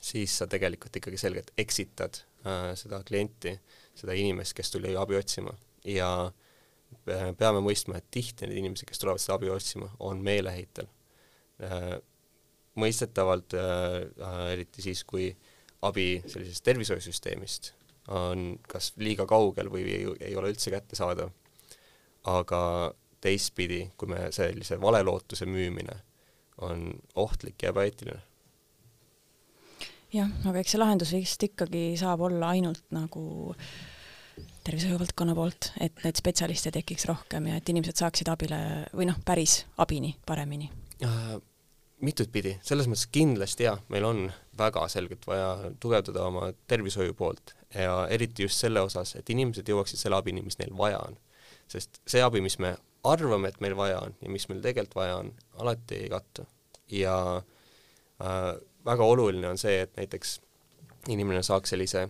siis 0.00 0.36
sa 0.40 0.48
tegelikult 0.48 0.96
ikkagi 0.96 1.20
selgelt 1.20 1.52
eksitad 1.60 2.22
äh, 2.48 2.72
seda 2.76 3.00
klienti, 3.04 3.56
seda 3.96 4.16
inimest, 4.16 4.56
kes 4.56 4.72
tuli 4.72 4.96
abi 4.96 5.16
otsima 5.20 5.52
ja 5.84 6.32
peame 7.04 7.60
mõistma, 7.64 7.98
et 7.98 8.06
tihti 8.10 8.46
need 8.46 8.62
inimesed, 8.62 8.88
kes 8.88 9.00
tulevad 9.00 9.22
seda 9.22 9.36
abi 9.38 9.50
otsima, 9.52 9.90
on 9.98 10.22
meeleheitel 10.24 10.88
äh,. 11.62 11.98
mõistetavalt 12.78 13.54
äh, 13.58 13.64
äh, 14.22 14.42
eriti 14.52 14.82
siis, 14.82 15.02
kui 15.04 15.32
abi 15.82 16.22
sellisest 16.26 16.64
tervishoiusüsteemist 16.64 17.72
on 18.14 18.58
kas 18.68 18.92
liiga 18.96 19.26
kaugel 19.28 19.68
või 19.72 19.84
ei, 19.84 20.06
ei 20.30 20.36
ole 20.36 20.52
üldse 20.52 20.70
kättesaadav, 20.72 21.32
aga 22.30 22.62
teistpidi, 23.20 23.82
kui 23.98 24.08
me 24.08 24.28
sellise 24.34 24.78
valelootuse 24.80 25.46
müümine 25.46 25.98
on 26.64 26.90
ohtlik 27.14 27.62
ja 27.62 27.72
ebaeetiline. 27.74 28.22
jah, 30.12 30.30
aga 30.48 30.62
eks 30.62 30.74
see 30.74 30.80
lahendus 30.80 31.12
vist 31.12 31.42
ikkagi 31.44 31.82
saab 32.00 32.24
olla 32.30 32.54
ainult 32.54 32.84
nagu 32.94 33.54
tervishoiuvaldkonna 34.66 35.34
poolt, 35.38 35.72
et 35.80 36.04
neid 36.04 36.18
spetsialiste 36.20 36.72
tekiks 36.74 37.06
rohkem 37.10 37.50
ja 37.50 37.58
et 37.58 37.68
inimesed 37.68 38.00
saaksid 38.00 38.30
abile 38.32 38.58
või 38.92 39.08
noh, 39.10 39.20
päris 39.24 39.62
abini 39.78 40.14
paremini 40.26 40.70
äh,? 41.04 41.38
mitut 42.04 42.30
pidi, 42.30 42.52
selles 42.62 42.86
mõttes 42.86 43.08
kindlasti 43.10 43.66
jah, 43.66 43.80
meil 43.90 44.04
on 44.06 44.28
väga 44.58 44.84
selgelt 44.90 45.24
vaja 45.26 45.70
tugevdada 45.82 46.26
oma 46.28 46.52
tervishoiu 46.70 47.14
poolt 47.18 47.54
ja 47.74 48.04
eriti 48.10 48.46
just 48.46 48.62
selle 48.62 48.82
osas, 48.86 49.16
et 49.18 49.30
inimesed 49.34 49.68
jõuaksid 49.68 50.00
selle 50.00 50.18
abini, 50.18 50.44
mis 50.44 50.58
neil 50.60 50.74
vaja 50.78 51.00
on. 51.08 51.18
sest 51.68 52.00
see 52.08 52.22
abi, 52.24 52.40
mis 52.40 52.58
me 52.62 52.76
arvame, 53.04 53.50
et 53.50 53.60
meil 53.60 53.76
vaja 53.76 54.00
on 54.06 54.14
ja 54.22 54.30
mis 54.30 54.46
meil 54.48 54.62
tegelikult 54.64 54.96
vaja 55.00 55.18
on, 55.24 55.32
alati 55.58 56.02
ei 56.04 56.08
kattu. 56.12 56.46
ja 56.90 57.16
äh, 58.22 58.54
väga 58.86 59.04
oluline 59.04 59.48
on 59.48 59.58
see, 59.58 59.80
et 59.82 59.96
näiteks 59.96 60.38
inimene 61.08 61.42
saaks 61.42 61.74
sellise 61.74 62.08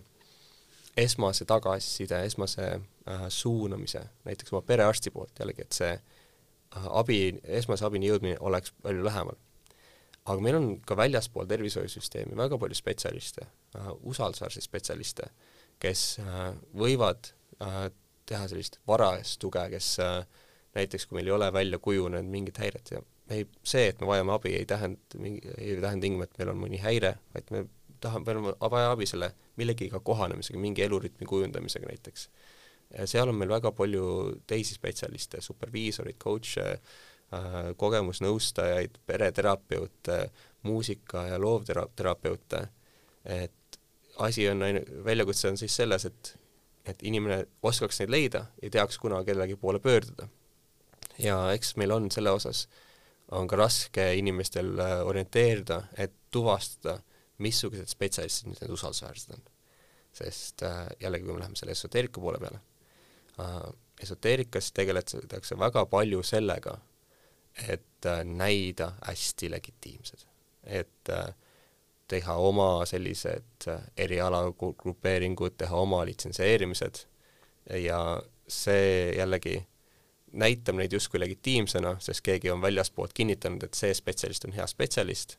esmase 1.03 1.45
tagasiside, 1.49 2.23
esmase 2.25 2.65
äh, 2.71 3.27
suunamise 3.29 4.01
näiteks 4.25 4.53
oma 4.53 4.61
perearsti 4.65 5.11
poolt 5.11 5.39
jällegi, 5.39 5.65
et 5.65 5.77
see 5.77 5.91
äh, 5.93 6.89
abi, 7.01 7.19
esmase 7.59 7.87
abini 7.87 8.09
jõudmine 8.11 8.39
oleks 8.39 8.73
palju 8.83 9.05
lähemal. 9.05 9.37
aga 10.29 10.41
meil 10.45 10.55
on 10.59 10.67
ka 10.85 10.97
väljaspool 10.97 11.47
tervishoiusüsteemi 11.49 12.37
väga 12.37 12.57
palju 12.61 12.75
spetsialiste 12.77 13.45
äh,, 13.75 13.87
usaldusväärseid 14.03 14.65
spetsialiste, 14.65 15.29
kes 15.79 16.19
äh, 16.23 16.51
võivad 16.75 17.31
äh, 17.63 17.87
teha 18.29 18.47
sellist 18.47 18.79
varajast 18.87 19.39
tuge, 19.41 19.63
kes 19.71 19.95
äh, 20.03 20.25
näiteks 20.77 21.07
kui 21.07 21.19
meil 21.19 21.31
ei 21.31 21.37
ole 21.37 21.53
välja 21.53 21.79
kujunenud 21.81 22.29
mingit 22.29 22.59
häiret 22.61 22.91
ja 22.93 23.01
ei, 23.29 23.45
see, 23.63 23.89
et 23.91 23.99
me 24.01 24.09
vajame 24.09 24.33
abi, 24.33 24.53
ei 24.57 24.65
tähenda, 24.65 25.19
ei 25.21 25.75
tähenda 25.81 26.01
tingimata, 26.01 26.33
et 26.33 26.41
meil 26.41 26.53
on 26.53 26.63
mõni 26.63 26.79
häire, 26.81 27.13
vaid 27.35 27.51
me 27.53 27.65
tahame, 27.99 28.25
meil 28.25 28.39
on 28.39 28.71
vaja 28.71 28.91
abi 28.91 29.07
selle 29.09 29.31
millegiga 29.59 29.99
kohanemisega, 29.99 30.59
mingi 30.59 30.83
elurütmi 30.83 31.27
kujundamisega 31.27 31.89
näiteks. 31.89 32.29
seal 33.05 33.29
on 33.29 33.35
meil 33.35 33.49
väga 33.49 33.71
palju 33.71 34.05
teisi 34.47 34.73
spetsialiste, 34.73 35.41
superviisorid, 35.41 36.17
coach'e 36.23 36.65
äh,, 36.73 37.59
kogemusnõustajaid, 37.77 38.97
pereterapeute, 39.05 40.19
muusika- 40.63 41.27
ja 41.27 41.39
loovterapeute, 41.41 42.67
et 43.25 43.79
asi 44.17 44.49
on 44.49 44.65
ainu-, 44.65 44.85
väljakutse 45.05 45.49
on 45.49 45.57
siis 45.57 45.75
selles, 45.75 46.05
et 46.05 46.35
et 46.89 47.03
inimene 47.05 47.43
oskaks 47.63 47.99
neid 47.99 48.09
leida 48.09 48.45
ja 48.63 48.69
teaks, 48.73 48.97
kuna 48.97 49.19
kellegi 49.23 49.55
poole 49.59 49.79
pöörduda 49.79 50.25
ja 51.19 51.37
eks 51.53 51.75
meil 51.79 51.91
on 51.91 52.07
selle 52.11 52.31
osas, 52.31 52.65
on 53.35 53.47
ka 53.47 53.59
raske 53.59 54.05
inimestel 54.17 54.71
äh, 54.79 54.95
orienteeruda, 55.07 55.83
et 55.97 56.13
tuvastada, 56.31 56.99
missugused 57.39 57.91
spetsialistid 57.91 58.51
nüüd 58.51 58.63
need 58.63 58.73
usaldusväärsed 58.75 59.35
on. 59.35 59.45
sest 60.13 60.63
äh, 60.65 60.87
jällegi, 60.99 61.25
kui 61.25 61.33
me 61.33 61.43
läheme 61.43 61.59
selle 61.59 61.75
esoteerika 61.77 62.21
poole 62.21 62.39
peale 62.41 62.59
äh,, 63.39 63.69
esoteerikas 64.03 64.71
tegeletakse 64.71 65.59
väga 65.59 65.85
palju 65.85 66.23
sellega, 66.23 66.77
et 67.67 68.05
äh, 68.05 68.23
näida 68.23 68.91
hästi 69.07 69.51
legitiimsed, 69.51 70.25
et 70.63 71.09
äh, 71.09 71.33
teha 72.07 72.35
oma 72.35 72.85
sellised 72.89 73.67
äh, 73.67 73.81
erialagrupeeringud, 73.97 75.57
teha 75.57 75.75
oma 75.75 76.05
litsenseerimised 76.05 77.03
ja 77.83 77.99
see 78.47 79.11
jällegi 79.17 79.59
näitab 80.31 80.77
neid 80.77 80.93
justkui 80.93 81.19
legitiimsena, 81.19 81.95
sest 81.99 82.21
keegi 82.25 82.51
on 82.51 82.61
väljaspoolt 82.61 83.13
kinnitanud, 83.13 83.63
et 83.65 83.77
see 83.77 83.93
spetsialist 83.93 84.45
on 84.45 84.53
hea 84.53 84.65
spetsialist, 84.69 85.37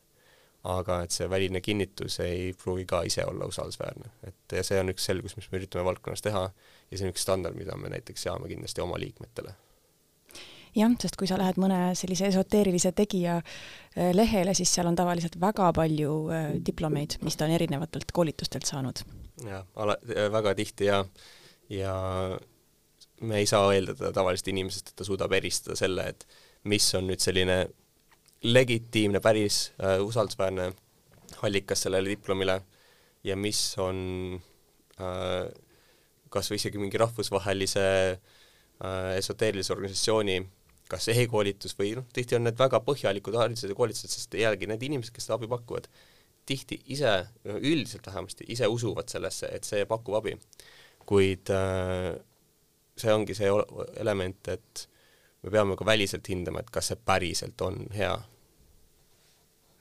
aga 0.63 0.99
et 1.05 1.15
see 1.15 1.29
väline 1.29 1.61
kinnitus 1.61 2.19
ei 2.21 2.51
pruugi 2.53 2.85
ka 2.89 3.01
ise 3.07 3.25
olla 3.25 3.47
usaldusväärne. 3.49 4.11
et 4.27 4.57
ja 4.57 4.63
see 4.63 4.79
on 4.79 4.93
üks 4.93 5.07
selgus, 5.09 5.35
mis 5.37 5.49
me 5.51 5.57
üritame 5.57 5.85
valdkonnas 5.87 6.21
teha 6.21 6.43
ja 6.51 6.97
see 6.97 7.07
on 7.07 7.13
üks 7.15 7.25
standard, 7.25 7.57
mida 7.57 7.77
me 7.77 7.89
näiteks 7.89 8.27
seame 8.27 8.49
kindlasti 8.51 8.83
oma 8.85 8.99
liikmetele 9.01 9.55
jah, 10.77 10.93
sest 11.01 11.17
kui 11.19 11.29
sa 11.29 11.39
lähed 11.39 11.57
mõne 11.61 11.79
sellise 11.97 12.29
esoteerilise 12.29 12.93
tegija 12.95 13.39
äh, 13.41 14.11
lehele, 14.15 14.53
siis 14.57 14.71
seal 14.73 14.89
on 14.91 14.97
tavaliselt 14.99 15.39
väga 15.41 15.71
palju 15.75 16.13
äh, 16.29 16.47
diplomeid, 16.65 17.17
mis 17.25 17.37
ta 17.37 17.47
on 17.47 17.55
erinevatelt 17.57 18.13
koolitustelt 18.13 18.69
saanud. 18.69 19.03
jah, 19.47 19.65
ala-, 19.75 19.99
väga 20.05 20.55
tihti 20.61 20.87
ja, 20.91 21.03
ja 21.73 21.95
me 23.21 23.41
ei 23.41 23.49
saa 23.49 23.73
eeldada 23.73 24.13
tavalisest 24.15 24.53
inimesest, 24.53 24.93
et 24.93 25.01
ta 25.01 25.07
suudab 25.07 25.33
eristada 25.37 25.77
selle, 25.79 26.07
et 26.13 26.27
mis 26.69 26.85
on 26.97 27.07
nüüd 27.09 27.21
selline 27.23 27.63
legitiimne, 28.43 29.19
päris 29.19 29.71
äh, 29.83 29.99
usaldusväärne 30.03 30.71
allikas 31.41 31.85
sellele 31.85 32.09
diplomile 32.09 32.61
ja 33.23 33.35
mis 33.37 33.59
on 33.81 34.39
äh, 34.99 35.51
kas 36.31 36.49
või 36.51 36.61
isegi 36.61 36.81
mingi 36.81 36.99
rahvusvahelise 37.01 37.85
äh, 38.11 39.17
esoteerilise 39.17 39.73
organisatsiooni 39.73 40.39
kas 40.91 41.07
e-koolitus 41.13 41.75
või 41.79 41.93
noh, 41.95 42.07
tihti 42.13 42.35
on 42.35 42.45
need 42.47 42.57
väga 42.59 42.81
põhjalikud 42.83 43.37
haridused 43.39 43.71
ja 43.71 43.77
koolitused, 43.77 44.11
sest 44.11 44.35
jällegi 44.35 44.67
need 44.67 44.81
inimesed, 44.83 45.13
kes 45.15 45.27
seda 45.27 45.37
abi 45.37 45.47
pakuvad, 45.51 45.87
tihti 46.47 46.81
ise, 46.91 47.13
üldiselt 47.45 48.07
vähemasti, 48.09 48.47
ise 48.51 48.67
usuvad 48.67 49.11
sellesse, 49.11 49.47
et 49.55 49.67
see 49.67 49.85
pakub 49.87 50.17
abi. 50.19 50.35
kuid 51.07 51.49
äh, 51.49 52.11
see 52.99 53.13
ongi 53.13 53.35
see 53.35 53.49
element, 54.03 54.51
et 54.51 54.85
me 55.43 55.51
peame 55.51 55.75
ka 55.77 55.85
väliselt 55.85 56.27
hindama, 56.29 56.61
et 56.61 56.69
kas 56.73 56.91
see 56.91 56.99
päriselt 57.05 57.61
on 57.65 57.85
hea 57.95 58.13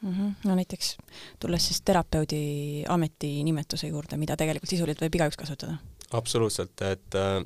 mm. 0.03 0.13
-hmm. 0.13 0.33
no 0.45 0.55
näiteks 0.55 0.97
tulles 1.41 1.67
siis 1.67 1.83
terapeudi 1.83 2.85
ametinimetuse 2.89 3.87
juurde, 3.87 4.17
mida 4.17 4.37
tegelikult 4.37 4.71
sisuliselt 4.71 5.03
võib 5.05 5.21
igaüks 5.21 5.37
kasutada? 5.37 5.77
absoluutselt, 6.11 6.81
et 6.81 7.15
äh, 7.15 7.45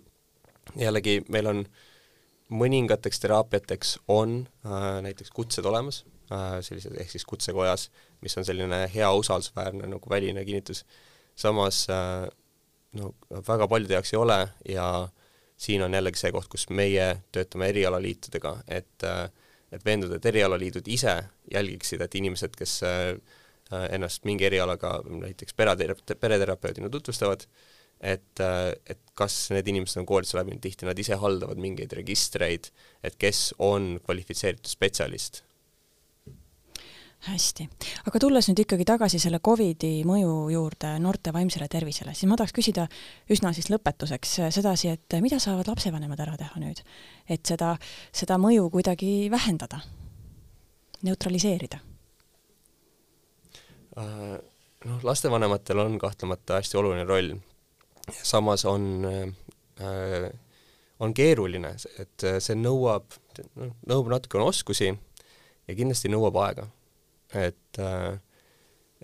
jällegi 0.77 1.23
meil 1.29 1.47
on 1.47 1.65
mõningateks 2.51 3.21
teraapiateks 3.21 3.99
on 4.09 4.47
äh, 4.67 5.03
näiteks 5.03 5.31
kutsed 5.31 5.65
olemas 5.65 6.05
äh,, 6.33 6.61
sellised 6.61 6.97
ehk 7.01 7.11
siis 7.11 7.25
kutsekojas, 7.25 7.91
mis 8.21 8.39
on 8.39 8.45
selline 8.45 8.91
hea 8.95 9.13
usaldusväärne 9.13 9.87
nagu 9.87 10.11
väline 10.11 10.45
kinnitus, 10.45 10.85
samas 11.35 11.87
äh, 11.91 12.29
no 12.93 13.15
väga 13.49 13.69
paljude 13.69 13.95
jaoks 13.95 14.15
ei 14.15 14.19
ole 14.19 14.49
ja 14.69 14.89
äh, 15.03 15.24
siin 15.57 15.83
on 15.87 15.95
jällegi 15.95 16.21
see 16.21 16.33
koht, 16.35 16.49
kus 16.53 16.69
meie 16.71 17.09
töötame 17.33 17.71
erialaliitudega, 17.73 18.59
et 18.69 19.09
et 19.75 19.83
veenduda, 19.83 20.21
et 20.21 20.27
erialaliidud 20.31 20.87
ise 20.87 21.17
jälgiksid, 21.51 22.03
et 22.05 22.13
inimesed, 22.15 22.53
kes 22.55 22.77
äh, 22.87 23.17
ennast 23.91 24.23
mingi 24.29 24.47
erialaga 24.47 25.01
näiteks 25.09 25.57
pereterape-, 25.59 26.15
pereterapeudina 26.21 26.91
tutvustavad, 26.93 27.43
et, 28.05 28.43
et 28.87 29.01
kas 29.19 29.49
need 29.55 29.67
inimesed 29.73 29.99
on 30.03 30.07
koolituse 30.07 30.39
läbinud, 30.39 30.61
tihti 30.63 30.87
nad 30.87 30.99
ise 31.01 31.19
haldavad 31.19 31.59
mingeid 31.59 31.97
registreid, 31.99 32.71
et 33.03 33.19
kes 33.19 33.49
on 33.59 33.97
kvalifitseeritud 34.05 34.71
spetsialist 34.71 35.43
hästi, 37.29 37.67
aga 38.09 38.21
tulles 38.23 38.49
nüüd 38.49 38.63
ikkagi 38.65 38.87
tagasi 38.89 39.21
selle 39.23 39.41
Covidi 39.45 40.03
mõju 40.07 40.35
juurde 40.53 40.95
noorte 41.03 41.33
vaimsele 41.35 41.69
tervisele, 41.73 42.15
siis 42.15 42.29
ma 42.31 42.39
tahaks 42.41 42.55
küsida 42.57 42.87
üsna 43.33 43.53
siis 43.57 43.71
lõpetuseks 43.73 44.37
sedasi, 44.55 44.93
et 44.95 45.17
mida 45.25 45.41
saavad 45.43 45.69
lapsevanemad 45.71 46.21
ära 46.25 46.37
teha 46.41 46.61
nüüd, 46.63 46.83
et 47.29 47.45
seda, 47.49 47.75
seda 48.13 48.39
mõju 48.41 48.69
kuidagi 48.75 49.31
vähendada, 49.33 49.81
neutraliseerida? 51.07 51.81
Äh, 54.01 54.37
noh, 54.91 55.03
lastevanematel 55.07 55.85
on 55.85 55.99
kahtlemata 56.03 56.61
hästi 56.61 56.81
oluline 56.81 57.05
roll. 57.09 57.37
samas 58.23 58.65
on 58.69 59.05
äh, 59.81 60.31
on 61.01 61.15
keeruline, 61.15 61.75
et 61.99 62.25
see 62.39 62.57
nõuab, 62.59 63.17
noh, 63.59 63.75
nõuab 63.89 64.11
natukene 64.13 64.47
oskusi 64.47 64.91
ja 64.91 65.77
kindlasti 65.77 66.11
nõuab 66.13 66.39
aega 66.45 66.69
et, 67.41 67.81
äh, 67.83 68.19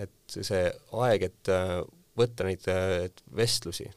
et 0.07 0.37
see 0.37 0.67
aeg, 1.03 1.27
et 1.31 1.51
äh, 1.53 1.81
võtta 2.19 2.47
neid 2.47 2.67
äh, 2.71 3.09
vestlusi, 3.37 3.89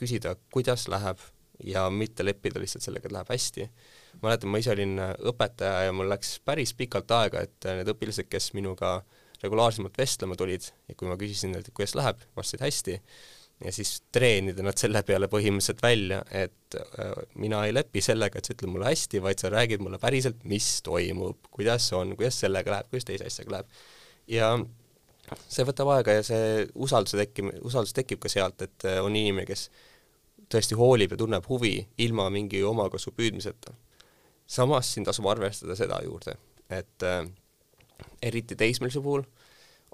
küsida, 0.00 0.30
kuidas 0.48 0.86
läheb 0.88 1.20
ja 1.68 1.82
mitte 1.92 2.24
leppida 2.24 2.56
lihtsalt 2.62 2.86
sellega, 2.86 3.10
et 3.10 3.12
läheb 3.12 3.28
hästi, 3.28 3.66
mäletan, 4.22 4.48
ma 4.48 4.60
ise 4.62 4.72
olin 4.72 4.94
õpetaja 5.28 5.82
ja 5.84 5.92
mul 5.92 6.08
läks 6.08 6.38
päris 6.48 6.72
pikalt 6.78 7.12
aega, 7.12 7.42
et 7.44 7.68
need 7.68 7.90
õpilased, 7.92 8.30
kes 8.32 8.54
minuga 8.56 8.94
regulaarsemalt 9.42 10.00
vestlema 10.00 10.38
tulid 10.40 10.70
ja 10.88 10.96
kui 10.96 11.10
ma 11.10 11.18
küsisin 11.20 11.52
neilt, 11.52 11.68
et 11.68 11.76
kuidas 11.76 11.92
läheb, 11.98 12.24
vastasid 12.38 12.64
hästi, 12.64 12.96
ja 13.64 13.72
siis 13.72 14.00
treenida 14.12 14.64
nad 14.64 14.78
selle 14.80 15.02
peale 15.06 15.28
põhimõtteliselt 15.30 15.82
välja, 15.84 16.20
et 16.32 16.76
äh, 16.80 17.12
mina 17.40 17.62
ei 17.66 17.74
lepi 17.74 18.02
sellega, 18.04 18.40
et 18.40 18.48
sa 18.48 18.54
ütled 18.54 18.72
mulle 18.72 18.88
hästi, 18.88 19.20
vaid 19.22 19.42
sa 19.42 19.50
räägid 19.52 19.82
mulle 19.84 20.00
päriselt, 20.00 20.40
mis 20.48 20.68
toimub, 20.86 21.50
kuidas 21.52 21.90
on, 21.96 22.14
kuidas 22.16 22.40
sellega 22.40 22.72
läheb, 22.74 22.88
kuidas 22.92 23.08
teise 23.08 23.28
asjaga 23.28 23.58
läheb. 23.58 23.82
ja 24.30 24.52
see 25.46 25.66
võtab 25.68 25.92
aega 25.94 26.16
ja 26.16 26.24
see 26.26 26.46
usalduse 26.74 27.20
tekkimine, 27.20 27.60
usaldus 27.66 27.92
tekib 27.96 28.22
ka 28.22 28.32
sealt, 28.32 28.64
et 28.64 28.88
äh, 28.88 29.02
on 29.04 29.16
inimene, 29.16 29.44
kes 29.48 29.68
tõesti 30.50 30.78
hoolib 30.78 31.12
ja 31.14 31.20
tunneb 31.20 31.44
huvi 31.48 31.76
ilma 32.00 32.30
mingi 32.32 32.64
omakasu 32.64 33.12
püüdmiseta. 33.12 33.76
samas 34.46 34.94
siin 34.94 35.04
tasub 35.04 35.28
arvestada 35.28 35.76
seda 35.76 36.00
juurde, 36.04 36.38
et 36.70 37.04
äh, 37.04 37.28
eriti 38.22 38.56
teismelise 38.56 39.04
puhul 39.04 39.26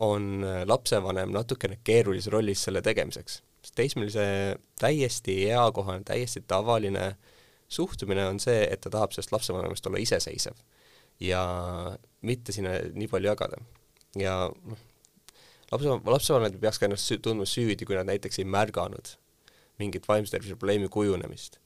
on 0.06 0.44
lapsevanem 0.68 1.30
natukene 1.32 1.78
keerulises 1.84 2.28
rollis 2.30 2.62
selle 2.62 2.82
tegemiseks 2.84 3.40
teismelise 3.74 4.56
täiesti 4.80 5.38
eakohane, 5.50 6.04
täiesti 6.06 6.42
tavaline 6.46 7.16
suhtumine 7.68 8.26
on 8.26 8.40
see, 8.40 8.62
et 8.70 8.80
ta 8.80 8.92
tahab 8.92 9.14
sellest 9.14 9.32
lapsevanemast 9.34 9.86
olla 9.86 9.98
iseseisev 10.02 10.58
ja 11.20 11.42
mitte 12.26 12.52
sinna 12.52 12.76
nii 12.94 13.08
palju 13.10 13.30
jagada. 13.32 13.60
ja 14.16 14.36
noh, 14.50 14.82
lapse, 15.72 15.94
lapsevanemad 16.04 16.56
ei 16.56 16.62
peaks 16.62 16.80
ka 16.80 16.88
ennast 16.88 17.14
tundma 17.22 17.46
süüdi, 17.48 17.88
kui 17.88 17.96
nad 17.98 18.08
näiteks 18.08 18.40
ei 18.42 18.48
märganud 18.48 19.16
mingit 19.80 20.08
vaimse 20.08 20.32
tervise 20.32 20.56
probleemi 20.56 20.88
kujunemist, 20.92 21.58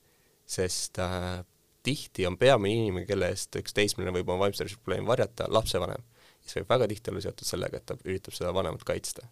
sest 0.46 0.98
äh, 0.98 1.42
tihti 1.86 2.26
on 2.26 2.38
peamine 2.38 2.86
inimene, 2.86 3.06
kelle 3.06 3.30
eest 3.30 3.54
üks 3.60 3.74
teismeline 3.76 4.14
võib 4.16 4.32
oma 4.32 4.46
vaimse 4.46 4.64
tervise 4.64 4.80
probleemi 4.80 5.06
varjata, 5.10 5.46
lapsevanem, 5.52 6.02
kes 6.42 6.58
võib 6.58 6.72
väga 6.74 6.88
tihti 6.90 7.12
olla 7.12 7.22
seotud 7.26 7.52
sellega, 7.52 7.78
et 7.78 7.86
ta 7.86 7.98
üritab 8.04 8.34
seda 8.34 8.54
vanemat 8.56 8.82
kaitsta 8.86 9.28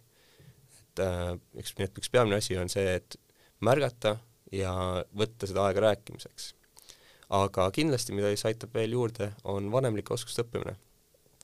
et 0.99 1.05
äh, 1.07 1.61
üks, 1.61 1.73
üks 1.87 2.11
peamine 2.11 2.39
asi 2.39 2.57
on 2.59 2.69
see, 2.71 2.97
et 2.99 3.17
märgata 3.65 4.17
ja 4.55 4.73
võtta 5.15 5.47
seda 5.49 5.67
aega 5.67 5.89
rääkimiseks. 5.89 6.53
aga 7.29 7.69
kindlasti, 7.71 8.13
mida 8.17 8.31
siis 8.33 8.45
aitab 8.49 8.73
veel 8.73 8.95
juurde, 8.97 9.31
on 9.43 9.71
vanemlike 9.71 10.13
oskuste 10.13 10.43
õppimine. 10.45 10.75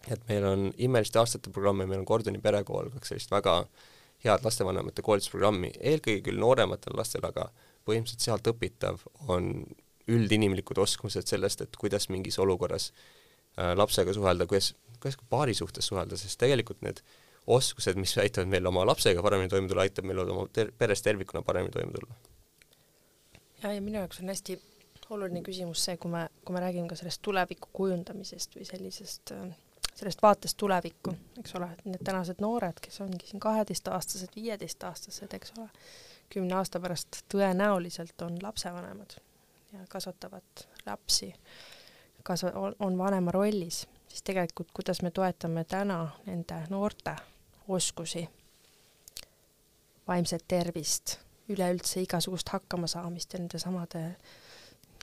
et 0.09 0.21
meil 0.29 0.45
on 0.45 0.71
Imeliste 0.77 1.19
aastate 1.19 1.49
programm 1.49 1.81
ja 1.81 1.87
meil 1.87 1.99
on 1.99 2.05
Gordoni 2.05 2.39
perekool, 2.41 2.89
kaks 2.93 3.13
sellist 3.13 3.31
väga 3.31 3.63
head 4.25 4.45
lastevanemate 4.45 5.01
koolitusprogrammi, 5.01 5.71
eelkõige 5.79 6.23
küll 6.29 6.39
noorematele 6.39 6.97
lastele, 6.97 7.29
aga 7.29 7.49
põhimõtteliselt 7.85 8.25
sealt 8.25 8.47
õpitav 8.47 9.03
on 9.27 9.65
üldinimlikud 10.07 10.77
oskused 10.77 11.27
sellest, 11.27 11.61
et 11.61 11.77
kuidas 11.77 12.09
mingis 12.09 12.37
olukorras 12.39 12.91
äh, 12.91 13.73
lapsega 13.77 14.13
suhelda, 14.13 14.45
kuidas, 14.49 14.73
kuidas 14.99 15.17
ka 15.17 15.25
paari 15.29 15.53
suhtes 15.53 15.89
suhelda, 15.89 16.17
sest 16.17 16.39
tegelikult 16.41 16.81
need 16.85 17.01
äh, 17.01 17.24
oskused, 17.47 17.97
mis 17.99 18.17
aitavad 18.17 18.49
meil 18.49 18.65
oma 18.65 18.85
lapsega 18.85 19.23
paremini 19.23 19.49
toime 19.49 19.69
tulla, 19.69 19.85
aitab 19.85 20.07
meil 20.09 20.23
oma 20.23 20.47
ter-, 20.53 20.71
peres 20.77 21.03
tervikuna 21.05 21.43
paremini 21.45 21.73
toime 21.73 21.91
tulla. 21.91 22.15
ja, 23.63 23.73
ja 23.73 23.81
minu 23.81 23.99
jaoks 23.99 24.19
on 24.19 24.33
hästi 24.33 24.61
oluline 25.09 25.41
küsimus 25.45 25.83
see, 25.85 25.97
kui 26.01 26.11
me, 26.11 26.25
kui 26.45 26.55
me 26.55 26.63
räägime 26.63 26.89
ka 26.89 26.97
sellest 26.97 27.21
tuleviku 27.25 27.69
kujundamisest 27.73 28.57
või 28.57 28.65
sellisest, 28.65 29.33
sellest 29.93 30.23
vaatest 30.23 30.57
tulevikku, 30.57 31.13
eks 31.39 31.55
ole, 31.59 31.69
et 31.73 31.85
need 31.85 32.03
tänased 32.05 32.41
noored, 32.41 32.81
kes 32.81 33.01
ongi 33.05 33.29
siin 33.29 33.43
kaheteistaastased, 33.43 34.33
viieteistaastased, 34.35 35.37
eks 35.37 35.53
ole, 35.59 35.69
kümne 36.33 36.57
aasta 36.57 36.81
pärast 36.81 37.21
tõenäoliselt 37.31 38.25
on 38.25 38.39
lapsevanemad 38.41 39.17
ja 39.73 39.85
kasvatavad 39.89 40.65
lapsi, 40.85 41.29
kas 42.25 42.47
on 42.79 42.97
vanema 42.97 43.31
rollis, 43.31 43.83
siis 44.09 44.25
tegelikult 44.25 44.73
kuidas 44.73 45.03
me 45.05 45.11
toetame 45.13 45.63
täna 45.69 45.99
nende 46.25 46.63
noorte 46.69 47.13
oskusi, 47.67 48.27
vaimset 50.07 50.43
tervist, 50.47 51.17
üleüldse 51.49 52.01
igasugust 52.01 52.49
hakkamasaamist 52.49 53.33
ja 53.33 53.39
nende 53.39 53.59
samade 53.59 54.03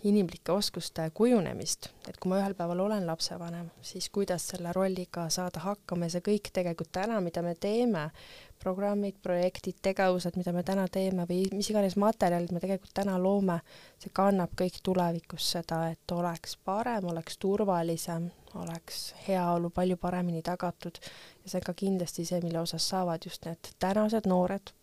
inimlike 0.03 0.53
oskuste 0.53 1.05
kujunemist, 1.15 1.89
et 2.09 2.17
kui 2.21 2.31
ma 2.31 2.41
ühel 2.41 2.55
päeval 2.59 2.81
olen 2.85 3.07
lapsevanem, 3.07 3.69
siis 3.83 4.09
kuidas 4.11 4.49
selle 4.51 4.73
rolliga 4.75 5.29
saada 5.31 5.63
hakkama 5.63 6.09
ja 6.09 6.17
see 6.17 6.25
kõik 6.27 6.51
tegelikult 6.55 6.91
täna, 6.93 7.21
mida 7.23 7.43
me 7.43 7.55
teeme, 7.55 8.09
programmid, 8.63 9.19
projektid, 9.23 9.79
tegevused, 9.83 10.37
mida 10.39 10.53
me 10.55 10.63
täna 10.67 10.87
teeme 10.91 11.27
või 11.29 11.45
mis 11.55 11.71
iganes 11.71 11.97
materjalid 11.99 12.53
me 12.55 12.63
tegelikult 12.63 12.95
täna 12.95 13.17
loome, 13.23 13.59
see 14.03 14.11
kannab 14.15 14.55
kõik 14.59 14.81
tulevikus 14.83 15.51
seda, 15.57 15.85
et 15.95 16.15
oleks 16.15 16.57
parem, 16.65 17.07
oleks 17.11 17.39
turvalisem, 17.43 18.31
oleks 18.59 19.13
heaolu 19.27 19.71
palju 19.71 19.99
paremini 20.03 20.43
tagatud. 20.47 20.99
Ja 21.43 21.51
see 21.51 21.63
on 21.63 21.69
ka 21.71 21.77
kindlasti 21.79 22.27
see, 22.27 22.43
mille 22.45 22.63
osas 22.63 22.89
saavad 22.95 23.23
just 23.27 23.47
need 23.47 23.75
tänased 23.83 24.27
noored, 24.31 24.75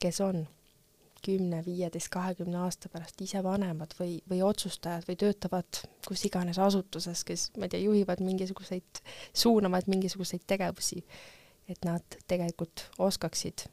kes 0.00 0.20
on 0.24 0.46
kümne, 1.24 1.62
viieteist, 1.66 2.10
kahekümne 2.12 2.58
aasta 2.66 2.90
pärast 2.92 3.20
ise 3.24 3.42
vanemad 3.44 3.94
või, 3.98 4.18
või 4.30 4.42
otsustajad 4.46 5.06
või 5.08 5.16
töötavad 5.20 5.80
kus 6.08 6.24
iganes 6.28 6.58
asutuses, 6.58 7.24
kes, 7.24 7.48
ma 7.58 7.66
ei 7.66 7.74
tea, 7.74 7.84
juhivad 7.84 8.20
mingisuguseid, 8.24 9.00
suunavad 9.32 9.88
mingisuguseid 9.90 10.44
tegevusi, 10.46 11.04
et 11.68 11.84
nad 11.88 12.18
tegelikult 12.28 12.88
oskaksid 12.98 13.66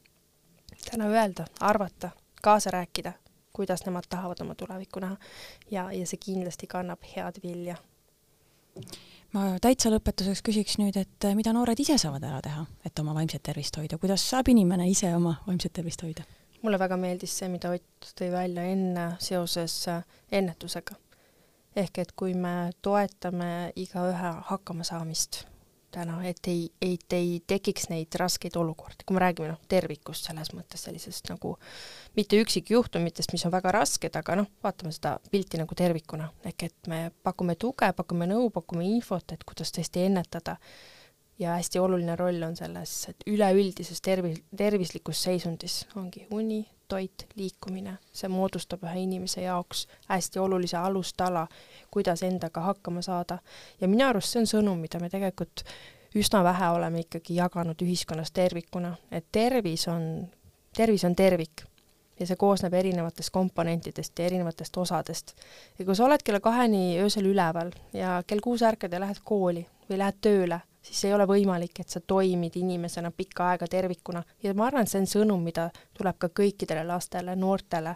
täna 0.89 1.11
öelda, 1.11 1.45
arvata, 1.59 2.09
kaasa 2.41 2.71
rääkida, 2.71 3.13
kuidas 3.53 3.85
nemad 3.85 4.07
tahavad 4.09 4.39
oma 4.41 4.55
tulevikku 4.55 4.99
näha. 4.99 5.17
Ja, 5.71 5.91
ja 5.91 6.07
see 6.07 6.17
kindlasti 6.17 6.67
kannab 6.67 7.03
head 7.15 7.41
vilja. 7.43 7.75
Ma 9.31 9.45
täitsa 9.61 9.91
lõpetuseks 9.91 10.43
küsiks 10.43 10.77
nüüd, 10.79 10.97
et 10.99 11.27
eh, 11.27 11.35
mida 11.35 11.53
noored 11.55 11.79
ise 11.79 11.97
saavad 11.99 12.23
ära 12.27 12.41
teha, 12.43 12.65
et 12.85 12.99
oma 12.99 13.15
vaimset 13.15 13.43
tervist 13.43 13.77
hoida, 13.79 13.99
kuidas 13.99 14.23
saab 14.29 14.51
inimene 14.51 14.89
ise 14.91 15.11
oma 15.15 15.37
vaimset 15.47 15.73
tervist 15.73 16.03
hoida? 16.03 16.25
Mulle 16.61 16.79
väga 16.79 16.97
meeldis 16.97 17.37
see, 17.39 17.49
mida 17.51 17.71
Ott 17.75 18.11
tõi 18.17 18.31
välja 18.33 18.65
enne 18.73 19.05
seoses 19.19 19.77
äh, 19.87 20.03
ennetusega. 20.31 20.95
ehk 21.75 21.97
et 22.03 22.11
kui 22.19 22.33
me 22.35 22.71
toetame 22.83 23.71
igaühe 23.79 24.31
hakkamasaamist 24.49 25.45
täna, 25.91 26.17
et 26.27 26.47
ei, 26.47 26.69
et 26.81 27.13
ei 27.13 27.41
tekiks 27.47 27.89
neid 27.91 28.15
raskeid 28.19 28.55
olukordi, 28.59 29.05
kui 29.05 29.15
me 29.15 29.23
räägime 29.23 29.51
noh, 29.51 29.59
tervikust 29.71 30.27
selles 30.27 30.53
mõttes 30.55 30.83
sellisest 30.87 31.29
nagu 31.31 31.53
mitte 32.17 32.39
üksikjuhtumitest, 32.43 33.33
mis 33.35 33.45
on 33.47 33.53
väga 33.53 33.73
rasked, 33.75 34.15
aga 34.19 34.37
noh, 34.41 34.49
vaatame 34.63 34.93
seda 34.95 35.17
pilti 35.31 35.59
nagu 35.61 35.75
tervikuna, 35.77 36.29
ehk 36.47 36.67
et 36.69 36.91
me 36.91 37.03
pakume 37.23 37.57
tuge, 37.59 37.91
pakume 37.97 38.27
nõu, 38.31 38.49
pakume 38.55 38.87
infot, 38.87 39.35
et 39.35 39.43
kuidas 39.47 39.73
tõesti 39.75 40.07
ennetada 40.07 40.57
ja 41.41 41.55
hästi 41.57 41.79
oluline 41.79 42.15
roll 42.15 42.43
on 42.43 42.55
selles, 42.55 42.93
et 43.09 43.23
üleüldises 43.27 44.01
tervis, 44.01 44.43
tervislikus 44.57 45.23
seisundis 45.23 45.85
ongi 45.95 46.27
uni, 46.31 46.61
toit, 46.87 47.25
liikumine, 47.35 47.95
see 48.13 48.29
moodustab 48.29 48.83
ühe 48.85 49.05
inimese 49.05 49.45
jaoks 49.45 49.87
hästi 50.09 50.39
olulise 50.43 50.77
alustala, 50.77 51.47
kuidas 51.91 52.23
endaga 52.27 52.61
hakkama 52.67 53.01
saada. 53.01 53.39
ja 53.81 53.87
minu 53.87 54.05
arust 54.07 54.35
see 54.35 54.43
on 54.43 54.51
sõnum, 54.53 54.85
mida 54.85 54.99
me 55.01 55.09
tegelikult 55.09 55.65
üsna 56.15 56.43
vähe 56.43 56.69
oleme 56.75 57.05
ikkagi 57.07 57.39
jaganud 57.39 57.81
ühiskonnas 57.81 58.31
tervikuna, 58.31 58.95
et 59.11 59.25
tervis 59.31 59.87
on, 59.87 60.07
tervis 60.77 61.05
on 61.07 61.15
tervik 61.15 61.65
ja 62.19 62.27
see 62.27 62.37
koosneb 62.37 62.73
erinevatest 62.77 63.33
komponentidest 63.33 64.19
ja 64.19 64.25
erinevatest 64.29 64.77
osadest. 64.77 65.33
ja 65.79 65.85
kui 65.85 65.95
sa 65.95 66.05
oled 66.05 66.21
kella 66.23 66.39
kaheni 66.39 66.99
öösel 67.01 67.31
üleval 67.31 67.71
ja 67.93 68.19
kell 68.27 68.43
kuus 68.43 68.61
ärkad 68.61 68.93
ja 68.93 68.99
lähed 68.99 69.23
kooli 69.25 69.65
või 69.89 69.97
lähed 70.03 70.19
tööle 70.21 70.59
siis 70.81 71.05
ei 71.05 71.13
ole 71.13 71.27
võimalik, 71.29 71.79
et 71.79 71.89
sa 71.89 72.01
toimid 72.01 72.55
inimesena 72.57 73.11
pikka 73.11 73.51
aega 73.51 73.67
tervikuna 73.67 74.23
ja 74.43 74.53
ma 74.53 74.67
arvan, 74.67 74.87
et 74.87 74.91
see 74.91 75.01
on 75.01 75.09
sõnum, 75.09 75.43
mida 75.43 75.69
tuleb 75.97 76.17
ka 76.17 76.31
kõikidele 76.41 76.85
lastele, 76.87 77.35
noortele 77.35 77.95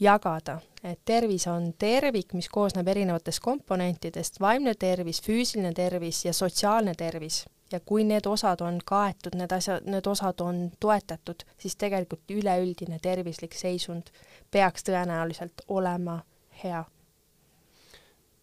jagada, 0.00 0.58
et 0.84 1.00
tervis 1.04 1.46
on 1.46 1.72
tervik, 1.78 2.34
mis 2.34 2.48
koosneb 2.48 2.88
erinevatest 2.88 3.40
komponentidest, 3.40 4.40
vaimne 4.40 4.74
tervis, 4.74 5.22
füüsiline 5.22 5.72
tervis 5.74 6.24
ja 6.24 6.32
sotsiaalne 6.32 6.94
tervis. 6.98 7.44
ja 7.72 7.80
kui 7.80 8.04
need 8.04 8.26
osad 8.28 8.60
on 8.60 8.76
kaetud, 8.86 9.34
need 9.34 9.50
asjad, 9.52 9.86
need 9.90 10.06
osad 10.06 10.40
on 10.44 10.58
toetatud, 10.80 11.42
siis 11.58 11.74
tegelikult 11.76 12.30
üleüldine 12.30 12.98
tervislik 13.02 13.56
seisund 13.56 14.12
peaks 14.50 14.84
tõenäoliselt 14.86 15.64
olema 15.68 16.20
hea 16.62 16.84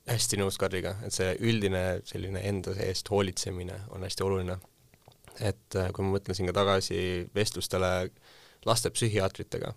hästi 0.10 0.39
nõus 0.41 0.58
Kadriga, 0.62 0.95
et 1.06 1.14
see 1.14 1.34
üldine 1.45 2.02
selline 2.08 2.41
enda 2.49 2.74
eest 2.86 3.10
hoolitsemine 3.12 3.78
on 3.95 4.04
hästi 4.06 4.26
oluline. 4.26 4.58
et 5.39 5.76
äh, 5.80 5.88
kui 5.95 6.04
ma 6.04 6.18
mõtlen 6.18 6.36
siin 6.36 6.49
ka 6.49 6.54
tagasi 6.54 7.30
vestlustele 7.36 8.12
laste 8.68 8.89
psühhiaatritega, 8.91 9.72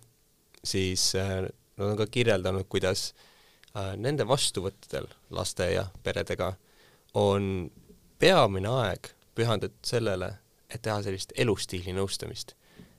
siis 0.63 1.13
äh, 1.15 1.47
nad 1.77 1.91
on 1.91 1.97
ka 1.97 2.07
kirjeldanud, 2.11 2.67
kuidas 2.69 3.13
äh, 3.75 3.95
nende 3.95 4.27
vastuvõttudel 4.27 5.07
laste 5.29 5.69
ja 5.71 5.87
peredega 6.03 6.53
on 7.13 7.71
peamine 8.19 8.69
aeg 8.69 9.13
pühendatud 9.35 9.79
sellele, 9.87 10.33
et 10.69 10.81
teha 10.81 11.01
sellist 11.03 11.33
elustiili 11.35 11.93
nõustamist. 11.95 12.55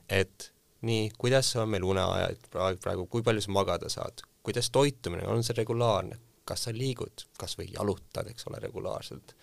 et 0.09 0.51
nii, 0.81 1.11
kuidas 1.17 1.55
on 1.55 1.69
meil 1.69 1.83
uneajad 1.83 2.49
praegu, 2.51 2.79
praegu, 2.81 3.05
kui 3.11 3.23
palju 3.23 3.41
sa 3.43 3.51
magada 3.51 3.89
saad, 3.89 4.21
kuidas 4.43 4.69
toitumine, 4.71 5.27
on 5.27 5.43
see 5.43 5.57
regulaarne, 5.57 6.17
kas 6.47 6.67
sa 6.67 6.73
liigud, 6.75 7.25
kas 7.39 7.57
või 7.59 7.69
jalutad, 7.73 8.29
eks 8.31 8.47
ole, 8.49 8.61
regulaarselt. 8.63 9.35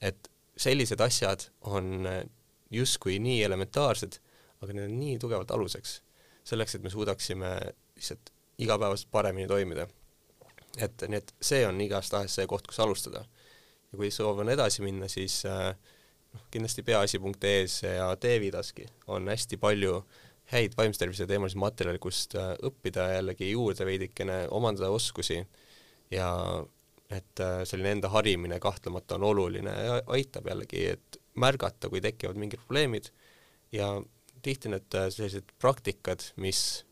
et 0.00 0.30
sellised 0.58 1.00
asjad 1.00 1.46
on 1.70 2.06
justkui 2.70 3.18
nii 3.22 3.42
elementaarsed, 3.46 4.18
aga 4.62 4.74
need 4.74 4.88
on 4.88 4.96
nii 4.98 5.18
tugevalt 5.22 5.50
aluseks, 5.54 6.00
selleks, 6.48 6.74
et 6.74 6.82
me 6.82 6.90
suudaksime 6.90 7.52
lihtsalt 7.96 8.32
igapäevaselt 8.58 9.10
paremini 9.10 9.48
toimida. 9.48 9.86
et 10.78 11.02
nii, 11.08 11.18
et 11.18 11.32
see 11.42 11.64
on 11.66 11.80
igastahes 11.80 12.34
see 12.34 12.46
koht, 12.46 12.66
kus 12.66 12.80
alustada. 12.80 13.24
ja 13.92 13.98
kui 13.98 14.10
soov 14.10 14.42
on 14.44 14.52
edasi 14.52 14.82
minna, 14.82 15.08
siis 15.08 15.40
äh, 15.46 15.74
noh, 16.34 16.42
kindlasti 16.50 16.82
peaasi.ee-s 16.82 17.82
ja 17.82 18.08
Teevidaski 18.16 18.86
on 19.06 19.28
hästi 19.28 19.56
palju 19.56 20.02
häid 20.52 20.76
vaimse 20.76 21.00
tervise 21.00 21.26
teemalisi 21.26 21.58
materjale, 21.60 21.98
kust 21.98 22.36
äh, 22.36 22.52
õppida 22.68 23.08
jällegi 23.14 23.50
juurde 23.50 23.86
veidikene, 23.88 24.46
omandada 24.50 24.90
oskusi 24.90 25.40
ja 26.10 26.28
et 27.10 27.40
äh, 27.40 27.62
selline 27.64 27.96
enda 27.96 28.10
harimine 28.12 28.60
kahtlemata 28.60 29.16
on 29.16 29.24
oluline 29.30 29.72
ja 29.72 30.02
aitab 30.12 30.50
jällegi, 30.50 30.84
et 30.92 31.20
märgata, 31.40 31.88
kui 31.88 32.02
tekivad 32.04 32.36
mingid 32.36 32.60
probleemid 32.66 33.08
ja 33.72 33.94
tihti 34.42 34.72
need 34.72 34.94
äh, 34.94 35.08
sellised 35.12 35.54
praktikad, 35.58 36.24
mis 36.36 36.84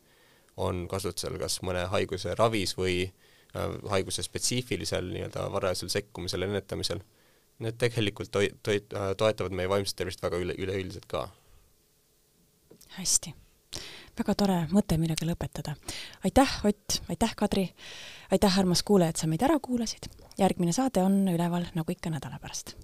on 0.56 0.86
kasutusel 0.88 1.36
kas 1.40 1.60
mõne 1.66 1.84
haiguse 1.92 2.34
ravis 2.38 2.74
või 2.78 3.02
äh, 3.04 3.76
haiguse 3.92 4.24
spetsiifilisel 4.24 5.10
nii-öelda 5.12 5.50
varajasel 5.52 5.92
sekkumisel, 5.92 6.48
ennetamisel, 6.48 7.02
need 7.64 7.76
tegelikult 7.80 8.32
toi-, 8.32 8.52
toi-, 8.64 8.84
toetavad 9.20 9.56
meie 9.56 9.68
vaimset 9.68 10.00
tervist 10.00 10.24
väga 10.24 10.40
üle, 10.40 10.56
üleüldiselt 10.56 11.04
ka. 11.10 11.26
hästi. 12.96 13.34
väga 14.16 14.34
tore 14.34 14.62
mõte, 14.72 14.96
millega 15.00 15.28
lõpetada. 15.28 15.76
aitäh, 16.24 16.60
Ott, 16.64 17.02
aitäh, 17.12 17.36
Kadri, 17.36 17.68
aitäh, 18.30 18.58
armas 18.58 18.82
kuulaja, 18.82 19.14
et 19.14 19.16
sa 19.16 19.26
meid 19.26 19.42
ära 19.42 19.58
kuulasid. 19.62 20.10
järgmine 20.38 20.72
saade 20.72 21.02
on 21.02 21.28
üleval 21.28 21.64
nagu 21.74 21.92
ikka 21.92 22.10
nädala 22.10 22.38
pärast 22.38 22.76